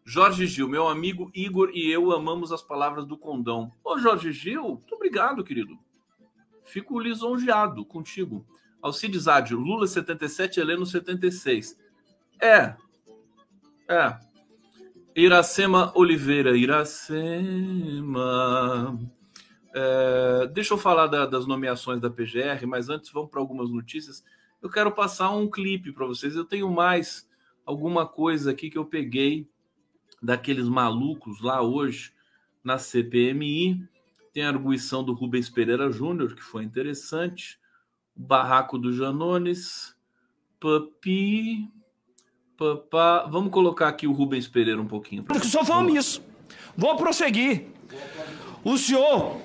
Jorge 0.04 0.44
Gil, 0.44 0.68
meu 0.68 0.88
amigo 0.88 1.30
Igor 1.32 1.70
e 1.72 1.88
eu 1.88 2.10
amamos 2.10 2.50
as 2.50 2.60
palavras 2.60 3.06
do 3.06 3.16
Condão. 3.16 3.70
Ô, 3.84 4.00
Jorge 4.00 4.32
Gil, 4.32 4.64
muito 4.64 4.96
obrigado, 4.96 5.44
querido. 5.44 5.78
Fico 6.64 6.98
lisonjeado 6.98 7.84
contigo. 7.84 8.44
Alcides 8.82 9.28
Ádio, 9.28 9.56
Lula 9.56 9.86
77, 9.86 10.58
Heleno 10.58 10.84
76. 10.84 11.78
É. 12.42 12.74
É. 13.88 14.18
Iracema 15.14 15.92
Oliveira, 15.94 16.56
Iracema. 16.56 18.18
É, 19.74 20.46
deixa 20.48 20.74
eu 20.74 20.78
falar 20.78 21.06
da, 21.06 21.26
das 21.26 21.46
nomeações 21.46 22.00
da 22.00 22.10
PGR, 22.10 22.66
mas 22.66 22.88
antes 22.88 23.10
vamos 23.10 23.30
para 23.30 23.40
algumas 23.40 23.70
notícias. 23.70 24.24
Eu 24.60 24.70
quero 24.70 24.90
passar 24.92 25.30
um 25.30 25.48
clipe 25.48 25.92
para 25.92 26.06
vocês. 26.06 26.34
Eu 26.34 26.44
tenho 26.44 26.70
mais 26.70 27.28
alguma 27.64 28.06
coisa 28.06 28.50
aqui 28.50 28.70
que 28.70 28.78
eu 28.78 28.84
peguei 28.84 29.48
daqueles 30.22 30.68
malucos 30.68 31.40
lá 31.40 31.62
hoje 31.62 32.12
na 32.64 32.78
CPMI. 32.78 33.86
Tem 34.32 34.42
a 34.42 34.48
arguição 34.48 35.04
do 35.04 35.12
Rubens 35.12 35.48
Pereira 35.48 35.90
Júnior, 35.90 36.34
que 36.34 36.42
foi 36.42 36.64
interessante. 36.64 37.58
O 38.16 38.22
barraco 38.22 38.78
do 38.78 38.92
Janones. 38.92 39.94
Papi. 40.58 41.70
Papá. 42.56 43.26
Vamos 43.30 43.52
colocar 43.52 43.88
aqui 43.88 44.06
o 44.06 44.12
Rubens 44.12 44.48
Pereira 44.48 44.80
um 44.80 44.88
pouquinho. 44.88 45.24
Só 45.44 45.64
foi 45.64 45.92
isso. 45.92 46.22
Vou 46.76 46.96
prosseguir. 46.96 47.66
O 48.64 48.76
senhor 48.76 49.40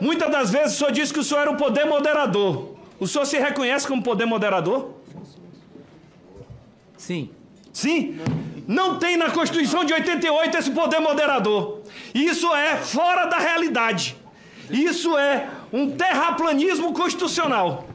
Muitas 0.00 0.30
das 0.30 0.50
vezes 0.50 0.74
o 0.74 0.78
senhor 0.78 0.92
disse 0.92 1.12
que 1.12 1.20
o 1.20 1.24
senhor 1.24 1.40
era 1.40 1.50
um 1.50 1.56
poder 1.56 1.84
moderador. 1.86 2.76
O 2.98 3.06
senhor 3.06 3.24
se 3.24 3.38
reconhece 3.38 3.86
como 3.86 4.02
poder 4.02 4.26
moderador? 4.26 4.90
Sim. 6.96 7.30
Sim? 7.72 8.18
Não 8.66 8.98
tem 8.98 9.16
na 9.16 9.30
Constituição 9.30 9.84
de 9.84 9.92
88 9.92 10.56
esse 10.56 10.70
poder 10.70 10.98
moderador. 10.98 11.82
Isso 12.14 12.52
é 12.54 12.76
fora 12.76 13.26
da 13.26 13.38
realidade. 13.38 14.16
Isso 14.70 15.16
é 15.16 15.48
um 15.72 15.90
terraplanismo 15.90 16.92
constitucional. 16.92 17.86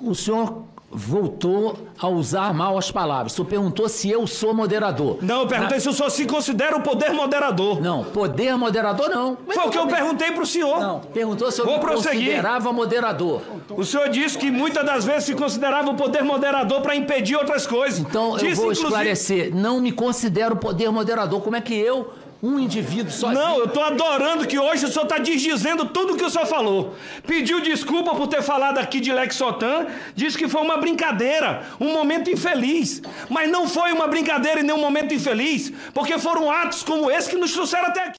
O 0.00 0.14
senhor 0.14 0.63
voltou 0.94 1.76
a 1.98 2.08
usar 2.08 2.54
mal 2.54 2.78
as 2.78 2.90
palavras. 2.90 3.32
O 3.32 3.36
senhor 3.36 3.48
perguntou 3.48 3.88
se 3.88 4.08
eu 4.08 4.26
sou 4.26 4.54
moderador. 4.54 5.18
Não, 5.20 5.42
eu 5.42 5.46
perguntei 5.46 5.76
Na... 5.76 5.80
se 5.80 5.88
o 5.88 5.92
senhor 5.92 6.10
se 6.10 6.24
considera 6.24 6.76
o 6.76 6.80
poder 6.80 7.12
moderador. 7.12 7.82
Não, 7.82 8.04
poder 8.04 8.56
moderador 8.56 9.10
não. 9.10 9.36
Mas 9.46 9.56
Foi 9.56 9.66
o 9.66 9.70
que 9.70 9.78
eu 9.78 9.86
perguntei 9.86 10.30
para 10.30 10.42
o 10.42 10.46
senhor. 10.46 10.80
Não, 10.80 11.00
perguntou 11.00 11.50
se 11.50 11.60
eu 11.60 11.66
Vou 11.66 11.78
me 11.78 11.84
considerava 11.84 12.72
moderador. 12.72 13.42
O 13.70 13.84
senhor 13.84 14.08
disse 14.08 14.38
que 14.38 14.50
muitas 14.50 14.84
das 14.84 15.04
vezes 15.04 15.24
se 15.24 15.34
considerava 15.34 15.90
o 15.90 15.94
poder 15.94 16.22
moderador 16.22 16.80
para 16.80 16.94
impedir 16.94 17.36
outras 17.36 17.66
coisas. 17.66 17.98
Então 17.98 18.36
disse, 18.36 18.46
eu 18.46 18.56
vou 18.56 18.64
inclusive... 18.66 18.86
esclarecer. 18.86 19.54
Não 19.54 19.80
me 19.80 19.90
considero 19.90 20.56
poder 20.56 20.90
moderador. 20.90 21.40
Como 21.40 21.56
é 21.56 21.60
que 21.60 21.74
eu 21.74 22.12
um 22.44 22.58
indivíduo 22.58 23.10
sozinho. 23.10 23.40
Não, 23.40 23.58
eu 23.58 23.68
tô 23.68 23.80
adorando 23.80 24.46
que 24.46 24.58
hoje 24.58 24.84
o 24.84 24.88
senhor 24.88 25.04
está 25.04 25.16
desdizendo 25.16 25.86
tudo 25.86 26.12
o 26.12 26.16
que 26.16 26.24
o 26.24 26.28
senhor 26.28 26.46
falou. 26.46 26.94
Pediu 27.26 27.58
desculpa 27.62 28.14
por 28.14 28.26
ter 28.26 28.42
falado 28.42 28.76
aqui 28.76 29.00
de 29.00 29.10
Lex 29.10 29.34
Sotan, 29.34 29.86
disse 30.14 30.36
que 30.36 30.46
foi 30.46 30.60
uma 30.60 30.76
brincadeira, 30.76 31.66
um 31.80 31.90
momento 31.94 32.30
infeliz. 32.30 33.00
Mas 33.30 33.50
não 33.50 33.66
foi 33.66 33.92
uma 33.92 34.06
brincadeira 34.06 34.60
e 34.60 34.62
nem 34.62 34.74
um 34.74 34.80
momento 34.80 35.14
infeliz, 35.14 35.72
porque 35.94 36.18
foram 36.18 36.50
atos 36.50 36.82
como 36.82 37.10
esse 37.10 37.30
que 37.30 37.36
nos 37.36 37.54
trouxeram 37.54 37.86
até 37.86 38.08
aqui. 38.08 38.18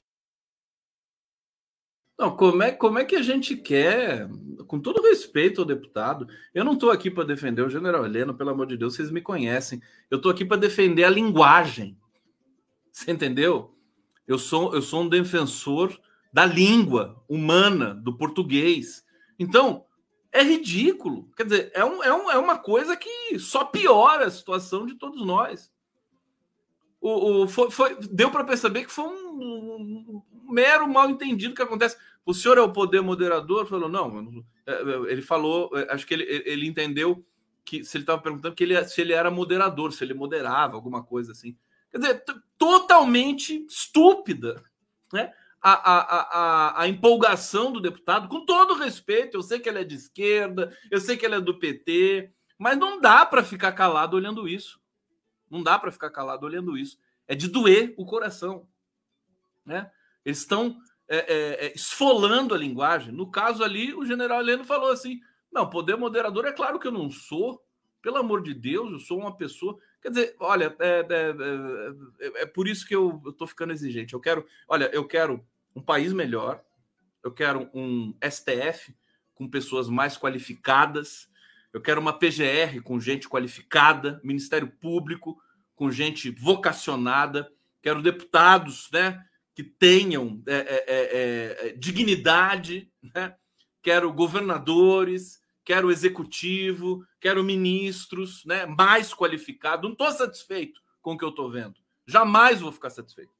Não, 2.18 2.34
como 2.34 2.62
é, 2.64 2.72
como 2.72 2.98
é 2.98 3.04
que 3.04 3.14
a 3.14 3.22
gente 3.22 3.54
quer, 3.54 4.26
com 4.66 4.80
todo 4.80 5.02
respeito 5.02 5.60
ao 5.60 5.66
deputado, 5.66 6.26
eu 6.52 6.64
não 6.64 6.72
estou 6.72 6.90
aqui 6.90 7.12
para 7.12 7.22
defender 7.22 7.62
o 7.62 7.70
general 7.70 8.04
Heleno, 8.04 8.34
pelo 8.34 8.50
amor 8.50 8.66
de 8.66 8.76
Deus, 8.76 8.96
vocês 8.96 9.10
me 9.10 9.20
conhecem. 9.20 9.80
Eu 10.10 10.16
estou 10.16 10.32
aqui 10.32 10.44
para 10.44 10.56
defender 10.56 11.04
a 11.04 11.10
linguagem. 11.10 11.96
Você 12.90 13.12
entendeu? 13.12 13.75
Eu 14.26 14.38
sou, 14.38 14.74
eu 14.74 14.82
sou 14.82 15.02
um 15.02 15.08
defensor 15.08 15.98
da 16.32 16.44
língua 16.44 17.22
humana, 17.28 17.94
do 17.94 18.16
português. 18.16 19.04
Então, 19.38 19.86
é 20.32 20.42
ridículo. 20.42 21.30
Quer 21.36 21.44
dizer, 21.44 21.70
é, 21.74 21.84
um, 21.84 22.02
é, 22.02 22.12
um, 22.12 22.30
é 22.30 22.38
uma 22.38 22.58
coisa 22.58 22.96
que 22.96 23.38
só 23.38 23.64
piora 23.64 24.26
a 24.26 24.30
situação 24.30 24.84
de 24.84 24.94
todos 24.94 25.24
nós. 25.24 25.72
O, 27.00 27.42
o 27.42 27.48
foi, 27.48 27.70
foi, 27.70 27.96
deu 28.10 28.30
para 28.30 28.44
perceber 28.44 28.84
que 28.84 28.92
foi 28.92 29.04
um, 29.04 29.40
um, 29.40 30.22
um, 30.42 30.52
mero 30.52 30.88
mal 30.88 31.08
entendido 31.08 31.54
que 31.54 31.62
acontece. 31.62 31.96
O 32.24 32.34
senhor 32.34 32.58
é 32.58 32.60
o 32.60 32.72
poder 32.72 33.00
moderador? 33.00 33.66
Falou, 33.66 33.88
não. 33.88 34.44
É, 34.66 34.72
é, 34.72 35.12
ele 35.12 35.22
falou, 35.22 35.70
é, 35.74 35.92
acho 35.92 36.06
que 36.06 36.14
ele, 36.14 36.24
ele 36.24 36.66
entendeu 36.66 37.24
que 37.64 37.84
se 37.84 37.96
ele 37.96 38.02
estava 38.02 38.20
perguntando 38.20 38.54
que 38.54 38.64
ele, 38.64 38.84
se 38.84 39.00
ele 39.00 39.12
era 39.12 39.30
moderador, 39.30 39.92
se 39.92 40.04
ele 40.04 40.14
moderava, 40.14 40.74
alguma 40.74 41.02
coisa 41.02 41.32
assim. 41.32 41.56
Quer 41.90 41.98
dizer, 41.98 42.24
totalmente 42.58 43.64
estúpida 43.66 44.62
né? 45.12 45.32
A, 45.60 45.72
a, 45.72 46.00
a, 46.00 46.82
a, 46.82 46.88
empolgação 46.88 47.72
do 47.72 47.80
deputado, 47.80 48.28
com 48.28 48.44
todo 48.44 48.74
respeito, 48.74 49.36
eu 49.36 49.42
sei 49.42 49.58
que 49.58 49.68
ele 49.68 49.80
é 49.80 49.84
de 49.84 49.96
esquerda, 49.96 50.76
eu 50.90 51.00
sei 51.00 51.16
que 51.16 51.26
ele 51.26 51.34
é 51.34 51.40
do 51.40 51.58
PT, 51.58 52.30
mas 52.58 52.78
não 52.78 53.00
dá 53.00 53.26
para 53.26 53.42
ficar 53.42 53.72
calado 53.72 54.16
olhando 54.16 54.46
isso. 54.46 54.80
Não 55.50 55.62
dá 55.62 55.78
para 55.78 55.90
ficar 55.90 56.10
calado 56.10 56.46
olhando 56.46 56.76
isso. 56.76 56.98
É 57.26 57.34
de 57.34 57.48
doer 57.48 57.94
o 57.96 58.06
coração. 58.06 58.68
Né? 59.64 59.90
Eles 60.24 60.38
estão 60.38 60.76
é, 61.08 61.16
é, 61.18 61.66
é, 61.66 61.72
esfolando 61.74 62.54
a 62.54 62.58
linguagem. 62.58 63.12
No 63.12 63.30
caso 63.30 63.64
ali, 63.64 63.92
o 63.92 64.04
general 64.04 64.40
Heleno 64.40 64.64
falou 64.64 64.90
assim: 64.90 65.20
não, 65.50 65.68
poder 65.68 65.96
moderador 65.96 66.46
é 66.46 66.52
claro 66.52 66.78
que 66.78 66.86
eu 66.86 66.92
não 66.92 67.10
sou. 67.10 67.64
Pelo 68.06 68.18
amor 68.18 68.40
de 68.40 68.54
Deus, 68.54 68.92
eu 68.92 69.00
sou 69.00 69.18
uma 69.18 69.36
pessoa. 69.36 69.76
Quer 70.00 70.10
dizer, 70.10 70.36
olha, 70.38 70.76
é, 70.78 71.00
é, 71.00 71.34
é, 72.20 72.42
é 72.42 72.46
por 72.46 72.68
isso 72.68 72.86
que 72.86 72.94
eu 72.94 73.20
estou 73.26 73.48
ficando 73.48 73.72
exigente. 73.72 74.14
Eu 74.14 74.20
quero, 74.20 74.46
olha, 74.68 74.88
eu 74.92 75.04
quero 75.04 75.44
um 75.74 75.82
país 75.82 76.12
melhor, 76.12 76.62
eu 77.20 77.32
quero 77.32 77.68
um 77.74 78.14
STF 78.22 78.94
com 79.34 79.50
pessoas 79.50 79.88
mais 79.88 80.16
qualificadas, 80.16 81.28
eu 81.72 81.80
quero 81.80 82.00
uma 82.00 82.16
PGR 82.16 82.80
com 82.84 83.00
gente 83.00 83.28
qualificada, 83.28 84.20
Ministério 84.22 84.68
Público 84.68 85.36
com 85.74 85.90
gente 85.90 86.30
vocacionada, 86.30 87.52
quero 87.82 88.00
deputados, 88.00 88.88
né, 88.92 89.20
que 89.52 89.64
tenham 89.64 90.40
é, 90.46 90.54
é, 90.54 90.86
é, 91.70 91.72
dignidade, 91.72 92.88
né? 93.12 93.34
quero 93.82 94.12
governadores, 94.12 95.40
quero 95.66 95.90
executivo, 95.90 97.04
quero 97.20 97.42
ministros, 97.42 98.44
né, 98.44 98.64
mais 98.66 99.12
qualificados. 99.12 99.82
Não 99.82 99.92
estou 99.92 100.10
satisfeito 100.12 100.80
com 101.02 101.14
o 101.14 101.18
que 101.18 101.24
eu 101.24 101.30
estou 101.30 101.50
vendo. 101.50 101.74
Jamais 102.06 102.60
vou 102.60 102.70
ficar 102.70 102.88
satisfeito. 102.88 103.32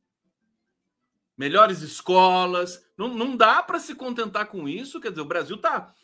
Melhores 1.38 1.82
escolas. 1.82 2.84
Não, 2.98 3.14
não 3.14 3.36
dá 3.36 3.62
para 3.62 3.78
se 3.78 3.94
contentar 3.94 4.48
com 4.48 4.68
isso. 4.68 5.00
Quer 5.00 5.10
dizer, 5.10 5.22
o 5.22 5.26
Brasil 5.26 5.54
está 5.54 5.94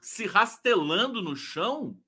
se 0.00 0.24
rastelando 0.24 1.20
no 1.20 1.34
chão. 1.34 1.98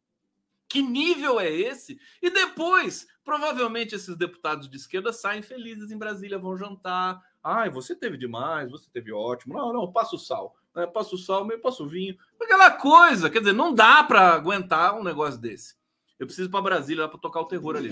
Que 0.68 0.80
nível 0.80 1.40
é 1.40 1.50
esse? 1.50 1.98
E 2.22 2.30
depois, 2.30 3.08
provavelmente, 3.24 3.96
esses 3.96 4.16
deputados 4.16 4.70
de 4.70 4.76
esquerda 4.76 5.12
saem 5.12 5.42
felizes 5.42 5.90
em 5.90 5.98
Brasília, 5.98 6.38
vão 6.38 6.56
jantar. 6.56 7.20
Ai, 7.42 7.70
você 7.70 7.96
teve 7.96 8.16
demais, 8.16 8.70
você 8.70 8.88
teve 8.88 9.12
ótimo. 9.12 9.54
Não, 9.54 9.72
não, 9.72 9.92
passa 9.92 10.14
o 10.14 10.18
sal 10.18 10.56
né? 10.74 10.86
Passa 10.86 11.14
o 11.14 11.18
sal, 11.18 11.44
meio 11.44 11.60
passa 11.60 11.82
o 11.82 11.88
vinho. 11.88 12.16
Aquela 12.40 12.70
coisa, 12.70 13.30
quer 13.30 13.38
dizer, 13.38 13.52
não 13.52 13.72
dá 13.72 14.02
para 14.02 14.30
aguentar 14.30 14.98
um 14.98 15.04
negócio 15.04 15.40
desse. 15.40 15.76
Eu 16.18 16.26
preciso 16.26 16.50
para 16.50 16.62
Brasília 16.62 17.08
para 17.08 17.18
tocar 17.18 17.40
o 17.40 17.46
terror 17.46 17.76
ali. 17.76 17.90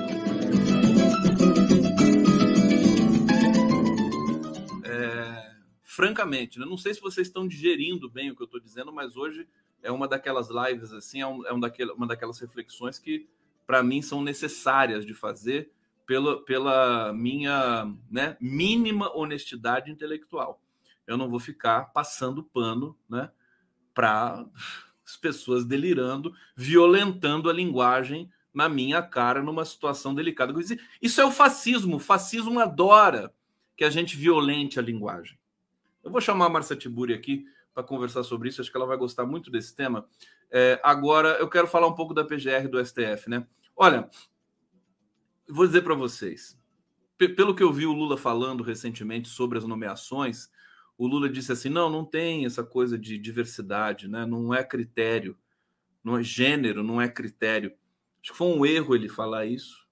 É, 4.84 5.54
francamente, 5.82 6.58
eu 6.58 6.66
não 6.66 6.76
sei 6.76 6.94
se 6.94 7.00
vocês 7.00 7.26
estão 7.26 7.46
digerindo 7.46 8.10
bem 8.10 8.30
o 8.30 8.36
que 8.36 8.42
eu 8.42 8.46
estou 8.46 8.60
dizendo, 8.60 8.92
mas 8.92 9.16
hoje 9.16 9.48
é 9.82 9.90
uma 9.90 10.06
daquelas 10.06 10.48
lives 10.48 10.92
assim, 10.92 11.20
é, 11.20 11.26
um, 11.26 11.46
é 11.46 11.52
um 11.52 11.58
daquele, 11.58 11.90
uma 11.92 12.06
daquelas 12.06 12.38
reflexões 12.38 12.98
que 12.98 13.28
para 13.66 13.82
mim 13.82 14.00
são 14.00 14.22
necessárias 14.22 15.04
de 15.04 15.14
fazer 15.14 15.72
pela, 16.06 16.44
pela 16.44 17.12
minha 17.12 17.92
né, 18.10 18.36
mínima 18.40 19.16
honestidade 19.16 19.90
intelectual 19.90 20.61
eu 21.06 21.16
não 21.16 21.28
vou 21.28 21.40
ficar 21.40 21.92
passando 21.92 22.42
pano, 22.42 22.96
né, 23.08 23.30
para 23.94 24.44
as 25.04 25.16
pessoas 25.16 25.64
delirando, 25.64 26.32
violentando 26.56 27.50
a 27.50 27.52
linguagem 27.52 28.30
na 28.52 28.68
minha 28.68 29.02
cara 29.02 29.42
numa 29.42 29.64
situação 29.64 30.14
delicada. 30.14 30.52
Isso 31.00 31.20
é 31.20 31.24
o 31.24 31.30
fascismo. 31.30 31.96
O 31.96 32.00
fascismo 32.00 32.60
adora 32.60 33.32
que 33.76 33.84
a 33.84 33.90
gente 33.90 34.16
violente 34.16 34.78
a 34.78 34.82
linguagem. 34.82 35.38
Eu 36.04 36.10
vou 36.10 36.20
chamar 36.20 36.46
a 36.46 36.50
Marcia 36.50 36.76
Tiburi 36.76 37.14
aqui 37.14 37.46
para 37.72 37.82
conversar 37.82 38.22
sobre 38.22 38.48
isso. 38.48 38.60
Acho 38.60 38.70
que 38.70 38.76
ela 38.76 38.86
vai 38.86 38.96
gostar 38.96 39.24
muito 39.24 39.50
desse 39.50 39.74
tema. 39.74 40.06
É, 40.50 40.78
agora, 40.82 41.30
eu 41.38 41.48
quero 41.48 41.66
falar 41.66 41.86
um 41.86 41.94
pouco 41.94 42.12
da 42.12 42.24
PGR 42.24 42.68
do 42.68 42.84
STF, 42.84 43.28
né? 43.28 43.46
Olha, 43.74 44.10
vou 45.48 45.66
dizer 45.66 45.82
para 45.82 45.94
vocês, 45.94 46.58
pelo 47.16 47.54
que 47.54 47.62
eu 47.62 47.72
vi 47.72 47.86
o 47.86 47.92
Lula 47.92 48.18
falando 48.18 48.62
recentemente 48.62 49.28
sobre 49.28 49.56
as 49.56 49.64
nomeações, 49.64 50.50
o 51.02 51.06
Lula 51.08 51.28
disse 51.28 51.50
assim: 51.50 51.68
não, 51.68 51.90
não 51.90 52.04
tem 52.04 52.46
essa 52.46 52.62
coisa 52.62 52.96
de 52.96 53.18
diversidade, 53.18 54.06
né? 54.06 54.24
não 54.24 54.54
é 54.54 54.62
critério, 54.62 55.36
não 56.02 56.16
é 56.16 56.22
gênero, 56.22 56.84
não 56.84 57.00
é 57.00 57.08
critério. 57.08 57.72
Acho 58.22 58.30
que 58.30 58.38
foi 58.38 58.46
um 58.46 58.64
erro 58.64 58.94
ele 58.94 59.08
falar 59.08 59.44
isso. 59.44 59.84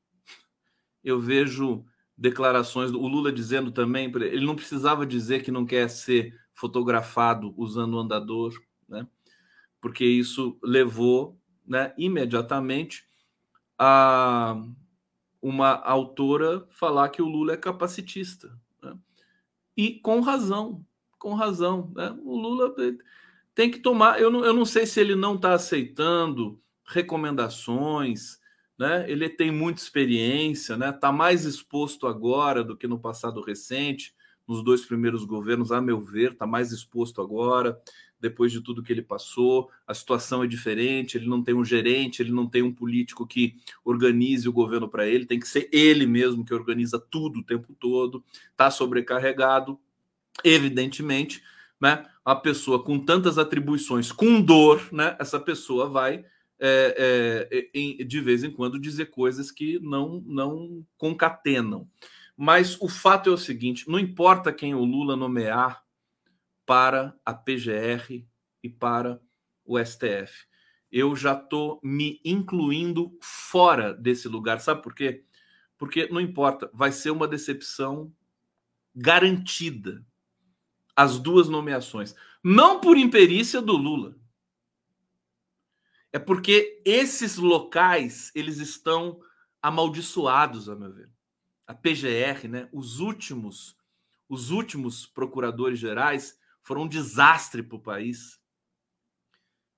Eu 1.02 1.18
vejo 1.18 1.84
declarações 2.16 2.92
do 2.92 3.00
Lula 3.00 3.32
dizendo 3.32 3.72
também, 3.72 4.04
ele 4.14 4.46
não 4.46 4.54
precisava 4.54 5.04
dizer 5.04 5.42
que 5.42 5.50
não 5.50 5.66
quer 5.66 5.90
ser 5.90 6.38
fotografado 6.54 7.52
usando 7.56 7.94
o 7.94 7.98
andador, 7.98 8.54
né? 8.88 9.04
Porque 9.80 10.04
isso 10.04 10.60
levou, 10.62 11.40
né, 11.66 11.92
imediatamente 11.98 13.04
a 13.76 14.62
uma 15.42 15.74
autora 15.82 16.68
falar 16.70 17.08
que 17.08 17.22
o 17.22 17.26
Lula 17.26 17.54
é 17.54 17.56
capacitista, 17.56 18.56
né? 18.80 18.96
e 19.74 19.98
com 19.98 20.20
razão, 20.20 20.84
com 21.20 21.34
razão. 21.34 21.92
Né? 21.94 22.18
O 22.24 22.36
Lula 22.36 22.74
tem 23.54 23.70
que 23.70 23.78
tomar. 23.78 24.20
Eu 24.20 24.30
não, 24.30 24.44
eu 24.44 24.52
não 24.52 24.64
sei 24.64 24.86
se 24.86 24.98
ele 24.98 25.14
não 25.14 25.36
está 25.36 25.52
aceitando 25.52 26.58
recomendações. 26.84 28.40
Né? 28.76 29.08
Ele 29.08 29.28
tem 29.28 29.52
muita 29.52 29.80
experiência, 29.80 30.76
né? 30.76 30.88
Está 30.88 31.12
mais 31.12 31.44
exposto 31.44 32.06
agora 32.06 32.64
do 32.64 32.76
que 32.76 32.88
no 32.88 32.98
passado 32.98 33.42
recente. 33.42 34.14
Nos 34.48 34.64
dois 34.64 34.84
primeiros 34.84 35.24
governos, 35.24 35.70
a 35.70 35.80
meu 35.80 36.00
ver, 36.00 36.32
está 36.32 36.44
mais 36.44 36.72
exposto 36.72 37.20
agora, 37.20 37.80
depois 38.18 38.50
de 38.50 38.60
tudo 38.60 38.82
que 38.82 38.92
ele 38.92 39.02
passou. 39.02 39.70
A 39.86 39.94
situação 39.94 40.42
é 40.42 40.46
diferente. 40.46 41.18
Ele 41.18 41.28
não 41.28 41.42
tem 41.42 41.54
um 41.54 41.64
gerente, 41.64 42.22
ele 42.22 42.32
não 42.32 42.48
tem 42.48 42.62
um 42.62 42.72
político 42.72 43.26
que 43.26 43.54
organize 43.84 44.48
o 44.48 44.52
governo 44.52 44.88
para 44.88 45.06
ele. 45.06 45.26
Tem 45.26 45.38
que 45.38 45.46
ser 45.46 45.68
ele 45.70 46.06
mesmo 46.06 46.44
que 46.44 46.54
organiza 46.54 46.98
tudo 46.98 47.40
o 47.40 47.44
tempo 47.44 47.74
todo. 47.78 48.24
Está 48.50 48.70
sobrecarregado 48.70 49.78
evidentemente, 50.44 51.42
né, 51.80 52.06
a 52.24 52.34
pessoa 52.34 52.82
com 52.82 52.98
tantas 52.98 53.38
atribuições, 53.38 54.12
com 54.12 54.40
dor, 54.40 54.88
né, 54.92 55.16
essa 55.18 55.40
pessoa 55.40 55.88
vai 55.88 56.24
é, 56.62 57.48
é, 57.50 57.70
em, 57.74 57.96
de 58.06 58.20
vez 58.20 58.44
em 58.44 58.50
quando 58.50 58.78
dizer 58.78 59.06
coisas 59.06 59.50
que 59.50 59.78
não, 59.80 60.22
não 60.26 60.86
concatenam. 60.98 61.88
Mas 62.36 62.78
o 62.80 62.88
fato 62.88 63.30
é 63.30 63.32
o 63.32 63.38
seguinte: 63.38 63.88
não 63.88 63.98
importa 63.98 64.52
quem 64.52 64.74
o 64.74 64.84
Lula 64.84 65.16
nomear 65.16 65.82
para 66.66 67.18
a 67.24 67.34
PGR 67.34 68.24
e 68.62 68.68
para 68.68 69.20
o 69.64 69.78
STF. 69.78 70.46
eu 70.92 71.14
já 71.14 71.32
estou 71.34 71.80
me 71.82 72.20
incluindo 72.24 73.16
fora 73.22 73.94
desse 73.94 74.28
lugar. 74.28 74.60
Sabe 74.60 74.82
por 74.82 74.94
quê? 74.94 75.24
Porque 75.78 76.08
não 76.08 76.20
importa, 76.20 76.70
vai 76.74 76.92
ser 76.92 77.10
uma 77.10 77.28
decepção 77.28 78.12
garantida. 78.94 80.04
As 80.94 81.18
duas 81.18 81.48
nomeações. 81.48 82.14
Não 82.42 82.80
por 82.80 82.96
imperícia 82.96 83.60
do 83.60 83.76
Lula. 83.76 84.16
É 86.12 86.18
porque 86.18 86.82
esses 86.84 87.36
locais, 87.36 88.32
eles 88.34 88.58
estão 88.58 89.20
amaldiçoados, 89.62 90.68
a 90.68 90.74
meu 90.74 90.92
ver. 90.92 91.10
A 91.66 91.74
PGR, 91.74 92.48
né? 92.48 92.68
Os 92.72 92.98
últimos, 92.98 93.76
os 94.28 94.50
últimos 94.50 95.06
procuradores 95.06 95.78
gerais 95.78 96.38
foram 96.62 96.82
um 96.82 96.88
desastre 96.88 97.62
para 97.62 97.76
o 97.76 97.82
país. 97.82 98.40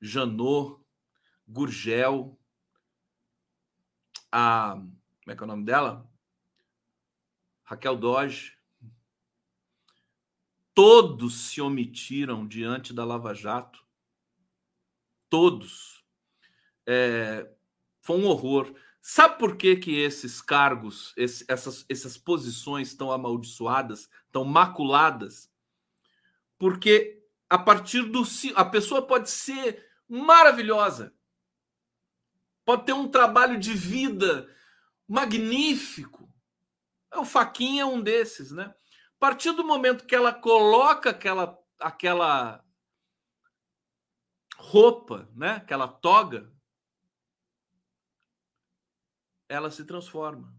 Janot, 0.01 0.81
Gurgel, 1.47 2.39
a. 4.31 4.75
Como 4.75 5.33
é 5.33 5.37
que 5.37 5.43
é 5.43 5.45
o 5.45 5.47
nome 5.47 5.65
dela? 5.65 6.11
Raquel 7.63 7.97
Doge. 7.97 8.57
Todos 10.75 11.49
se 11.49 11.61
omitiram 11.61 12.47
diante 12.47 12.93
da 12.93 13.05
Lava 13.05 13.35
Jato. 13.35 13.85
Todos. 15.29 16.03
É, 16.87 17.51
foi 18.01 18.19
um 18.19 18.27
horror. 18.27 18.75
Sabe 19.01 19.39
por 19.39 19.57
que, 19.57 19.77
que 19.77 19.97
esses 19.97 20.41
cargos, 20.41 21.13
esse, 21.17 21.45
essas, 21.49 21.85
essas 21.89 22.17
posições 22.17 22.89
estão 22.89 23.11
amaldiçoadas, 23.11 24.09
estão 24.27 24.45
maculadas? 24.45 25.51
Porque 26.59 27.23
a 27.51 27.59
partir 27.59 28.03
do. 28.03 28.23
A 28.55 28.65
pessoa 28.65 29.07
pode 29.07 29.29
ser 29.29 29.85
maravilhosa, 30.09 31.15
pode 32.65 32.87
ter 32.87 32.93
um 32.93 33.09
trabalho 33.09 33.59
de 33.59 33.75
vida 33.75 34.49
magnífico. 35.07 36.33
O 37.15 37.25
Faquinha 37.25 37.83
é 37.83 37.85
um 37.85 38.01
desses, 38.01 38.53
né? 38.53 38.75
Partir 39.23 39.53
do 39.53 39.63
momento 39.63 40.05
que 40.05 40.17
ela 40.17 40.35
coloca 40.35 41.11
aquela, 41.11 41.57
aquela 41.79 42.61
roupa, 44.57 45.31
né? 45.33 45.53
Aquela 45.53 45.87
toga, 45.87 46.53
ela 49.49 49.71
se 49.71 49.85
transforma. 49.85 50.53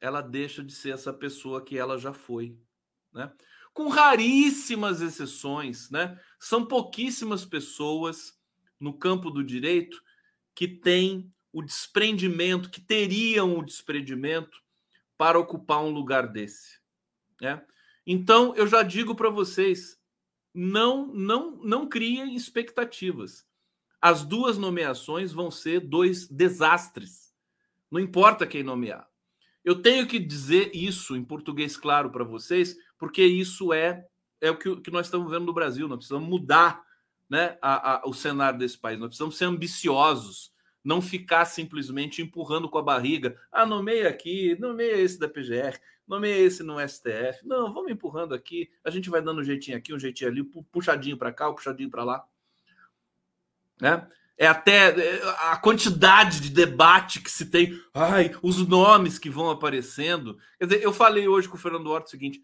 Ela 0.00 0.20
deixa 0.20 0.62
de 0.62 0.72
ser 0.72 0.90
essa 0.90 1.12
pessoa 1.12 1.60
que 1.60 1.76
ela 1.76 1.98
já 1.98 2.12
foi, 2.12 2.56
né? 3.12 3.34
Com 3.74 3.88
raríssimas 3.88 5.00
exceções, 5.00 5.90
né? 5.90 6.22
São 6.38 6.64
pouquíssimas 6.64 7.44
pessoas 7.44 8.40
no 8.78 8.96
campo 8.96 9.28
do 9.28 9.42
direito 9.42 10.00
que 10.54 10.68
têm 10.68 11.34
o 11.52 11.62
desprendimento, 11.62 12.70
que 12.70 12.80
teriam 12.80 13.58
o 13.58 13.64
desprendimento 13.64 14.62
para 15.16 15.36
ocupar 15.36 15.82
um 15.82 15.90
lugar 15.90 16.28
desse. 16.28 16.78
Né? 17.40 17.62
Então, 18.06 18.54
eu 18.56 18.66
já 18.66 18.82
digo 18.82 19.14
para 19.14 19.30
vocês, 19.30 19.98
não, 20.54 21.06
não, 21.08 21.56
não 21.62 21.88
criem 21.88 22.34
expectativas. 22.34 23.46
As 24.00 24.24
duas 24.24 24.56
nomeações 24.56 25.32
vão 25.32 25.50
ser 25.50 25.80
dois 25.80 26.28
desastres. 26.28 27.34
Não 27.90 28.00
importa 28.00 28.46
quem 28.46 28.62
nomear. 28.62 29.08
Eu 29.64 29.82
tenho 29.82 30.06
que 30.06 30.18
dizer 30.18 30.70
isso 30.74 31.16
em 31.16 31.24
português 31.24 31.76
claro 31.76 32.10
para 32.10 32.24
vocês, 32.24 32.76
porque 32.98 33.24
isso 33.24 33.72
é 33.72 34.06
é 34.40 34.50
o 34.50 34.56
que, 34.56 34.76
que 34.80 34.90
nós 34.90 35.06
estamos 35.06 35.30
vendo 35.30 35.46
no 35.46 35.52
Brasil. 35.52 35.88
Nós 35.88 35.98
precisamos 35.98 36.28
mudar 36.28 36.82
né, 37.28 37.58
a, 37.60 37.94
a, 37.94 38.08
o 38.08 38.12
cenário 38.12 38.58
desse 38.58 38.78
país. 38.78 38.98
Nós 38.98 39.08
precisamos 39.08 39.36
ser 39.36 39.44
ambiciosos, 39.46 40.52
não 40.88 41.02
ficar 41.02 41.44
simplesmente 41.44 42.22
empurrando 42.22 42.66
com 42.66 42.78
a 42.78 42.82
barriga. 42.82 43.38
Ah, 43.52 43.66
nomeia 43.66 44.08
aqui, 44.08 44.56
nomeia 44.58 44.96
esse 44.96 45.18
da 45.18 45.28
PGR, 45.28 45.78
nomeia 46.06 46.38
esse 46.38 46.62
no 46.62 46.80
STF. 46.80 47.44
Não, 47.46 47.74
vamos 47.74 47.92
empurrando 47.92 48.34
aqui. 48.34 48.70
A 48.82 48.88
gente 48.88 49.10
vai 49.10 49.20
dando 49.20 49.42
um 49.42 49.44
jeitinho 49.44 49.76
aqui, 49.76 49.92
um 49.92 49.98
jeitinho 49.98 50.30
ali, 50.30 50.42
puxadinho 50.42 51.18
para 51.18 51.30
cá, 51.30 51.50
um 51.50 51.54
puxadinho 51.54 51.90
para 51.90 52.04
lá. 52.04 52.24
Né? 53.78 54.08
É 54.38 54.46
até 54.46 55.20
a 55.50 55.58
quantidade 55.58 56.40
de 56.40 56.48
debate 56.48 57.20
que 57.20 57.30
se 57.30 57.50
tem, 57.50 57.78
ai, 57.92 58.34
os 58.42 58.66
nomes 58.66 59.18
que 59.18 59.28
vão 59.28 59.50
aparecendo. 59.50 60.38
Quer 60.58 60.68
dizer, 60.68 60.82
eu 60.82 60.92
falei 60.94 61.28
hoje 61.28 61.50
com 61.50 61.56
o 61.56 61.60
Fernando 61.60 61.90
Horta 61.90 62.06
o 62.06 62.10
seguinte: 62.10 62.42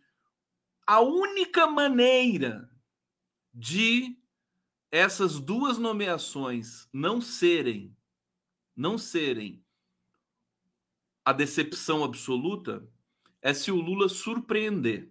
a 0.87 1.01
única 1.01 1.67
maneira 1.67 2.69
de 3.55 4.19
essas 4.91 5.41
duas 5.41 5.79
nomeações 5.79 6.87
não 6.93 7.23
serem 7.23 7.97
não 8.77 8.99
serem 8.99 9.65
a 11.25 11.33
decepção 11.33 12.05
absoluta 12.05 12.87
é 13.41 13.55
se 13.55 13.71
o 13.71 13.77
Lula 13.77 14.09
surpreender. 14.09 15.11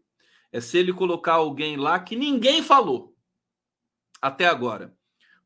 É 0.51 0.61
se 0.61 0.77
ele 0.77 0.93
colocar 0.93 1.33
alguém 1.33 1.77
lá 1.77 1.99
que 1.99 2.15
ninguém 2.15 2.61
falou 2.61 3.15
até 4.21 4.47
agora, 4.47 4.95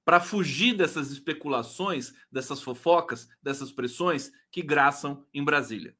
para 0.06 0.20
fugir 0.20 0.76
dessas 0.76 1.10
especulações, 1.10 2.14
dessas 2.32 2.62
fofocas, 2.62 3.28
dessas 3.42 3.72
pressões 3.72 4.32
que 4.52 4.62
graçam 4.62 5.26
em 5.34 5.44
Brasília. 5.44 5.96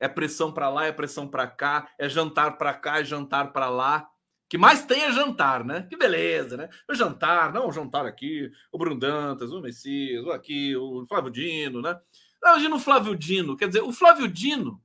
É 0.00 0.08
pressão 0.08 0.52
para 0.52 0.68
lá, 0.70 0.86
é 0.86 0.92
pressão 0.92 1.28
para 1.28 1.46
cá, 1.46 1.92
é 1.98 2.08
jantar 2.08 2.56
para 2.56 2.72
cá, 2.74 3.00
é 3.00 3.04
jantar 3.04 3.52
para 3.52 3.68
lá 3.68 4.08
que 4.52 4.58
mais 4.58 4.84
tem 4.84 5.04
é 5.04 5.10
jantar, 5.10 5.64
né? 5.64 5.86
Que 5.88 5.96
beleza, 5.96 6.58
né? 6.58 6.68
O 6.86 6.94
jantar, 6.94 7.54
não, 7.54 7.68
o 7.68 7.72
jantar 7.72 8.04
aqui, 8.04 8.52
o 8.70 8.76
Bruno 8.76 9.00
Dantas, 9.00 9.50
o 9.50 9.62
Messias, 9.62 10.26
o 10.26 10.30
aqui, 10.30 10.76
o 10.76 11.06
Flávio 11.06 11.30
Dino, 11.30 11.80
né? 11.80 11.98
Imagina 12.38 12.76
o 12.76 12.78
Flávio 12.78 13.16
Dino, 13.16 13.56
quer 13.56 13.68
dizer, 13.68 13.80
o 13.80 13.94
Flávio 13.94 14.28
Dino, 14.28 14.78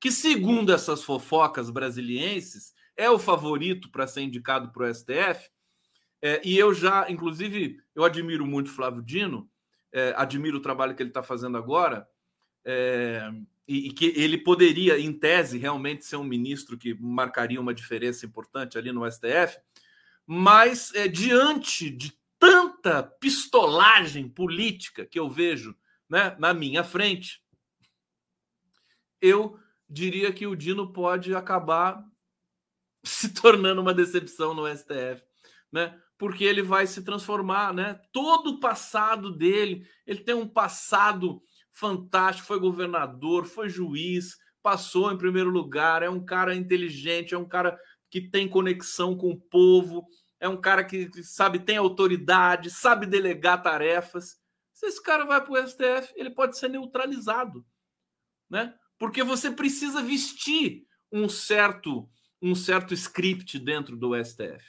que 0.00 0.12
segundo 0.12 0.72
essas 0.72 1.02
fofocas 1.02 1.70
brasilienses, 1.70 2.72
é 2.96 3.10
o 3.10 3.18
favorito 3.18 3.90
para 3.90 4.06
ser 4.06 4.20
indicado 4.20 4.70
para 4.70 4.88
o 4.88 4.94
STF, 4.94 5.50
é, 6.22 6.40
e 6.44 6.56
eu 6.56 6.72
já, 6.72 7.10
inclusive, 7.10 7.80
eu 7.96 8.04
admiro 8.04 8.46
muito 8.46 8.68
o 8.68 8.74
Flávio 8.74 9.02
Dino, 9.02 9.50
é, 9.92 10.14
admiro 10.16 10.58
o 10.58 10.62
trabalho 10.62 10.94
que 10.94 11.02
ele 11.02 11.10
está 11.10 11.20
fazendo 11.20 11.58
agora, 11.58 12.08
é, 12.64 13.28
e, 13.66 13.88
e, 13.88 13.92
que 13.92 14.06
ele 14.16 14.38
poderia, 14.38 14.98
em 14.98 15.12
tese, 15.12 15.58
realmente 15.58 16.04
ser 16.04 16.16
um 16.16 16.24
ministro 16.24 16.76
que 16.76 16.94
marcaria 16.94 17.60
uma 17.60 17.74
diferença 17.74 18.26
importante 18.26 18.76
ali 18.76 18.92
no 18.92 19.10
STF, 19.10 19.58
mas 20.26 20.92
é, 20.94 21.06
diante 21.08 21.90
de 21.90 22.12
tanta 22.38 23.02
pistolagem 23.02 24.28
política 24.28 25.06
que 25.06 25.18
eu 25.18 25.30
vejo 25.30 25.76
né, 26.08 26.36
na 26.38 26.52
minha 26.52 26.82
frente, 26.82 27.42
eu 29.20 29.58
diria 29.88 30.32
que 30.32 30.46
o 30.46 30.56
Dino 30.56 30.92
pode 30.92 31.34
acabar 31.34 32.04
se 33.04 33.32
tornando 33.32 33.80
uma 33.80 33.94
decepção 33.94 34.54
no 34.54 34.66
STF, 34.66 35.22
né? 35.70 35.98
Porque 36.18 36.44
ele 36.44 36.62
vai 36.62 36.86
se 36.86 37.02
transformar, 37.02 37.72
né? 37.72 38.00
Todo 38.12 38.50
o 38.50 38.60
passado 38.60 39.30
dele, 39.30 39.86
ele 40.06 40.20
tem 40.20 40.34
um 40.34 40.46
passado 40.46 41.42
fantástico, 41.72 42.46
foi 42.46 42.60
governador, 42.60 43.46
foi 43.46 43.68
juiz, 43.68 44.36
passou 44.62 45.10
em 45.10 45.18
primeiro 45.18 45.50
lugar, 45.50 46.02
é 46.02 46.10
um 46.10 46.24
cara 46.24 46.54
inteligente, 46.54 47.34
é 47.34 47.38
um 47.38 47.48
cara 47.48 47.78
que 48.10 48.20
tem 48.20 48.48
conexão 48.48 49.16
com 49.16 49.30
o 49.30 49.40
povo, 49.40 50.06
é 50.38 50.48
um 50.48 50.60
cara 50.60 50.84
que, 50.84 51.10
sabe, 51.22 51.58
tem 51.58 51.76
autoridade, 51.76 52.70
sabe 52.70 53.06
delegar 53.06 53.62
tarefas. 53.62 54.38
Se 54.72 54.86
esse 54.86 55.02
cara 55.02 55.24
vai 55.24 55.42
para 55.42 55.52
o 55.52 55.66
STF, 55.66 56.12
ele 56.14 56.30
pode 56.30 56.58
ser 56.58 56.68
neutralizado, 56.68 57.64
né? 58.50 58.74
Porque 58.98 59.22
você 59.22 59.50
precisa 59.50 60.02
vestir 60.02 60.84
um 61.10 61.28
certo 61.28 62.08
um 62.42 62.56
certo 62.56 62.92
script 62.92 63.56
dentro 63.60 63.96
do 63.96 64.12
STF. 64.22 64.64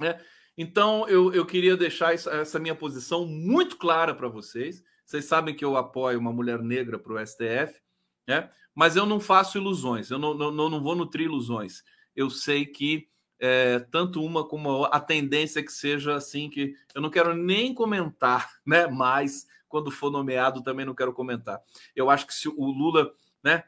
Né? 0.00 0.20
Então, 0.58 1.08
eu, 1.08 1.32
eu 1.32 1.46
queria 1.46 1.76
deixar 1.76 2.12
essa 2.12 2.58
minha 2.58 2.74
posição 2.74 3.24
muito 3.24 3.78
clara 3.78 4.12
para 4.12 4.28
vocês. 4.28 4.82
Vocês 5.10 5.24
sabem 5.24 5.56
que 5.56 5.64
eu 5.64 5.76
apoio 5.76 6.20
uma 6.20 6.32
mulher 6.32 6.62
negra 6.62 6.96
para 6.96 7.12
o 7.12 7.26
STF, 7.26 7.82
né? 8.28 8.48
mas 8.72 8.94
eu 8.94 9.04
não 9.04 9.18
faço 9.18 9.58
ilusões, 9.58 10.08
eu 10.08 10.20
não, 10.20 10.34
não, 10.34 10.70
não 10.70 10.80
vou 10.80 10.94
nutrir 10.94 11.26
ilusões. 11.26 11.82
Eu 12.14 12.30
sei 12.30 12.64
que 12.64 13.08
é, 13.40 13.80
tanto 13.80 14.22
uma 14.22 14.46
como 14.46 14.84
a, 14.84 14.90
a 14.90 15.00
tendência 15.00 15.58
é 15.58 15.64
que 15.64 15.72
seja 15.72 16.14
assim, 16.14 16.48
que 16.48 16.76
eu 16.94 17.02
não 17.02 17.10
quero 17.10 17.34
nem 17.34 17.74
comentar, 17.74 18.52
né? 18.64 18.86
Mas 18.86 19.48
quando 19.68 19.90
for 19.90 20.12
nomeado 20.12 20.62
também 20.62 20.86
não 20.86 20.94
quero 20.94 21.12
comentar. 21.12 21.60
Eu 21.96 22.08
acho 22.08 22.24
que 22.24 22.32
se 22.32 22.48
o 22.48 22.70
Lula, 22.70 23.12
né? 23.42 23.64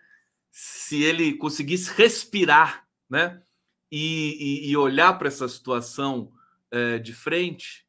Se 0.49 1.03
ele 1.03 1.35
conseguisse 1.35 1.93
respirar, 1.93 2.87
né? 3.11 3.43
E, 3.91 4.63
e, 4.69 4.71
e 4.71 4.77
olhar 4.77 5.19
para 5.19 5.27
essa 5.27 5.49
situação 5.49 6.33
é, 6.71 7.01
de 7.01 7.13
frente, 7.13 7.85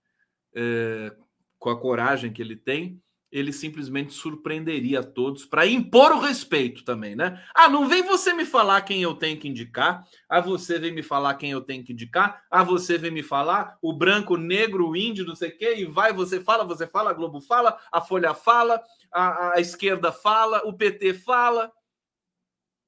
é, 0.56 1.16
com 1.60 1.70
a 1.70 1.80
coragem 1.80 2.34
que 2.34 2.42
ele 2.42 2.56
tem, 2.56 3.00
ele 3.34 3.52
simplesmente 3.52 4.14
surpreenderia 4.14 5.00
a 5.00 5.04
todos 5.04 5.44
para 5.44 5.66
impor 5.66 6.12
o 6.12 6.20
respeito 6.20 6.86
também, 6.86 7.16
né? 7.16 7.44
Ah, 7.56 7.68
não 7.68 7.88
vem 7.88 8.04
você 8.04 8.32
me 8.32 8.46
falar 8.46 8.84
quem 8.84 9.02
eu 9.02 9.16
tenho 9.16 9.40
que 9.40 9.48
indicar, 9.48 10.08
a 10.30 10.40
você 10.40 10.78
vem 10.78 10.94
me 10.94 11.02
falar 11.02 11.34
quem 11.34 11.50
eu 11.50 11.60
tenho 11.60 11.84
que 11.84 11.92
indicar, 11.92 12.44
a 12.52 12.64
você 12.64 12.96
vem 12.96 13.10
me 13.10 13.24
falar 13.24 13.76
o 13.82 13.92
branco, 13.92 14.36
o 14.36 14.38
negro, 14.38 14.88
o 14.88 14.96
índio, 14.96 15.26
não 15.26 15.36
sei 15.36 15.50
o 15.50 15.58
quê, 15.58 15.78
e 15.78 15.86
vai, 15.86 16.14
você 16.14 16.40
fala, 16.40 16.64
você 16.64 16.86
fala, 16.86 17.10
a 17.10 17.14
Globo 17.14 17.42
fala, 17.42 17.76
a 17.92 18.00
Folha 18.00 18.36
fala, 18.36 18.80
a, 19.12 19.56
a 19.56 19.60
esquerda 19.60 20.12
fala, 20.12 20.62
o 20.66 20.72
PT 20.72 21.16
fala, 21.16 21.72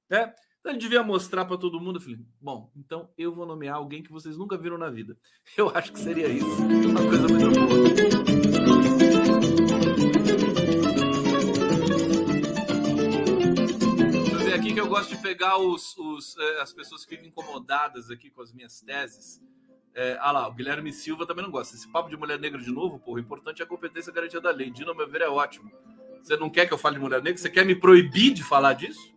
né? 0.07 0.31
Então 0.59 0.71
ele 0.71 0.79
devia 0.79 1.01
mostrar 1.01 1.45
para 1.45 1.57
todo 1.57 1.81
mundo, 1.81 1.99
falei, 1.99 2.19
bom, 2.39 2.71
então 2.75 3.09
eu 3.17 3.33
vou 3.33 3.47
nomear 3.47 3.77
alguém 3.77 4.03
que 4.03 4.11
vocês 4.11 4.37
nunca 4.37 4.55
viram 4.55 4.77
na 4.77 4.91
vida. 4.91 5.17
Eu 5.57 5.75
acho 5.75 5.91
que 5.91 5.99
seria 5.99 6.27
isso, 6.27 6.63
uma 6.63 7.01
coisa 7.01 7.27
muito 7.27 7.51
boa. 7.51 7.65
Gosto 14.95 15.13
de 15.13 15.21
pegar 15.21 15.57
os, 15.57 15.97
os, 15.97 16.37
eh, 16.37 16.61
as 16.61 16.71
pessoas 16.71 17.03
que 17.03 17.09
ficam 17.09 17.27
incomodadas 17.27 18.09
aqui 18.09 18.29
com 18.29 18.41
as 18.41 18.53
minhas 18.53 18.79
teses. 18.79 19.41
É, 19.93 20.17
ah 20.21 20.31
lá, 20.31 20.47
o 20.47 20.53
Guilherme 20.53 20.93
Silva 20.93 21.25
também 21.25 21.43
não 21.43 21.51
gosta. 21.51 21.75
Esse 21.75 21.91
papo 21.91 22.09
de 22.09 22.15
mulher 22.15 22.39
negra 22.39 22.61
de 22.61 22.71
novo, 22.71 22.97
porra, 22.99 23.17
o 23.17 23.19
importante 23.19 23.61
é 23.61 23.65
a 23.65 23.67
competência 23.67 24.13
garantia 24.13 24.39
da 24.39 24.51
lei. 24.51 24.69
Dino, 24.69 24.95
meu 24.95 25.05
ver, 25.05 25.21
é 25.21 25.27
ótimo. 25.27 25.69
Você 26.23 26.37
não 26.37 26.49
quer 26.49 26.65
que 26.65 26.73
eu 26.73 26.77
fale 26.77 26.95
de 26.95 27.01
mulher 27.01 27.21
negra? 27.21 27.37
Você 27.37 27.49
quer 27.49 27.65
me 27.65 27.75
proibir 27.75 28.33
de 28.33 28.41
falar 28.41 28.71
disso? 28.71 29.13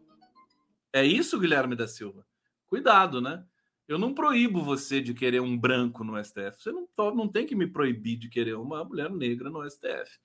É 0.92 1.04
isso, 1.04 1.38
Guilherme 1.38 1.76
da 1.76 1.86
Silva? 1.86 2.26
Cuidado, 2.66 3.20
né? 3.20 3.44
Eu 3.86 4.00
não 4.00 4.12
proíbo 4.12 4.60
você 4.60 5.00
de 5.00 5.14
querer 5.14 5.40
um 5.40 5.56
branco 5.56 6.02
no 6.02 6.22
STF. 6.22 6.60
Você 6.60 6.72
não, 6.72 6.88
não 7.14 7.28
tem 7.28 7.46
que 7.46 7.54
me 7.54 7.68
proibir 7.68 8.16
de 8.16 8.28
querer 8.28 8.54
uma 8.54 8.84
mulher 8.84 9.10
negra 9.10 9.48
no 9.48 9.64
STF. 9.70 10.18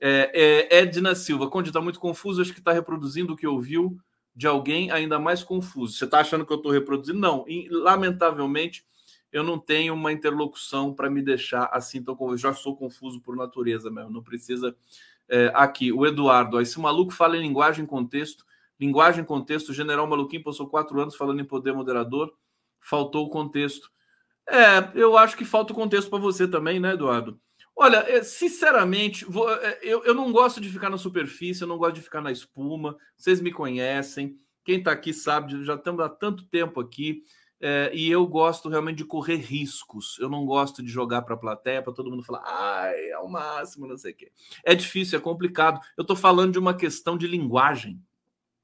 É, 0.00 0.32
é, 0.34 0.78
Edna 0.80 1.14
Silva, 1.14 1.48
Conde, 1.48 1.68
está 1.70 1.80
muito 1.80 2.00
confuso, 2.00 2.42
acho 2.42 2.52
que 2.52 2.58
está 2.58 2.72
reproduzindo 2.72 3.34
o 3.34 3.36
que 3.36 3.46
ouviu 3.46 3.96
de 4.40 4.46
alguém 4.46 4.90
ainda 4.90 5.18
mais 5.18 5.42
confuso. 5.42 5.92
Você 5.92 6.06
está 6.06 6.20
achando 6.20 6.46
que 6.46 6.52
eu 6.52 6.56
estou 6.56 6.72
reproduzindo? 6.72 7.18
Não. 7.18 7.44
E, 7.46 7.68
lamentavelmente, 7.68 8.86
eu 9.30 9.44
não 9.44 9.58
tenho 9.58 9.92
uma 9.92 10.10
interlocução 10.10 10.94
para 10.94 11.10
me 11.10 11.20
deixar 11.20 11.68
assim 11.74 12.02
tão 12.02 12.16
confuso. 12.16 12.38
Já 12.38 12.54
sou 12.54 12.74
confuso 12.74 13.20
por 13.20 13.36
natureza 13.36 13.90
mesmo. 13.90 14.08
Não 14.08 14.22
precisa. 14.22 14.74
É, 15.28 15.52
aqui, 15.54 15.92
o 15.92 16.06
Eduardo. 16.06 16.56
Ó, 16.56 16.60
esse 16.62 16.80
maluco 16.80 17.12
fala 17.12 17.36
em 17.36 17.42
linguagem 17.42 17.84
contexto. 17.84 18.46
Linguagem 18.80 19.24
contexto. 19.24 19.68
O 19.68 19.74
general 19.74 20.06
Maluquinho 20.06 20.42
passou 20.42 20.66
quatro 20.66 20.98
anos 20.98 21.16
falando 21.16 21.42
em 21.42 21.44
poder 21.44 21.74
moderador. 21.74 22.32
Faltou 22.80 23.26
o 23.26 23.28
contexto. 23.28 23.90
É, 24.48 24.90
eu 24.94 25.18
acho 25.18 25.36
que 25.36 25.44
falta 25.44 25.74
o 25.74 25.76
contexto 25.76 26.08
para 26.08 26.18
você 26.18 26.48
também, 26.48 26.80
né, 26.80 26.94
Eduardo? 26.94 27.38
Olha, 27.76 27.98
é, 28.08 28.22
sinceramente, 28.22 29.24
é, 29.62 29.78
eu, 29.82 30.04
eu 30.04 30.14
não 30.14 30.30
gosto 30.32 30.60
de 30.60 30.68
ficar 30.68 30.90
na 30.90 30.98
superfície, 30.98 31.62
eu 31.62 31.68
não 31.68 31.78
gosto 31.78 31.94
de 31.94 32.02
ficar 32.02 32.20
na 32.20 32.30
espuma. 32.30 32.96
Vocês 33.16 33.40
me 33.40 33.52
conhecem, 33.52 34.38
quem 34.64 34.78
está 34.78 34.92
aqui 34.92 35.12
sabe, 35.12 35.64
já 35.64 35.74
estamos 35.74 36.00
há 36.04 36.08
tanto 36.08 36.44
tempo 36.46 36.80
aqui. 36.80 37.22
É, 37.62 37.90
e 37.92 38.10
eu 38.10 38.26
gosto 38.26 38.70
realmente 38.70 38.98
de 38.98 39.04
correr 39.04 39.36
riscos. 39.36 40.18
Eu 40.18 40.30
não 40.30 40.46
gosto 40.46 40.82
de 40.82 40.88
jogar 40.88 41.22
para 41.22 41.34
a 41.34 41.38
plateia 41.38 41.82
para 41.82 41.92
todo 41.92 42.10
mundo 42.10 42.22
falar, 42.22 42.42
ai, 42.46 43.10
é 43.10 43.18
o 43.18 43.28
máximo, 43.28 43.86
não 43.86 43.98
sei 43.98 44.12
o 44.12 44.16
quê. 44.16 44.32
É 44.64 44.74
difícil, 44.74 45.18
é 45.18 45.22
complicado. 45.22 45.78
Eu 45.96 46.02
estou 46.02 46.16
falando 46.16 46.52
de 46.52 46.58
uma 46.58 46.74
questão 46.74 47.18
de 47.18 47.26
linguagem, 47.26 48.02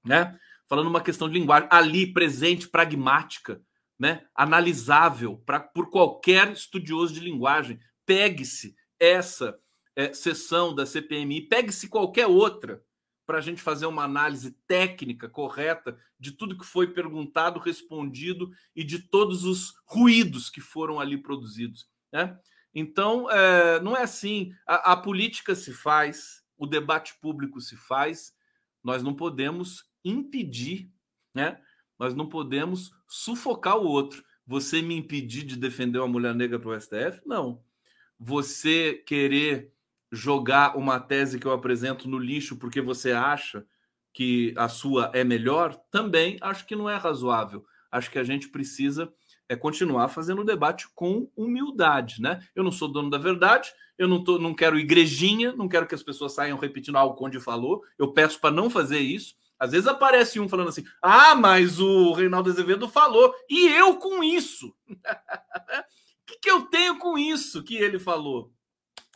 né? 0.02 0.38
Falando 0.66 0.88
uma 0.88 1.02
questão 1.02 1.28
de 1.28 1.38
linguagem 1.38 1.68
ali, 1.70 2.11
presente, 2.11 2.68
pragmática, 2.68 3.61
né? 3.98 4.24
Analisável 4.34 5.42
pra, 5.44 5.61
por 5.61 5.90
qualquer 5.90 6.50
estudioso 6.52 7.12
de 7.12 7.20
linguagem. 7.20 7.78
Pegue-se 8.07 8.74
essa 8.99 9.59
é, 9.97 10.12
sessão 10.12 10.74
da 10.74 10.84
CPMI, 10.84 11.49
pegue-se 11.49 11.88
qualquer 11.88 12.26
outra 12.26 12.84
para 13.26 13.38
a 13.38 13.40
gente 13.40 13.61
fazer 13.61 13.86
uma 13.86 14.05
análise 14.05 14.53
técnica 14.68 15.28
correta 15.28 15.99
de 16.18 16.30
tudo 16.30 16.57
que 16.57 16.64
foi 16.64 16.92
perguntado, 16.92 17.59
respondido 17.59 18.51
e 18.74 18.84
de 18.84 19.01
todos 19.01 19.42
os 19.42 19.74
ruídos 19.84 20.49
que 20.49 20.61
foram 20.61 21.01
ali 21.01 21.18
produzidos. 21.18 21.88
Né? 22.12 22.38
Então, 22.72 23.28
é, 23.30 23.80
não 23.80 23.97
é 23.97 24.03
assim. 24.03 24.53
A, 24.66 24.92
a 24.92 24.97
política 24.97 25.55
se 25.55 25.72
faz, 25.72 26.44
o 26.57 26.66
debate 26.66 27.18
público 27.20 27.61
se 27.61 27.76
faz, 27.76 28.32
nós 28.84 29.03
não 29.03 29.14
podemos 29.14 29.84
impedir, 30.05 30.88
né? 31.34 31.61
nós 31.99 32.14
não 32.14 32.28
podemos 32.28 32.92
sufocar 33.09 33.76
o 33.76 33.86
outro. 33.86 34.24
Você 34.47 34.80
me 34.80 34.94
impedir 34.94 35.42
de 35.42 35.57
defender 35.57 35.99
uma 35.99 36.07
mulher 36.07 36.32
negra 36.32 36.61
para 36.61 36.70
o 36.70 36.80
STF? 36.80 37.20
Não 37.26 37.65
você 38.18 38.94
querer 39.06 39.72
jogar 40.10 40.76
uma 40.76 40.98
tese 41.00 41.38
que 41.38 41.46
eu 41.46 41.52
apresento 41.52 42.08
no 42.08 42.18
lixo 42.18 42.56
porque 42.56 42.80
você 42.80 43.12
acha 43.12 43.66
que 44.12 44.54
a 44.56 44.68
sua 44.68 45.10
é 45.12 45.22
melhor, 45.22 45.74
também 45.90 46.38
acho 46.40 46.66
que 46.66 46.74
não 46.74 46.88
é 46.88 46.96
razoável. 46.96 47.64
Acho 47.90 48.10
que 48.10 48.18
a 48.18 48.24
gente 48.24 48.48
precisa 48.48 49.12
é 49.48 49.54
continuar 49.54 50.08
fazendo 50.08 50.40
o 50.40 50.44
debate 50.44 50.88
com 50.94 51.30
humildade, 51.36 52.20
né? 52.20 52.42
Eu 52.54 52.64
não 52.64 52.72
sou 52.72 52.88
dono 52.88 53.10
da 53.10 53.18
verdade, 53.18 53.70
eu 53.96 54.08
não, 54.08 54.22
tô, 54.22 54.38
não 54.38 54.54
quero 54.54 54.78
igrejinha, 54.78 55.52
não 55.52 55.68
quero 55.68 55.86
que 55.86 55.94
as 55.94 56.02
pessoas 56.02 56.32
saiam 56.32 56.58
repetindo 56.58 56.94
que 56.94 57.00
o 57.04 57.14
Conde 57.14 57.40
falou. 57.40 57.82
Eu 57.98 58.12
peço 58.12 58.40
para 58.40 58.50
não 58.50 58.68
fazer 58.68 58.98
isso. 58.98 59.34
Às 59.58 59.72
vezes 59.72 59.86
aparece 59.86 60.38
um 60.38 60.48
falando 60.48 60.68
assim: 60.68 60.84
ah, 61.00 61.34
mas 61.34 61.80
o 61.80 62.12
Reinaldo 62.12 62.50
Azevedo 62.50 62.88
falou, 62.88 63.34
e 63.48 63.68
eu 63.68 63.96
com 63.96 64.22
isso. 64.22 64.74
que, 66.26 66.38
que 66.40 66.50
eu 66.50 66.62
tenho 66.62 66.98
com 66.98 67.16
isso 67.16 67.62
que 67.62 67.76
ele 67.76 67.98
falou? 67.98 68.52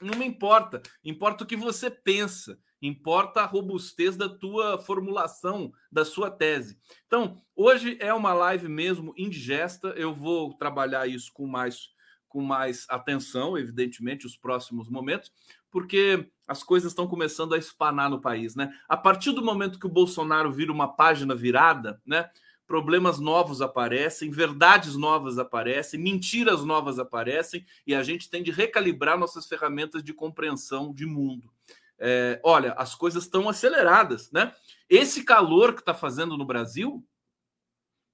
Não 0.01 0.17
me 0.17 0.25
importa. 0.25 0.81
Importa 1.05 1.45
o 1.45 1.47
que 1.47 1.57
você 1.57 1.91
pensa. 1.91 2.59
Importa 2.81 3.43
a 3.43 3.47
robustez 3.47 4.17
da 4.17 4.29
tua 4.29 4.79
formulação, 4.79 5.71
da 5.93 6.05
sua 6.05 6.31
tese. 6.31 6.79
Então, 7.07 7.37
hoje 7.55 7.99
é 8.01 8.15
uma 8.15 8.33
live 8.33 8.69
mesmo 8.69 9.13
indigesta. 9.19 9.89
Eu 9.89 10.15
vou 10.15 10.57
trabalhar 10.57 11.07
isso 11.07 11.31
com 11.35 11.47
mais, 11.47 11.91
com 12.27 12.41
mais 12.41 12.87
atenção, 12.89 13.59
evidentemente, 13.59 14.25
os 14.25 14.37
próximos 14.37 14.89
momentos, 14.89 15.31
porque 15.71 16.31
as 16.49 16.63
coisas 16.63 16.93
estão 16.93 17.07
começando 17.07 17.55
a 17.55 17.59
espanar 17.59 18.09
no 18.09 18.21
país, 18.21 18.57
né? 18.57 18.73
A 18.89 18.97
partir 18.97 19.33
do 19.33 19.45
momento 19.45 19.79
que 19.79 19.87
o 19.87 19.91
Bolsonaro 19.91 20.51
vira 20.51 20.73
uma 20.73 20.89
página 20.89 21.35
virada, 21.35 22.01
né? 22.07 22.31
Problemas 22.71 23.19
novos 23.19 23.61
aparecem, 23.61 24.31
verdades 24.31 24.95
novas 24.95 25.41
aparecem, 25.41 25.99
mentiras 25.99 26.65
novas 26.65 27.01
aparecem, 27.01 27.67
e 27.85 27.97
a 27.97 28.01
gente 28.05 28.31
tem 28.31 28.45
de 28.45 28.53
recalibrar 28.53 29.19
nossas 29.19 29.49
ferramentas 29.49 30.05
de 30.05 30.15
compreensão 30.15 30.95
de 30.95 31.05
mundo. 31.05 31.51
É, 31.99 32.41
olha, 32.45 32.73
as 32.75 32.95
coisas 32.95 33.25
estão 33.25 33.49
aceleradas, 33.49 34.31
né? 34.31 34.55
Esse 34.89 35.25
calor 35.25 35.75
que 35.75 35.81
está 35.81 35.93
fazendo 35.93 36.39
no 36.39 36.45
Brasil, 36.45 37.05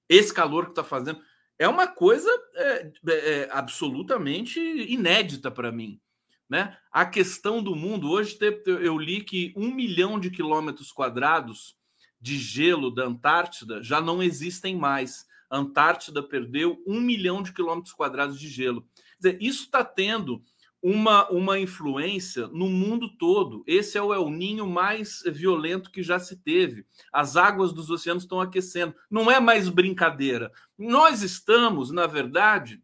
esse 0.09 0.33
calor 0.33 0.65
que 0.65 0.71
está 0.71 0.83
fazendo, 0.83 1.21
é 1.59 1.67
uma 1.67 1.85
coisa 1.85 2.27
é, 2.55 2.91
é, 3.09 3.11
é 3.11 3.49
absolutamente 3.51 4.59
inédita 4.59 5.51
para 5.51 5.71
mim. 5.71 6.01
Né? 6.49 6.75
A 6.91 7.05
questão 7.05 7.61
do 7.61 7.75
mundo, 7.75 8.09
hoje 8.09 8.39
eu 8.65 8.97
li 8.97 9.23
que 9.23 9.53
um 9.55 9.71
milhão 9.71 10.19
de 10.19 10.31
quilômetros 10.31 10.91
quadrados 10.91 11.76
de 12.19 12.37
gelo 12.37 12.91
da 12.91 13.05
Antártida 13.05 13.81
já 13.81 14.01
não 14.01 14.21
existem 14.21 14.75
mais. 14.75 15.25
A 15.49 15.57
Antártida 15.57 16.21
perdeu 16.21 16.81
um 16.85 16.99
milhão 16.99 17.41
de 17.41 17.53
quilômetros 17.53 17.93
quadrados 17.93 18.39
de 18.39 18.47
gelo. 18.47 18.85
Dizer, 19.19 19.37
isso 19.41 19.63
está 19.63 19.83
tendo 19.83 20.43
uma, 20.81 21.27
uma 21.29 21.59
influência 21.59 22.47
no 22.47 22.69
mundo 22.69 23.09
todo. 23.17 23.63
Esse 23.65 23.97
é 23.97 24.01
o 24.01 24.13
El 24.13 24.29
Ninho 24.29 24.67
mais 24.67 25.23
violento 25.25 25.91
que 25.91 26.03
já 26.03 26.19
se 26.19 26.37
teve. 26.37 26.85
As 27.11 27.35
águas 27.35 27.73
dos 27.73 27.89
oceanos 27.89 28.23
estão 28.23 28.39
aquecendo. 28.39 28.95
Não 29.09 29.31
é 29.31 29.39
mais 29.39 29.69
brincadeira. 29.69 30.51
Nós 30.77 31.21
estamos, 31.21 31.91
na 31.91 32.05
verdade, 32.05 32.81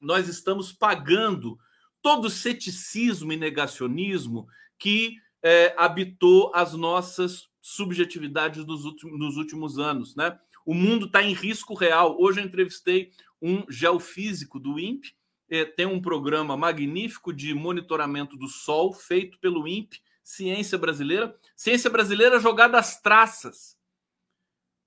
nós 0.00 0.28
estamos 0.28 0.72
pagando 0.72 1.58
todo 2.02 2.26
o 2.26 2.30
ceticismo 2.30 3.32
e 3.32 3.36
negacionismo 3.36 4.46
que 4.78 5.16
é, 5.42 5.74
habitou 5.76 6.52
as 6.54 6.74
nossas 6.74 7.48
subjetividades 7.68 8.64
dos 8.64 8.84
últimos, 8.84 9.18
nos 9.18 9.36
últimos 9.36 9.78
anos, 9.78 10.14
né? 10.16 10.38
O 10.64 10.74
mundo 10.74 11.06
está 11.06 11.22
em 11.22 11.32
risco 11.32 11.74
real. 11.74 12.16
Hoje 12.20 12.40
eu 12.40 12.44
entrevistei 12.44 13.10
um 13.40 13.64
geofísico 13.70 14.58
do 14.58 14.78
INPE, 14.78 15.14
eh, 15.48 15.64
tem 15.64 15.86
um 15.86 16.00
programa 16.00 16.56
magnífico 16.56 17.32
de 17.32 17.54
monitoramento 17.54 18.36
do 18.36 18.48
Sol 18.48 18.92
feito 18.92 19.38
pelo 19.38 19.66
INPE, 19.66 20.00
Ciência 20.22 20.76
Brasileira, 20.76 21.34
Ciência 21.56 21.88
Brasileira 21.88 22.38
jogada 22.38 22.78
às 22.78 23.00
traças. 23.00 23.78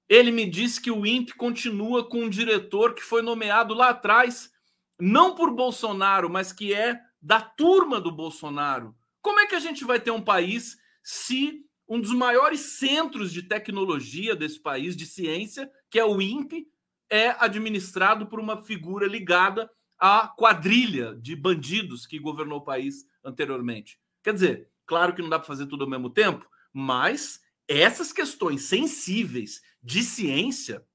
Ele 0.08 0.32
me 0.32 0.46
disse 0.46 0.82
que 0.82 0.92
o 0.92 1.06
INPE 1.06 1.34
continua 1.34 2.08
com 2.08 2.24
um 2.24 2.30
diretor 2.30 2.94
que 2.94 3.02
foi 3.02 3.22
nomeado 3.22 3.74
lá 3.74 3.90
atrás, 3.90 4.52
não 5.00 5.34
por 5.34 5.52
Bolsonaro, 5.52 6.30
mas 6.30 6.52
que 6.52 6.74
é 6.74 7.00
da 7.22 7.42
turma 7.42 8.00
do 8.00 8.12
Bolsonaro. 8.12 8.96
Como 9.22 9.40
é 9.40 9.48
que 9.48 9.56
a 9.56 9.60
gente 9.60 9.86
vai 9.86 10.00
ter 10.00 10.12
um 10.12 10.22
país 10.22 10.78
se 11.02 11.66
um 11.92 12.00
dos 12.00 12.14
maiores 12.14 12.60
centros 12.62 13.32
de 13.32 13.44
tecnologia 13.44 14.36
desse 14.36 14.60
país, 14.60 14.96
de 14.96 15.06
ciência, 15.06 15.70
que 15.90 16.00
é 16.00 16.06
o 16.06 16.22
INPE, 16.22 16.66
é 17.10 17.36
administrado 17.38 18.26
por 18.28 18.40
uma 18.40 18.64
figura 18.64 19.06
ligada 19.06 19.70
à 20.00 20.28
quadrilha 20.28 21.16
de 21.16 21.36
bandidos 21.36 22.08
que 22.08 22.18
governou 22.18 22.60
o 22.60 22.64
país 22.64 23.06
anteriormente. 23.24 24.00
Quer 24.24 24.34
dizer, 24.34 24.72
Claro 24.92 25.16
que 25.16 25.22
não 25.22 25.30
dá 25.30 25.40
para 25.40 25.48
fazer 25.48 25.68
tudo 25.68 25.86
ao 25.86 25.90
mesmo 25.90 26.10
tempo, 26.10 26.46
mas 26.74 27.40
essas 27.66 28.12
questões 28.12 28.64
sensíveis 28.64 29.62
de 29.82 30.04
ciência 30.04 30.86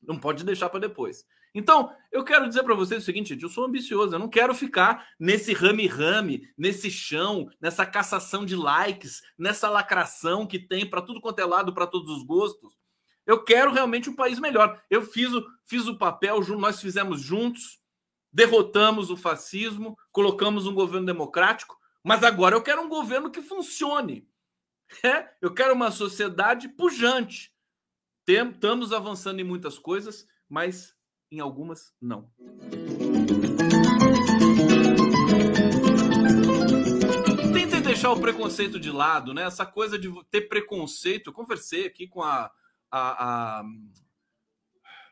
não 0.00 0.16
pode 0.16 0.44
deixar 0.44 0.68
para 0.68 0.78
depois. 0.78 1.24
Então, 1.54 1.92
eu 2.12 2.24
quero 2.24 2.46
dizer 2.48 2.62
para 2.62 2.74
vocês 2.74 3.02
o 3.02 3.04
seguinte, 3.04 3.36
eu 3.40 3.48
sou 3.48 3.64
ambicioso, 3.64 4.14
eu 4.14 4.18
não 4.18 4.28
quero 4.28 4.54
ficar 4.54 5.08
nesse 5.18 5.52
rame-rame, 5.52 6.48
nesse 6.56 6.90
chão, 6.90 7.48
nessa 7.60 7.84
cassação 7.84 8.44
de 8.44 8.54
likes, 8.54 9.20
nessa 9.36 9.68
lacração 9.68 10.46
que 10.46 10.58
tem 10.58 10.88
para 10.88 11.02
tudo 11.02 11.20
quanto 11.20 11.40
é 11.40 11.44
lado, 11.44 11.74
para 11.74 11.86
todos 11.86 12.10
os 12.10 12.22
gostos. 12.24 12.78
Eu 13.26 13.44
quero 13.44 13.72
realmente 13.72 14.08
um 14.08 14.14
país 14.14 14.38
melhor. 14.38 14.80
Eu 14.88 15.02
fiz 15.02 15.32
o, 15.32 15.44
fiz 15.64 15.86
o 15.86 15.98
papel, 15.98 16.40
nós 16.56 16.80
fizemos 16.80 17.20
juntos, 17.20 17.80
derrotamos 18.32 19.10
o 19.10 19.16
fascismo, 19.16 19.96
colocamos 20.12 20.66
um 20.66 20.74
governo 20.74 21.06
democrático, 21.06 21.78
mas 22.02 22.22
agora 22.22 22.54
eu 22.54 22.62
quero 22.62 22.82
um 22.82 22.88
governo 22.88 23.30
que 23.30 23.42
funcione. 23.42 24.28
É, 25.04 25.30
eu 25.40 25.54
quero 25.54 25.74
uma 25.74 25.90
sociedade 25.90 26.68
pujante. 26.68 27.52
Estamos 28.26 28.92
avançando 28.92 29.40
em 29.40 29.44
muitas 29.44 29.78
coisas, 29.78 30.26
mas 30.48 30.94
em 31.30 31.38
algumas 31.38 31.94
não. 32.00 32.28
Tentem 37.52 37.80
deixar 37.82 38.10
o 38.10 38.20
preconceito 38.20 38.80
de 38.80 38.90
lado, 38.90 39.32
né? 39.32 39.42
Essa 39.42 39.64
coisa 39.64 39.98
de 39.98 40.10
ter 40.30 40.42
preconceito. 40.42 41.28
Eu 41.28 41.32
conversei 41.32 41.86
aqui 41.86 42.08
com 42.08 42.22
a, 42.22 42.50
a, 42.90 43.60
a 43.60 43.64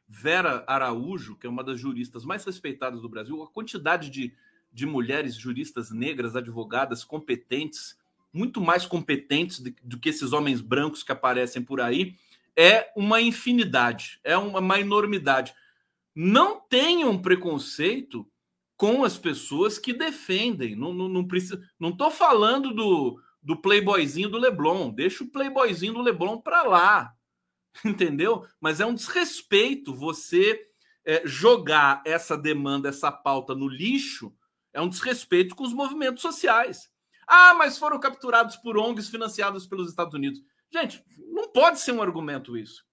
Vera 0.09 0.65
Araújo, 0.67 1.37
que 1.37 1.47
é 1.47 1.51
uma 1.51 1.63
das 1.63 1.79
juristas 1.79 2.25
mais 2.25 2.45
respeitadas 2.45 3.01
do 3.01 3.09
Brasil. 3.09 3.43
A 3.43 3.49
quantidade 3.49 4.11
de, 4.11 4.35
de 4.73 4.87
mulheres 4.87 5.35
juristas 5.35 5.91
negras, 5.91 6.35
advogadas 6.35 7.05
competentes, 7.05 7.97
muito 8.33 8.61
mais 8.61 8.85
competentes 8.85 9.61
do, 9.61 9.73
do 9.85 9.99
que 9.99 10.09
esses 10.09 10.33
homens 10.33 10.61
brancos 10.61 11.03
que 11.03 11.13
aparecem 11.13 11.63
por 11.63 11.81
aí, 11.81 12.17
é 12.57 12.91
uma 12.97 13.21
infinidade, 13.21 14.19
é 14.25 14.37
uma, 14.37 14.59
uma 14.59 14.81
enormidade 14.81 15.55
não 16.21 16.59
tenham 16.59 17.17
preconceito 17.17 18.29
com 18.77 19.05
as 19.05 19.17
pessoas 19.17 19.79
que 19.79 19.93
defendem. 19.93 20.75
Não, 20.75 20.93
não, 20.93 21.09
não 21.09 21.25
precisa. 21.25 21.63
Não 21.79 21.91
estou 21.91 22.11
falando 22.11 22.75
do, 22.75 23.23
do 23.41 23.57
playboyzinho 23.57 24.29
do 24.29 24.37
Leblon. 24.37 24.91
Deixa 24.91 25.23
o 25.23 25.31
playboyzinho 25.31 25.93
do 25.93 26.03
Leblon 26.03 26.41
para 26.41 26.65
lá. 26.65 27.15
Entendeu? 27.85 28.45
Mas 28.61 28.81
é 28.81 28.87
um 28.87 28.95
desrespeito 28.95 29.95
você 29.95 30.61
é, 31.05 31.23
jogar 31.25 32.03
essa 32.05 32.37
demanda, 32.37 32.89
essa 32.89 33.13
pauta 33.13 33.55
no 33.55 33.69
lixo. 33.69 34.35
É 34.73 34.81
um 34.81 34.89
desrespeito 34.89 35.55
com 35.55 35.63
os 35.63 35.73
movimentos 35.73 36.21
sociais. 36.21 36.91
Ah, 37.29 37.55
mas 37.55 37.79
foram 37.79 38.01
capturados 38.01 38.57
por 38.57 38.77
ONGs 38.77 39.09
financiadas 39.09 39.69
pelos 39.69 39.89
Estados 39.89 40.15
Unidos. 40.15 40.41
Gente, 40.73 41.01
não 41.29 41.53
pode 41.53 41.79
ser 41.79 41.93
um 41.93 42.03
argumento 42.03 42.57
isso. 42.57 42.85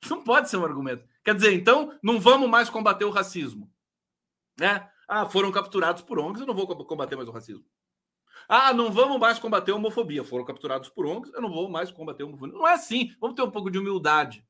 Não 0.10 0.22
pode 0.22 0.48
ser 0.48 0.56
um 0.56 0.64
argumento. 0.64 1.04
Quer 1.28 1.34
dizer, 1.34 1.52
então, 1.52 1.94
não 2.02 2.18
vamos 2.18 2.48
mais 2.48 2.70
combater 2.70 3.04
o 3.04 3.10
racismo. 3.10 3.70
Né? 4.58 4.88
Ah, 5.06 5.26
foram 5.26 5.52
capturados 5.52 6.00
por 6.00 6.18
ONGs, 6.18 6.40
eu 6.40 6.46
não 6.46 6.54
vou 6.54 6.66
combater 6.86 7.16
mais 7.16 7.28
o 7.28 7.32
racismo. 7.32 7.66
Ah, 8.48 8.72
não 8.72 8.90
vamos 8.90 9.18
mais 9.18 9.38
combater 9.38 9.72
a 9.72 9.74
homofobia. 9.74 10.24
Foram 10.24 10.46
capturados 10.46 10.88
por 10.88 11.04
ONGs, 11.04 11.30
eu 11.34 11.42
não 11.42 11.50
vou 11.50 11.68
mais 11.68 11.90
combater 11.90 12.22
a 12.22 12.26
homofobia. 12.26 12.56
Não 12.56 12.66
é 12.66 12.72
assim. 12.72 13.14
Vamos 13.20 13.36
ter 13.36 13.42
um 13.42 13.50
pouco 13.50 13.70
de 13.70 13.78
humildade. 13.78 14.42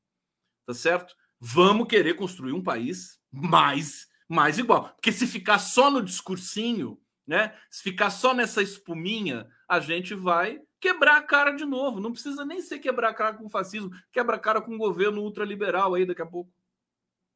Tá 0.65 0.73
certo? 0.73 1.13
Vamos 1.37 1.85
querer 1.85 2.13
construir 2.13 2.53
um 2.53 2.63
país 2.63 3.19
mais, 3.29 4.07
mais 4.25 4.57
igual. 4.57 4.93
Porque 4.95 5.11
se 5.11 5.27
ficar 5.27 5.59
só 5.59 5.91
no 5.91 6.01
discursinho, 6.01 6.97
né? 7.27 7.53
Se 7.69 7.83
ficar 7.83 8.09
só 8.09 8.33
nessa 8.33 8.61
espuminha, 8.61 9.49
a 9.67 9.81
gente 9.81 10.15
vai 10.15 10.61
quebrar 10.79 11.17
a 11.17 11.23
cara 11.23 11.51
de 11.51 11.65
novo. 11.65 11.99
Não 11.99 12.13
precisa 12.13 12.45
nem 12.45 12.61
ser 12.61 12.79
quebrar 12.79 13.09
a 13.09 13.13
cara 13.13 13.35
com 13.35 13.49
fascismo, 13.49 13.91
quebra 14.13 14.37
a 14.37 14.39
cara 14.39 14.61
com 14.61 14.75
o 14.75 14.77
governo 14.77 15.21
ultraliberal 15.21 15.93
aí 15.93 16.05
daqui 16.05 16.21
a 16.21 16.25
pouco 16.25 16.57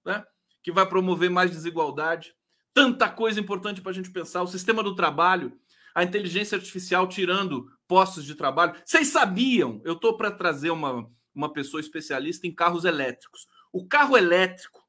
né? 0.06 0.26
que 0.64 0.72
vai 0.72 0.88
promover 0.88 1.30
mais 1.30 1.52
desigualdade. 1.52 2.34
Tanta 2.74 3.10
coisa 3.10 3.40
importante 3.40 3.82
para 3.82 3.92
a 3.92 3.94
gente 3.94 4.10
pensar. 4.10 4.42
O 4.42 4.48
sistema 4.48 4.82
do 4.82 4.96
trabalho, 4.96 5.60
a 5.94 6.04
inteligência 6.04 6.58
artificial 6.58 7.08
tirando 7.08 7.70
postos 7.88 8.26
de 8.26 8.34
trabalho. 8.34 8.76
Vocês 8.84 9.10
sabiam? 9.10 9.82
Eu 9.84 9.94
estou 9.94 10.18
para 10.18 10.32
trazer 10.32 10.72
uma, 10.72 11.08
uma 11.36 11.52
pessoa 11.52 11.82
especialista 11.82 12.48
em 12.48 12.56
carros 12.56 12.86
elétricos. 12.86 13.48
O 13.72 13.86
carro 13.86 14.18
elétrico, 14.18 14.84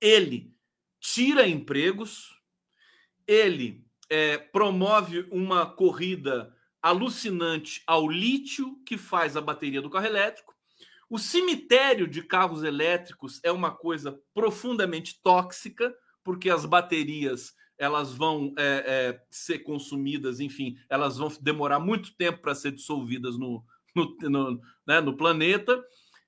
ele 0.00 0.52
tira 0.98 1.46
empregos, 1.46 2.34
ele 3.26 3.84
é, 4.08 4.38
promove 4.38 5.28
uma 5.30 5.66
corrida 5.66 6.54
alucinante 6.80 7.82
ao 7.86 8.08
lítio 8.08 8.80
que 8.84 8.96
faz 8.96 9.36
a 9.36 9.40
bateria 9.40 9.82
do 9.82 9.90
carro 9.90 10.06
elétrico 10.06 10.55
o 11.08 11.18
cemitério 11.18 12.08
de 12.08 12.22
carros 12.22 12.64
elétricos 12.64 13.40
é 13.44 13.52
uma 13.52 13.70
coisa 13.70 14.18
profundamente 14.34 15.20
tóxica, 15.22 15.94
porque 16.24 16.50
as 16.50 16.64
baterias 16.64 17.54
elas 17.78 18.12
vão 18.12 18.54
é, 18.58 18.84
é, 18.86 19.22
ser 19.30 19.60
consumidas, 19.60 20.40
enfim, 20.40 20.76
elas 20.88 21.18
vão 21.18 21.30
demorar 21.40 21.78
muito 21.78 22.16
tempo 22.16 22.40
para 22.40 22.54
ser 22.54 22.72
dissolvidas 22.72 23.38
no, 23.38 23.62
no, 23.94 24.16
no, 24.22 24.60
né, 24.86 25.00
no 25.00 25.16
planeta. 25.16 25.80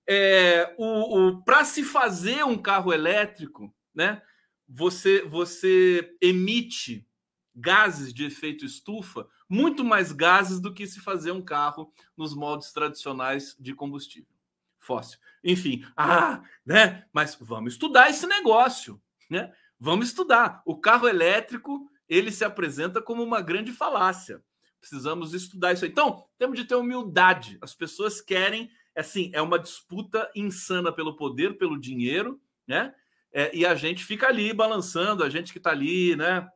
É, 0.07 0.74
o, 0.79 1.29
o 1.29 1.45
para 1.45 1.64
se 1.64 1.83
fazer 1.83 2.45
um 2.45 2.57
carro 2.57 2.93
elétrico, 2.93 3.74
né, 3.95 4.22
você, 4.68 5.22
você 5.22 6.16
emite 6.20 7.07
gases 7.55 8.12
de 8.12 8.24
efeito 8.24 8.64
estufa, 8.64 9.26
muito 9.49 9.83
mais 9.83 10.12
gases 10.12 10.61
do 10.61 10.72
que 10.72 10.87
se 10.87 11.01
fazer 11.01 11.33
um 11.33 11.43
carro 11.43 11.93
nos 12.16 12.35
moldes 12.35 12.72
tradicionais 12.72 13.57
de 13.59 13.74
combustível 13.74 14.38
fóssil. 14.89 15.18
Enfim, 15.45 15.84
ah, 15.95 16.43
né? 16.64 17.05
Mas 17.12 17.36
vamos 17.39 17.74
estudar 17.74 18.09
esse 18.09 18.26
negócio, 18.26 19.01
né? 19.30 19.53
Vamos 19.78 20.09
estudar. 20.09 20.62
O 20.64 20.80
carro 20.80 21.07
elétrico 21.07 21.89
ele 22.09 22.32
se 22.32 22.45
apresenta 22.45 23.03
como 23.03 23.22
uma 23.22 23.43
grande 23.43 23.70
falácia. 23.70 24.43
Precisamos 24.80 25.34
estudar 25.34 25.74
isso. 25.74 25.84
Então, 25.84 26.24
temos 26.39 26.59
de 26.59 26.64
ter 26.64 26.74
humildade. 26.74 27.59
As 27.61 27.74
pessoas 27.74 28.20
querem, 28.20 28.70
assim, 28.97 29.30
é 29.34 29.43
uma 29.43 29.59
disputa 29.59 30.30
insana 30.34 30.91
pelo 30.91 31.16
poder, 31.16 31.59
pelo 31.59 31.78
dinheiro, 31.78 32.41
né? 32.66 32.95
É, 33.30 33.55
e 33.55 33.66
a 33.66 33.74
gente 33.74 34.03
fica 34.05 34.26
ali 34.26 34.55
balançando, 34.55 35.22
a 35.22 35.28
gente 35.28 35.53
que 35.53 35.59
está 35.59 35.70
ali, 35.70 36.16
né? 36.16 36.49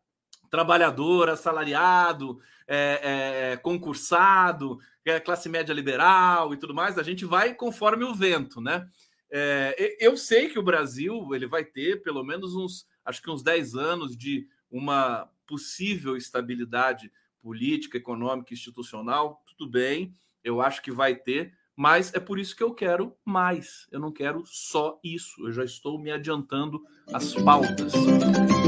Trabalhador, 0.53 1.31
assalariado, 1.31 2.39
é, 2.69 3.53
é, 3.53 3.57
concursado, 3.57 4.79
é 5.03 5.19
classe 5.19 5.49
média 5.49 5.73
liberal 5.73 6.53
e 6.53 6.59
tudo 6.59 6.75
mais, 6.75 6.99
a 6.99 7.03
gente 7.03 7.25
vai 7.25 7.55
conforme 7.55 8.05
o 8.05 8.15
vento, 8.15 8.61
né? 8.61 8.87
É, 9.31 9.97
eu 9.99 10.15
sei 10.15 10.51
que 10.51 10.59
o 10.59 10.63
Brasil 10.63 11.35
ele 11.35 11.47
vai 11.47 11.65
ter 11.65 12.03
pelo 12.03 12.23
menos 12.23 12.55
uns, 12.55 12.87
acho 13.03 13.23
que 13.23 13.31
uns 13.31 13.43
10 13.43 13.77
anos 13.77 14.15
de 14.15 14.47
uma 14.71 15.27
possível 15.47 16.19
estabilidade 16.19 17.11
política, 17.41 17.97
econômica, 17.97 18.53
institucional, 18.53 19.43
tudo 19.47 19.71
bem, 19.71 20.15
eu 20.45 20.61
acho 20.61 20.83
que 20.83 20.93
vai 20.93 21.17
ter, 21.17 21.55
mas 21.77 22.13
é 22.15 22.21
por 22.21 22.39
isso 22.39 22.57
que 22.57 22.63
eu 22.63 22.75
quero 22.75 23.15
mais. 23.25 23.87
Eu 23.91 24.01
não 24.01 24.13
quero 24.13 24.43
só 24.47 24.99
isso. 25.03 25.47
Eu 25.47 25.53
já 25.53 25.65
estou 25.65 25.99
me 25.99 26.11
adiantando 26.11 26.81
as 27.13 27.35
pautas. 27.35 27.93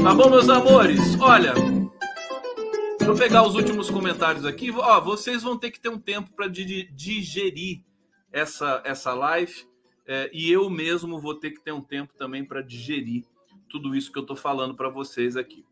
Tá 0.03 0.13
bom, 0.13 0.29
meus 0.29 0.49
amores? 0.49 0.99
Olha, 1.19 1.53
Deixa 3.05 3.23
eu 3.23 3.27
pegar 3.27 3.45
os 3.45 3.53
últimos 3.53 3.87
comentários 3.87 4.45
aqui. 4.45 4.71
Ó, 4.71 4.99
vocês 4.99 5.43
vão 5.43 5.55
ter 5.55 5.69
que 5.69 5.79
ter 5.79 5.89
um 5.89 5.99
tempo 5.99 6.31
para 6.33 6.47
digerir 6.47 7.83
essa, 8.31 8.81
essa 8.83 9.13
live. 9.13 9.53
É, 10.07 10.31
e 10.33 10.51
eu 10.51 10.67
mesmo 10.71 11.19
vou 11.19 11.35
ter 11.35 11.51
que 11.51 11.61
ter 11.61 11.71
um 11.71 11.81
tempo 11.81 12.15
também 12.15 12.43
para 12.43 12.63
digerir 12.63 13.23
tudo 13.69 13.95
isso 13.95 14.11
que 14.11 14.17
eu 14.17 14.23
estou 14.23 14.35
falando 14.35 14.73
para 14.73 14.89
vocês 14.89 15.37
aqui. 15.37 15.63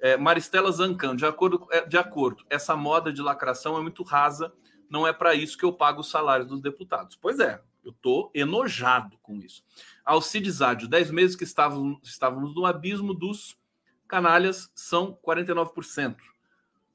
É, 0.00 0.16
Maristela 0.16 0.72
Zancan, 0.72 1.14
de 1.14 1.24
acordo, 1.24 1.64
é, 1.70 1.86
de 1.86 1.96
acordo, 1.96 2.44
essa 2.50 2.74
moda 2.74 3.12
de 3.12 3.22
lacração 3.22 3.78
é 3.78 3.80
muito 3.80 4.02
rasa, 4.02 4.52
não 4.90 5.06
é 5.06 5.12
para 5.12 5.34
isso 5.34 5.56
que 5.56 5.64
eu 5.64 5.72
pago 5.72 6.00
o 6.00 6.04
salário 6.04 6.44
dos 6.44 6.60
deputados. 6.60 7.16
Pois 7.16 7.38
é, 7.38 7.62
eu 7.84 7.92
estou 7.92 8.30
enojado 8.34 9.16
com 9.22 9.36
isso. 9.40 9.64
Alcides 10.04 10.60
Ádio, 10.60 10.88
10 10.88 11.10
meses 11.10 11.36
que 11.36 11.44
estávamos, 11.44 11.98
estávamos 12.02 12.54
no 12.54 12.66
abismo 12.66 13.14
dos 13.14 13.56
canalhas, 14.08 14.70
são 14.74 15.16
49%. 15.24 16.16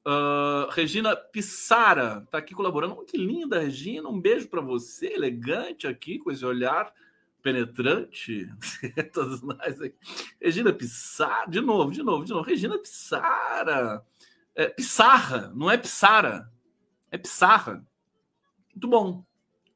Uh, 0.07 0.69
Regina 0.69 1.15
Pissara 1.15 2.21
está 2.25 2.37
aqui 2.37 2.53
colaborando. 2.53 2.95
Oh, 2.99 3.03
que 3.03 3.17
linda, 3.17 3.59
Regina. 3.59 4.07
Um 4.07 4.21
beijo 4.21 4.47
para 4.47 4.61
você, 4.61 5.07
elegante 5.07 5.87
aqui, 5.87 6.19
com 6.19 6.29
esse 6.29 6.45
olhar 6.45 6.93
penetrante. 7.41 8.47
Todos 9.13 9.41
nós 9.41 9.81
aqui. 9.81 9.95
Regina 10.39 10.71
Pissara, 10.71 11.49
de 11.49 11.59
novo, 11.59 11.91
de 11.91 12.03
novo, 12.03 12.23
de 12.23 12.31
novo. 12.31 12.47
Regina 12.47 12.77
Pissara. 12.77 14.05
É, 14.53 14.67
Pissarra, 14.67 15.51
não 15.55 15.71
é 15.71 15.77
Pissara. 15.77 16.51
É 17.15 17.17
Pissarra. 17.17 17.81
Muito 18.73 18.89
bom. 18.89 19.23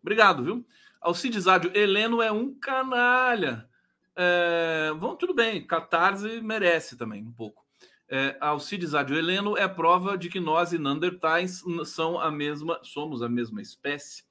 Obrigado, 0.02 0.44
viu? 0.44 0.66
Alcides 1.00 1.48
Ádio, 1.48 1.72
Heleno 1.74 2.22
é 2.22 2.30
um 2.30 2.54
canalha. 2.54 3.66
É, 4.14 4.92
bom, 5.00 5.16
tudo 5.16 5.34
bem, 5.34 5.66
Catarse 5.66 6.42
merece 6.42 6.98
também 6.98 7.24
um 7.24 7.32
pouco. 7.32 7.66
É, 8.10 8.36
Alcides 8.42 8.94
Adio 8.94 9.18
Heleno 9.18 9.56
é 9.56 9.70
prova 9.70 10.18
de 10.18 10.28
que 10.28 10.42
nós 10.42 10.74
e 10.74 10.78
Neandertais 10.78 11.64
são 11.86 12.20
a 12.20 12.30
mesma, 12.30 12.78
somos 12.84 13.22
a 13.22 13.30
mesma 13.30 13.62
espécie. 13.62 14.26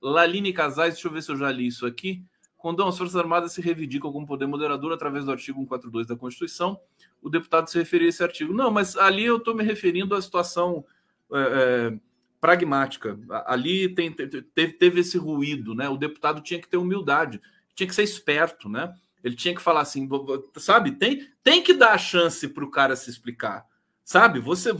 Laline 0.00 0.52
Casais, 0.52 0.94
deixa 0.94 1.08
eu 1.08 1.12
ver 1.12 1.22
se 1.22 1.32
eu 1.32 1.36
já 1.36 1.50
li 1.50 1.66
isso 1.66 1.84
aqui. 1.84 2.24
Quando 2.56 2.84
as 2.84 2.96
Forças 2.96 3.16
Armadas 3.16 3.54
se 3.54 3.60
reivindicam 3.60 4.12
como 4.12 4.24
poder 4.24 4.46
moderador 4.46 4.92
através 4.92 5.24
do 5.24 5.32
artigo 5.32 5.58
142 5.58 6.06
da 6.06 6.14
Constituição, 6.14 6.78
o 7.20 7.28
deputado 7.28 7.68
se 7.68 7.76
referiu 7.76 8.06
a 8.06 8.10
esse 8.10 8.22
artigo. 8.22 8.54
Não, 8.54 8.70
mas 8.70 8.96
ali 8.96 9.24
eu 9.24 9.38
estou 9.38 9.52
me 9.52 9.64
referindo 9.64 10.14
à 10.14 10.22
situação 10.22 10.84
é, 11.32 11.40
é, 11.40 12.11
pragmática. 12.42 13.16
Ali 13.46 13.94
tem, 13.94 14.12
teve, 14.12 14.72
teve 14.72 15.00
esse 15.00 15.16
ruído, 15.16 15.76
né? 15.76 15.88
O 15.88 15.96
deputado 15.96 16.42
tinha 16.42 16.60
que 16.60 16.66
ter 16.66 16.76
humildade, 16.76 17.40
tinha 17.72 17.86
que 17.86 17.94
ser 17.94 18.02
esperto, 18.02 18.68
né? 18.68 18.92
Ele 19.22 19.36
tinha 19.36 19.54
que 19.54 19.62
falar 19.62 19.82
assim, 19.82 20.08
sabe? 20.56 20.90
Tem, 20.90 21.30
tem 21.44 21.62
que 21.62 21.72
dar 21.72 21.92
a 21.92 21.98
chance 21.98 22.48
para 22.48 22.64
o 22.64 22.70
cara 22.70 22.96
se 22.96 23.08
explicar, 23.08 23.64
sabe? 24.04 24.40
Você 24.40 24.70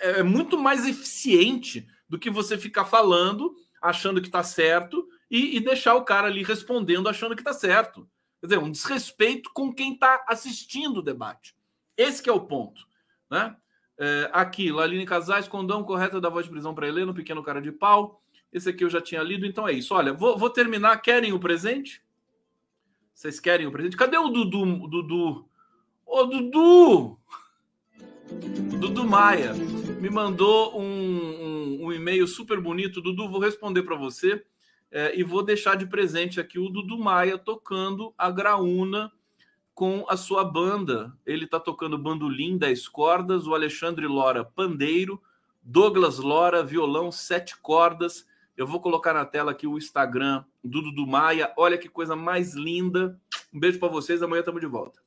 é, 0.00 0.20
é 0.20 0.22
muito 0.22 0.58
mais 0.58 0.86
eficiente 0.86 1.86
do 2.08 2.18
que 2.18 2.30
você 2.30 2.56
ficar 2.56 2.86
falando, 2.86 3.54
achando 3.82 4.18
que 4.22 4.28
está 4.28 4.42
certo 4.42 5.06
e, 5.30 5.58
e, 5.58 5.60
deixar 5.60 5.94
o 5.94 6.06
cara 6.06 6.28
ali 6.28 6.42
respondendo, 6.42 7.10
achando 7.10 7.34
que 7.34 7.42
está 7.42 7.52
certo. 7.52 8.08
Quer 8.40 8.46
dizer, 8.46 8.58
um 8.58 8.70
desrespeito 8.70 9.50
com 9.52 9.70
quem 9.70 9.92
está 9.92 10.24
assistindo 10.26 11.00
o 11.00 11.02
debate. 11.02 11.54
Esse 11.94 12.26
é 12.26 12.32
o 12.32 12.40
ponto, 12.40 12.86
né? 13.30 13.54
É, 13.98 14.30
aqui, 14.32 14.72
Laline 14.72 15.06
Casais, 15.06 15.46
condão 15.46 15.84
correta 15.84 16.20
da 16.20 16.28
voz 16.28 16.46
de 16.46 16.50
prisão 16.50 16.74
para 16.74 16.88
Helena, 16.88 17.14
pequeno 17.14 17.42
cara 17.42 17.60
de 17.60 17.70
pau. 17.70 18.22
Esse 18.52 18.68
aqui 18.68 18.84
eu 18.84 18.90
já 18.90 19.00
tinha 19.00 19.22
lido, 19.22 19.46
então 19.46 19.66
é 19.66 19.72
isso. 19.72 19.94
Olha, 19.94 20.12
vou, 20.12 20.36
vou 20.36 20.50
terminar. 20.50 21.00
Querem 21.00 21.32
o 21.32 21.40
presente? 21.40 22.02
Vocês 23.14 23.38
querem 23.40 23.66
o 23.66 23.72
presente? 23.72 23.96
Cadê 23.96 24.18
o 24.18 24.28
Dudu? 24.28 24.88
Dudu? 24.88 25.48
Ô, 26.04 26.24
Dudu! 26.24 27.18
Dudu 28.78 29.04
Maia 29.04 29.52
me 30.00 30.10
mandou 30.10 30.78
um, 30.80 30.84
um, 30.84 31.86
um 31.86 31.92
e-mail 31.92 32.26
super 32.26 32.60
bonito. 32.60 33.00
Dudu, 33.00 33.28
vou 33.28 33.40
responder 33.40 33.82
para 33.82 33.96
você 33.96 34.44
é, 34.90 35.18
e 35.18 35.22
vou 35.22 35.42
deixar 35.42 35.76
de 35.76 35.86
presente 35.86 36.40
aqui 36.40 36.58
o 36.58 36.68
Dudu 36.68 36.98
Maia 36.98 37.38
tocando 37.38 38.12
a 38.18 38.30
graúna 38.30 39.10
com 39.74 40.04
a 40.08 40.16
sua 40.16 40.44
banda. 40.44 41.12
Ele 41.26 41.44
está 41.44 41.58
tocando 41.58 41.98
bandolim 41.98 42.56
10 42.58 42.88
cordas, 42.88 43.46
o 43.46 43.54
Alexandre 43.54 44.06
Lora 44.06 44.44
pandeiro, 44.44 45.20
Douglas 45.62 46.18
Lora 46.18 46.62
violão 46.62 47.12
sete 47.12 47.56
cordas 47.60 48.26
eu 48.56 48.66
vou 48.66 48.80
colocar 48.80 49.14
na 49.14 49.24
tela 49.24 49.52
aqui 49.52 49.66
o 49.66 49.78
Instagram 49.78 50.44
do 50.62 50.82
Dudu 50.82 51.06
Maia. 51.06 51.52
Olha 51.56 51.78
que 51.78 51.88
coisa 51.88 52.14
mais 52.14 52.54
linda. 52.54 53.18
Um 53.52 53.58
beijo 53.58 53.78
para 53.78 53.88
vocês. 53.88 54.22
Amanhã 54.22 54.40
estamos 54.40 54.60
de 54.60 54.66
volta. 54.66 55.00